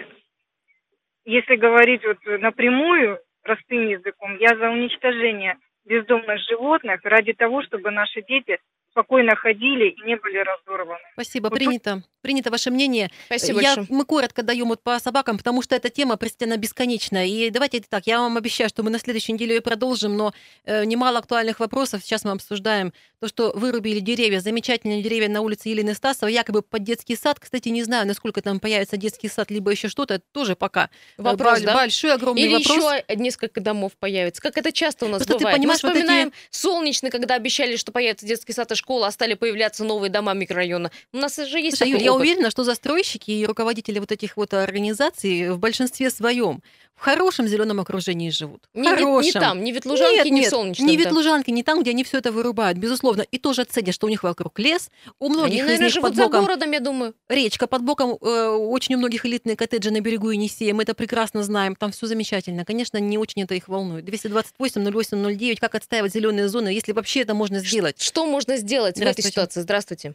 если 1.28 1.56
говорить 1.56 2.02
вот 2.04 2.18
напрямую, 2.40 3.18
простым 3.42 3.86
языком, 3.86 4.36
я 4.38 4.56
за 4.56 4.70
уничтожение 4.70 5.56
бездомных 5.84 6.38
животных 6.48 7.00
ради 7.04 7.34
того, 7.34 7.62
чтобы 7.62 7.90
наши 7.90 8.22
дети 8.22 8.58
спокойно 8.90 9.36
ходили 9.36 9.88
и 9.90 10.02
не 10.02 10.16
были 10.16 10.38
разорваны. 10.38 11.04
Спасибо, 11.12 11.48
Вот 11.48 11.54
принято. 11.54 12.02
Принято 12.20 12.50
ваше 12.50 12.70
мнение. 12.70 13.10
Спасибо 13.26 13.60
я, 13.60 13.76
большое. 13.76 13.86
Мы 13.96 14.04
коротко 14.04 14.42
даем 14.42 14.68
вот 14.68 14.82
по 14.82 14.98
собакам, 14.98 15.38
потому 15.38 15.62
что 15.62 15.76
эта 15.76 15.88
тема, 15.88 16.16
простите, 16.16 16.46
она 16.46 16.56
бесконечная. 16.56 17.26
И 17.26 17.50
давайте 17.50 17.80
так, 17.88 18.06
я 18.06 18.18
вам 18.20 18.36
обещаю, 18.36 18.68
что 18.68 18.82
мы 18.82 18.90
на 18.90 18.98
следующей 18.98 19.32
неделе 19.32 19.56
ее 19.56 19.60
продолжим, 19.60 20.16
но 20.16 20.32
э, 20.64 20.84
немало 20.84 21.18
актуальных 21.18 21.60
вопросов. 21.60 22.02
Сейчас 22.02 22.24
мы 22.24 22.32
обсуждаем 22.32 22.92
то, 23.20 23.28
что 23.28 23.52
вырубили 23.54 24.00
деревья, 24.00 24.40
замечательные 24.40 25.02
деревья 25.02 25.28
на 25.28 25.40
улице 25.42 25.68
Елены 25.68 25.94
Стасова, 25.94 26.28
якобы 26.28 26.62
под 26.62 26.82
детский 26.82 27.16
сад. 27.16 27.38
Кстати, 27.40 27.68
не 27.68 27.82
знаю, 27.84 28.06
насколько 28.06 28.42
там 28.42 28.58
появится 28.60 28.96
детский 28.96 29.28
сад, 29.28 29.50
либо 29.50 29.70
еще 29.70 29.88
что-то. 29.88 30.14
Это 30.14 30.24
тоже 30.32 30.56
пока 30.56 30.90
э, 31.18 31.22
Вопрос, 31.22 31.60
бо- 31.60 31.66
да? 31.66 31.74
большой, 31.74 32.14
огромный 32.14 32.42
Или 32.42 32.54
вопрос. 32.54 32.76
еще 32.76 33.04
несколько 33.16 33.60
домов 33.60 33.92
появится. 33.98 34.42
Как 34.42 34.56
это 34.58 34.72
часто 34.72 35.06
у 35.06 35.08
нас 35.08 35.18
Просто 35.18 35.34
ты 35.34 35.38
бывает. 35.38 35.56
понимаешь, 35.58 35.82
Мы 35.82 35.88
вот 35.90 35.96
эти- 35.96 36.04
вспоминаем 36.04 36.32
Солнечный, 36.50 37.10
когда 37.10 37.34
обещали, 37.36 37.76
что 37.76 37.92
появится 37.92 38.26
детский 38.26 38.52
сад 38.52 38.70
и 38.72 38.74
школа, 38.74 39.06
а 39.06 39.12
стали 39.12 39.34
появляться 39.34 39.84
новые 39.84 40.10
дома 40.10 40.32
микрорайона. 40.34 40.90
У 41.12 41.18
нас 41.18 41.36
же 41.36 41.58
есть 41.60 41.76
Слушай, 41.78 41.92
такой 41.92 42.04
Юль. 42.06 42.17
Уверена, 42.18 42.50
что 42.50 42.64
застройщики 42.64 43.30
и 43.30 43.46
руководители 43.46 43.98
вот 43.98 44.12
этих 44.12 44.36
вот 44.36 44.54
организаций 44.54 45.50
в 45.50 45.58
большинстве 45.58 46.10
своем 46.10 46.62
в 46.94 47.00
хорошем 47.00 47.46
зеленом 47.46 47.78
окружении 47.78 48.28
живут. 48.30 48.64
Не, 48.74 48.82
не- 48.82 48.88
не 48.90 48.96
хорошем. 48.96 49.40
там, 49.40 49.62
не 49.62 49.70
в 49.70 49.76
Ветлужанке, 49.76 50.16
Нет, 50.16 50.24
не 50.24 50.40
нет, 50.40 50.50
Солнечном. 50.50 50.88
Не 50.88 50.96
в 50.96 51.00
да. 51.00 51.04
Ветлужанке, 51.08 51.52
не 51.52 51.62
там, 51.62 51.80
где 51.80 51.90
они 51.92 52.02
все 52.02 52.18
это 52.18 52.32
вырубают, 52.32 52.76
безусловно. 52.76 53.22
И 53.22 53.38
тоже 53.38 53.62
ценят, 53.62 53.94
что 53.94 54.08
у 54.08 54.10
них 54.10 54.24
вокруг 54.24 54.58
лес. 54.58 54.90
У 55.20 55.28
многих 55.28 55.46
Они, 55.46 55.56
из 55.58 55.62
наверное, 55.64 55.84
них 55.84 55.94
живут 55.94 56.08
под 56.10 56.16
за 56.16 56.24
боком 56.24 56.40
городом, 56.44 56.72
я 56.72 56.80
думаю. 56.80 57.14
речка, 57.28 57.68
под 57.68 57.82
боком 57.84 58.18
э, 58.20 58.46
очень 58.48 58.96
у 58.96 58.98
многих 58.98 59.24
элитные 59.24 59.54
коттеджи 59.54 59.92
на 59.92 60.00
берегу 60.00 60.30
Енисея. 60.30 60.74
Мы 60.74 60.82
это 60.82 60.94
прекрасно 60.94 61.44
знаем. 61.44 61.76
Там 61.76 61.92
все 61.92 62.06
замечательно. 62.08 62.64
Конечно, 62.64 62.98
не 62.98 63.16
очень 63.16 63.42
это 63.44 63.54
их 63.54 63.68
волнует. 63.68 64.04
228 64.04 64.90
08 64.90 65.36
09. 65.38 65.60
Как 65.60 65.76
отстаивать 65.76 66.12
зеленые 66.12 66.48
зоны, 66.48 66.70
если 66.70 66.90
вообще 66.90 67.20
это 67.20 67.32
можно 67.32 67.60
сделать? 67.60 68.02
Что 68.02 68.26
можно 68.26 68.56
сделать 68.56 68.98
в 68.98 69.02
этой 69.02 69.22
ситуации? 69.22 69.60
Здравствуйте. 69.60 70.14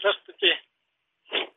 Здравствуйте. 0.00 0.56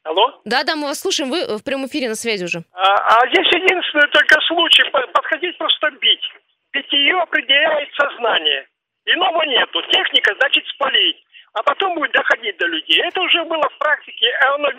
Алло? 0.03 0.41
Да, 0.45 0.63
да, 0.63 0.75
мы 0.75 0.88
вас 0.88 0.99
слушаем. 0.99 1.32
Вы 1.32 1.58
в 1.58 1.63
прямом 1.63 1.88
эфире 1.88 2.10
на 2.10 2.15
связи 2.15 2.43
уже. 2.43 2.60
А, 2.73 2.84
а 2.84 3.27
здесь 3.29 3.47
единственный 3.47 4.08
только 4.12 4.39
случай 4.47 4.84
по- 4.91 5.08
подходить 5.08 5.58
просто 5.58 5.89
бить. 5.91 6.23
Питье 6.71 7.15
определяет 7.21 7.89
сознание. 7.95 8.67
Иного 9.06 9.43
нету. 9.43 9.82
Техника 9.91 10.36
значит 10.39 10.65
спалить. 10.67 11.17
А 11.54 11.62
потом 11.63 11.96
будет 11.96 12.12
доходить 12.13 12.58
до 12.58 12.66
людей. 12.68 13.00
Это 13.04 13.22
уже 13.22 13.44
было 13.46 13.70
в 13.70 13.78
практике, 13.78 14.26
а 14.42 14.56
оно 14.56 14.70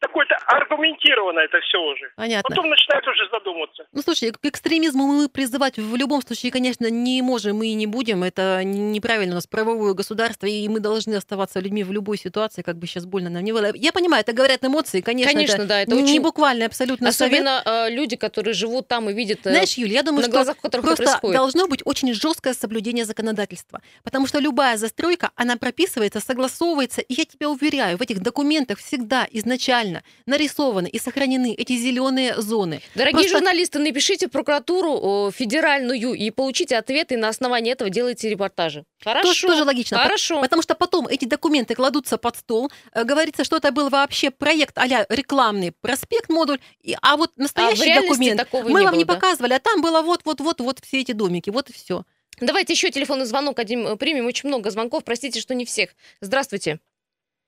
такое-то 0.00 0.36
аргументировано 0.46 1.40
это 1.40 1.60
все 1.60 1.78
уже. 1.78 2.12
Понятно. 2.16 2.48
Потом 2.48 2.68
начинают 2.68 3.06
уже 3.08 3.28
задуматься. 3.30 3.84
Ну, 3.92 4.02
слушай, 4.02 4.30
к 4.32 4.44
экстремизму 4.44 5.06
мы 5.06 5.28
призывать 5.28 5.78
в 5.78 5.96
любом 5.96 6.20
случае, 6.22 6.52
конечно, 6.52 6.90
не 6.90 7.22
можем 7.22 7.62
и 7.62 7.72
не 7.74 7.86
будем. 7.86 8.22
Это 8.22 8.62
неправильно. 8.64 9.32
У 9.32 9.36
нас 9.36 9.46
правовое 9.46 9.94
государство, 9.94 10.46
и 10.46 10.68
мы 10.68 10.80
должны 10.80 11.14
оставаться 11.14 11.60
людьми 11.60 11.82
в 11.84 11.92
любой 11.92 12.18
ситуации, 12.18 12.62
как 12.62 12.76
бы 12.76 12.86
сейчас 12.86 13.06
больно 13.06 13.30
нам 13.30 13.42
не 13.44 13.52
было. 13.52 13.72
Я 13.74 13.92
понимаю, 13.92 14.20
это 14.20 14.32
говорят 14.32 14.64
эмоции, 14.64 15.00
конечно. 15.00 15.32
Конечно, 15.32 15.64
да, 15.64 15.80
это 15.80 15.94
не 15.94 16.02
очень- 16.02 16.20
буквально 16.20 16.66
абсолютно 16.66 17.10
совет. 17.12 17.40
Особенно 17.40 17.62
э, 17.64 17.90
люди, 17.90 18.16
которые 18.16 18.54
живут 18.54 18.88
там 18.88 19.08
и 19.10 19.14
видят, 19.14 19.46
э, 19.46 19.50
Знаешь, 19.50 19.74
Юль, 19.74 19.90
я 19.90 20.02
думаю, 20.02 20.20
на 20.20 20.24
что 20.24 20.32
глазах 20.32 20.56
это 20.62 20.80
просто 20.82 20.96
происходит. 21.04 21.36
должно 21.36 21.66
быть 21.66 21.80
очень 21.84 22.12
жесткое 22.12 22.52
соблюдение 22.54 23.04
законодательства. 23.04 23.80
Потому 24.02 24.26
что 24.26 24.38
любая 24.38 24.76
застройка, 24.76 25.30
она 25.34 25.56
прописывается, 26.04 26.20
согласовывается. 26.20 27.00
И 27.00 27.14
я 27.14 27.24
тебя 27.24 27.48
уверяю, 27.48 27.98
в 27.98 28.02
этих 28.02 28.20
документах 28.20 28.78
всегда 28.78 29.26
изначально 29.30 30.02
нарисованы 30.26 30.88
и 30.88 30.98
сохранены 30.98 31.54
эти 31.54 31.76
зеленые 31.76 32.40
зоны. 32.40 32.80
Дорогие 32.94 33.20
Просто- 33.20 33.38
журналисты, 33.38 33.78
напишите 33.78 34.26
в 34.26 34.30
прокуратуру 34.30 35.30
федеральную 35.30 36.14
и 36.14 36.30
получите 36.30 36.76
ответы, 36.76 37.14
и 37.14 37.16
на 37.16 37.28
основании 37.28 37.72
этого 37.72 37.90
делайте 37.90 38.28
репортажи. 38.28 38.84
Хорошо. 39.02 39.28
Тоже, 39.28 39.46
тоже 39.46 39.64
логично. 39.64 39.98
Хорошо. 39.98 40.40
Потому 40.40 40.62
что 40.62 40.74
потом 40.74 41.06
эти 41.06 41.24
документы 41.26 41.74
кладутся 41.74 42.16
под 42.18 42.36
стол, 42.36 42.70
э, 42.92 43.04
говорится, 43.04 43.44
что 43.44 43.56
это 43.56 43.70
был 43.70 43.88
вообще 43.90 44.30
проект 44.30 44.78
а 44.78 44.86
рекламный 45.08 45.72
проспект 45.72 46.30
модуль, 46.30 46.58
а 47.02 47.16
вот 47.16 47.30
настоящий 47.36 47.84
реальности 47.84 48.34
документ 48.36 48.48
мы 48.52 48.80
не 48.80 48.84
вам 48.84 48.92
было, 48.92 48.98
не 48.98 49.04
да? 49.04 49.14
показывали, 49.14 49.52
а 49.54 49.58
там 49.58 49.82
было 49.82 50.02
вот-вот-вот-вот 50.02 50.80
все 50.82 51.00
эти 51.00 51.12
домики, 51.12 51.50
вот 51.50 51.70
и 51.70 51.72
все. 51.72 52.04
Давайте 52.40 52.72
еще 52.72 52.90
телефонный 52.90 53.26
звонок 53.26 53.58
один 53.58 53.86
э, 53.86 53.96
примем. 53.96 54.26
Очень 54.26 54.48
много 54.48 54.70
звонков. 54.70 55.04
Простите, 55.04 55.40
что 55.40 55.54
не 55.54 55.64
всех. 55.64 55.90
Здравствуйте. 56.20 56.78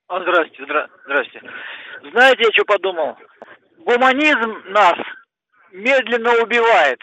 А, 0.09 0.21
здрасте, 0.21 0.65
здра... 0.65 0.89
здрасте. 1.05 1.43
Знаете, 2.13 2.43
я 2.45 2.53
что 2.53 2.65
подумал? 2.65 3.17
Гуманизм 3.79 4.63
нас 4.71 4.95
медленно 5.73 6.33
убивает. 6.43 6.99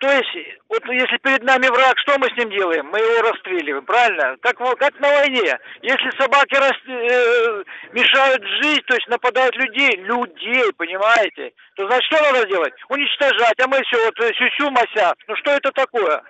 То 0.00 0.08
есть, 0.12 0.28
вот 0.68 0.84
если 0.86 1.16
перед 1.18 1.42
нами 1.42 1.66
враг, 1.66 1.98
что 1.98 2.16
мы 2.18 2.28
с 2.28 2.36
ним 2.36 2.50
делаем? 2.50 2.86
Мы 2.86 2.98
его 3.00 3.30
расстреливаем, 3.30 3.84
правильно? 3.84 4.36
Как, 4.42 4.56
как 4.56 5.00
на 5.00 5.08
войне. 5.08 5.58
Если 5.82 6.20
собаки 6.20 6.54
рас- 6.54 6.86
э, 6.86 7.64
мешают 7.92 8.44
жить, 8.62 8.84
то 8.86 8.94
есть 8.94 9.08
нападают 9.08 9.56
людей, 9.56 9.96
людей, 9.96 10.72
понимаете? 10.76 11.52
То 11.74 11.86
значит, 11.88 12.04
что 12.04 12.22
надо 12.22 12.46
делать? 12.46 12.74
Уничтожать, 12.88 13.58
а 13.60 13.66
мы 13.66 13.82
все, 13.82 14.04
вот 14.04 14.20
э, 14.20 14.32
сюсю 14.34 14.70
мася. 14.70 15.14
Ну 15.26 15.34
что 15.36 15.50
это 15.50 15.72
такое? 15.72 16.22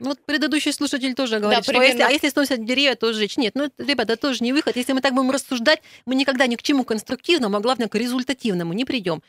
Ну, 0.00 0.08
Вот 0.08 0.24
предыдущий 0.24 0.72
слушатель 0.72 1.14
тоже 1.14 1.38
говорит, 1.38 1.62
что 1.62 1.72
примерно. 1.72 1.88
если, 1.88 2.02
а 2.02 2.10
если 2.10 2.28
сносят 2.28 2.64
деревья, 2.64 2.94
то 2.96 3.12
сжечь. 3.12 3.36
Нет, 3.36 3.54
ну, 3.54 3.64
это, 3.64 3.84
ребята, 3.84 4.16
тоже 4.16 4.42
не 4.42 4.52
выход. 4.52 4.76
Если 4.76 4.92
мы 4.92 5.00
так 5.00 5.14
будем 5.14 5.30
рассуждать, 5.30 5.80
мы 6.04 6.14
никогда 6.14 6.46
ни 6.46 6.56
к 6.56 6.62
чему 6.62 6.84
конструктивному, 6.84 7.56
а 7.56 7.60
главное, 7.60 7.88
к 7.88 7.94
результативному 7.94 8.72
не 8.72 8.84
придем. 8.84 9.22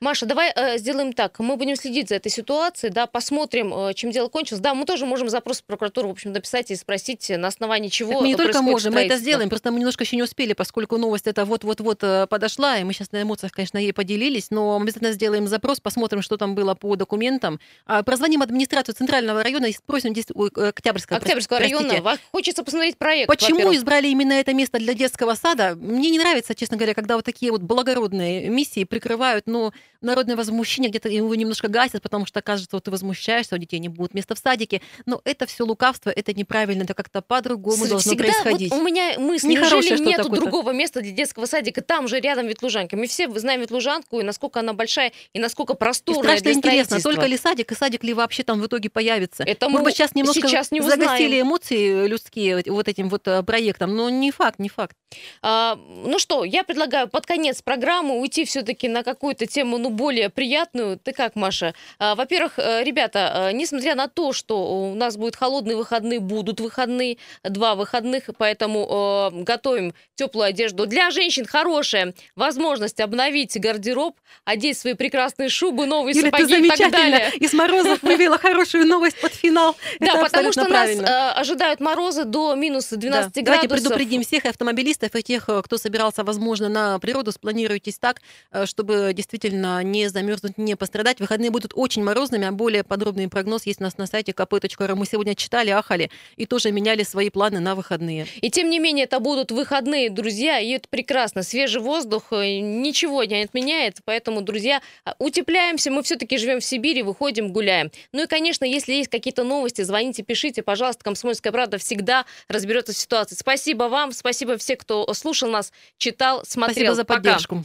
Маша, 0.00 0.26
давай 0.26 0.52
э, 0.54 0.78
сделаем 0.78 1.12
так. 1.12 1.38
Мы 1.38 1.56
будем 1.56 1.76
следить 1.76 2.08
за 2.08 2.16
этой 2.16 2.30
ситуацией, 2.30 2.92
да, 2.92 3.06
посмотрим, 3.06 3.72
э, 3.74 3.94
чем 3.94 4.10
дело 4.10 4.28
кончилось. 4.28 4.60
Да, 4.60 4.74
мы 4.74 4.84
тоже 4.84 5.06
можем 5.06 5.28
запрос 5.28 5.60
в 5.60 5.64
прокуратуру, 5.64 6.08
в 6.08 6.12
общем, 6.12 6.32
написать 6.32 6.70
и 6.70 6.76
спросить, 6.76 7.30
э, 7.30 7.36
на 7.36 7.48
основании 7.48 7.88
чего 7.88 8.12
Так 8.12 8.20
мы 8.22 8.28
не 8.28 8.36
только 8.36 8.62
можем, 8.62 8.94
мы 8.94 9.00
это 9.00 9.16
сделаем, 9.16 9.48
просто 9.48 9.70
мы 9.70 9.78
немножко 9.78 10.04
еще 10.04 10.16
не 10.16 10.22
успели, 10.22 10.52
поскольку 10.52 10.96
новость 10.96 11.26
это 11.26 11.44
вот-вот-вот 11.44 11.98
э, 12.02 12.26
подошла, 12.28 12.78
и 12.78 12.84
мы 12.84 12.92
сейчас 12.92 13.12
на 13.12 13.22
эмоциях, 13.22 13.52
конечно, 13.52 13.78
ей 13.78 13.92
поделились, 13.92 14.50
но 14.50 14.76
обязательно 14.76 15.12
сделаем 15.12 15.46
запрос, 15.46 15.80
посмотрим, 15.80 16.22
что 16.22 16.36
там 16.36 16.54
было 16.54 16.74
по 16.74 16.96
документам. 16.96 17.60
А, 17.86 18.02
Прозвоним 18.02 18.42
администрацию 18.42 18.94
Центрального 18.94 19.42
района 19.42 19.66
и 19.66 19.72
спросим 19.72 20.12
здесь, 20.12 20.26
ой, 20.34 20.50
э, 20.56 20.68
Октябрьского, 20.68 21.18
Октябрьского 21.18 21.58
простите. 21.58 21.88
района. 21.88 22.18
Хочется 22.32 22.64
посмотреть 22.64 22.98
проект. 22.98 23.28
Почему 23.28 23.74
избрали 23.74 24.08
именно 24.08 24.32
это 24.32 24.54
место 24.54 24.78
для 24.78 24.94
детского 24.94 25.34
сада? 25.34 25.76
Мне 25.76 26.10
не 26.10 26.18
нравится, 26.18 26.54
честно 26.54 26.76
говоря, 26.76 26.94
когда 26.94 27.16
вот 27.16 27.24
такие 27.24 27.52
вот 27.52 27.62
благородные 27.62 28.48
миссии 28.48 28.84
прикрывают, 28.84 29.46
но 29.46 29.72
народное 30.00 30.36
возмущение 30.36 30.90
где-то 30.90 31.08
его 31.08 31.34
немножко 31.34 31.68
гасят, 31.68 32.02
потому 32.02 32.26
что 32.26 32.40
кажется, 32.40 32.76
вот 32.76 32.84
ты 32.84 32.90
возмущаешься, 32.90 33.54
у 33.54 33.58
детей 33.58 33.78
не 33.78 33.88
будет 33.88 34.14
места 34.14 34.34
в 34.34 34.38
садике. 34.38 34.80
Но 35.06 35.20
это 35.24 35.46
все 35.46 35.64
лукавство, 35.64 36.10
это 36.10 36.32
неправильно, 36.32 36.84
это 36.84 36.94
как-то 36.94 37.20
по-другому 37.20 37.86
должно 37.86 37.98
Всегда 37.98 38.24
происходить. 38.24 38.70
вот 38.70 38.80
у 38.80 38.84
меня 38.84 39.18
мысль, 39.18 39.48
Нехорошее 39.48 39.96
неужели 39.98 40.08
нету 40.08 40.28
другого 40.28 40.70
места 40.72 41.00
для 41.00 41.10
детского 41.10 41.46
садика? 41.46 41.82
Там 41.82 42.08
же 42.08 42.20
рядом 42.20 42.46
Ветлужанка. 42.46 42.96
Мы 42.96 43.06
все 43.06 43.28
знаем 43.38 43.60
Ветлужанку, 43.60 44.20
и 44.20 44.22
насколько 44.22 44.60
она 44.60 44.72
большая, 44.72 45.12
и 45.32 45.38
насколько 45.38 45.72
И 45.72 45.76
просторная 45.76 46.22
страшно 46.22 46.42
для 46.44 46.52
интересно, 46.52 47.00
только 47.00 47.26
ли 47.26 47.36
садик, 47.36 47.72
и 47.72 47.74
садик 47.74 48.04
ли 48.04 48.14
вообще 48.14 48.42
там 48.44 48.60
в 48.60 48.66
итоге 48.66 48.90
появится. 48.90 49.42
Это 49.44 49.68
мы 49.68 49.82
быть, 49.82 49.96
сейчас 49.96 50.14
немножко 50.14 50.46
сейчас 50.46 50.70
не 50.70 50.80
загасили 50.80 51.40
эмоции 51.40 52.06
людские 52.06 52.56
вот- 52.56 52.68
вот 52.68 52.88
этим 52.88 53.08
вот 53.08 53.26
э, 53.26 53.42
проектом, 53.42 53.94
но 53.96 54.08
не 54.10 54.30
факт, 54.30 54.58
не 54.58 54.68
факт. 54.68 54.96
А, 55.42 55.76
ну 56.04 56.18
что, 56.18 56.44
я 56.44 56.62
предлагаю 56.64 57.08
под 57.08 57.26
конец 57.26 57.62
программы 57.62 58.20
уйти 58.20 58.44
все-таки 58.44 58.88
на 58.88 59.02
какую-то 59.02 59.46
тему 59.46 59.67
тему, 59.68 59.78
ну, 59.78 59.90
более 59.90 60.30
приятную. 60.30 60.98
Ты 60.98 61.12
как, 61.12 61.36
Маша? 61.36 61.74
А, 61.98 62.14
во-первых, 62.14 62.58
э, 62.58 62.82
ребята, 62.84 63.50
э, 63.50 63.52
несмотря 63.52 63.94
на 63.94 64.08
то, 64.08 64.32
что 64.32 64.90
у 64.90 64.94
нас 64.94 65.16
будут 65.16 65.36
холодные 65.36 65.76
выходные, 65.76 66.20
будут 66.20 66.60
выходные, 66.60 67.18
два 67.44 67.74
выходных, 67.74 68.30
поэтому 68.38 69.30
э, 69.32 69.42
готовим 69.42 69.94
теплую 70.14 70.46
одежду. 70.46 70.86
Для 70.86 71.10
женщин 71.10 71.44
хорошая 71.44 72.14
возможность 72.34 73.00
обновить 73.00 73.58
гардероб, 73.60 74.16
одеть 74.44 74.78
свои 74.78 74.94
прекрасные 74.94 75.48
шубы, 75.48 75.86
новые 75.86 76.16
Юля, 76.16 76.30
сапоги 76.30 76.66
и 76.66 76.70
так 76.70 76.90
далее. 76.90 77.30
Из 77.36 77.52
Морозов 77.52 78.02
вывела 78.02 78.38
хорошую 78.38 78.86
новость 78.86 79.20
под 79.20 79.32
финал. 79.34 79.76
Да, 80.00 80.12
Это 80.12 80.24
потому 80.24 80.52
что 80.52 80.62
нас 80.62 80.70
правильно. 80.70 81.06
э, 81.06 81.40
ожидают 81.40 81.80
морозы 81.80 82.24
до 82.24 82.54
минус 82.54 82.88
12 82.88 83.32
Да. 83.34 83.42
Давайте 83.42 83.66
градусов. 83.66 83.88
предупредим 83.92 84.22
всех 84.22 84.44
автомобилистов, 84.46 85.14
и 85.14 85.22
тех, 85.22 85.48
кто 85.64 85.76
собирался, 85.76 86.24
возможно, 86.24 86.68
на 86.68 86.98
природу, 86.98 87.32
спланируйтесь 87.32 87.98
так, 87.98 88.20
чтобы 88.64 89.12
действительно 89.12 89.57
не 89.82 90.08
замерзнуть, 90.08 90.58
не 90.58 90.76
пострадать. 90.76 91.20
Выходные 91.20 91.50
будут 91.50 91.72
очень 91.74 92.02
морозными, 92.02 92.46
а 92.46 92.52
более 92.52 92.84
подробный 92.84 93.28
прогноз 93.28 93.66
есть 93.66 93.80
у 93.80 93.84
нас 93.84 93.98
на 93.98 94.06
сайте 94.06 94.32
kp.ru. 94.32 94.94
Мы 94.94 95.06
сегодня 95.06 95.34
читали, 95.34 95.70
ахали 95.70 96.10
и 96.36 96.46
тоже 96.46 96.72
меняли 96.72 97.02
свои 97.02 97.30
планы 97.30 97.60
на 97.60 97.74
выходные. 97.74 98.26
И 98.40 98.50
тем 98.50 98.70
не 98.70 98.78
менее, 98.78 99.04
это 99.04 99.20
будут 99.20 99.50
выходные, 99.50 100.10
друзья, 100.10 100.58
и 100.58 100.70
это 100.70 100.88
прекрасно. 100.88 101.42
Свежий 101.42 101.80
воздух 101.80 102.32
э, 102.32 102.60
ничего 102.60 103.24
не 103.24 103.42
отменяет, 103.42 103.98
поэтому, 104.04 104.42
друзья, 104.42 104.80
э, 105.04 105.10
утепляемся, 105.18 105.90
мы 105.90 106.02
все-таки 106.02 106.38
живем 106.38 106.60
в 106.60 106.64
Сибири, 106.64 107.02
выходим, 107.02 107.52
гуляем. 107.52 107.90
Ну 108.12 108.24
и, 108.24 108.26
конечно, 108.26 108.64
если 108.64 108.92
есть 108.92 109.08
какие-то 109.08 109.44
новости, 109.44 109.82
звоните, 109.82 110.22
пишите, 110.22 110.62
пожалуйста, 110.62 111.04
«Комсомольская 111.04 111.52
правда» 111.52 111.78
всегда 111.78 112.24
разберется 112.48 112.92
в 112.92 112.96
ситуации. 112.96 113.34
Спасибо 113.34 113.84
вам, 113.84 114.12
спасибо 114.12 114.56
всем, 114.56 114.76
кто 114.76 115.12
слушал 115.14 115.50
нас, 115.50 115.72
читал, 115.98 116.42
смотрел. 116.44 116.94
Спасибо 116.94 116.94
за 116.94 117.04
Пока. 117.04 117.20
поддержку. 117.20 117.64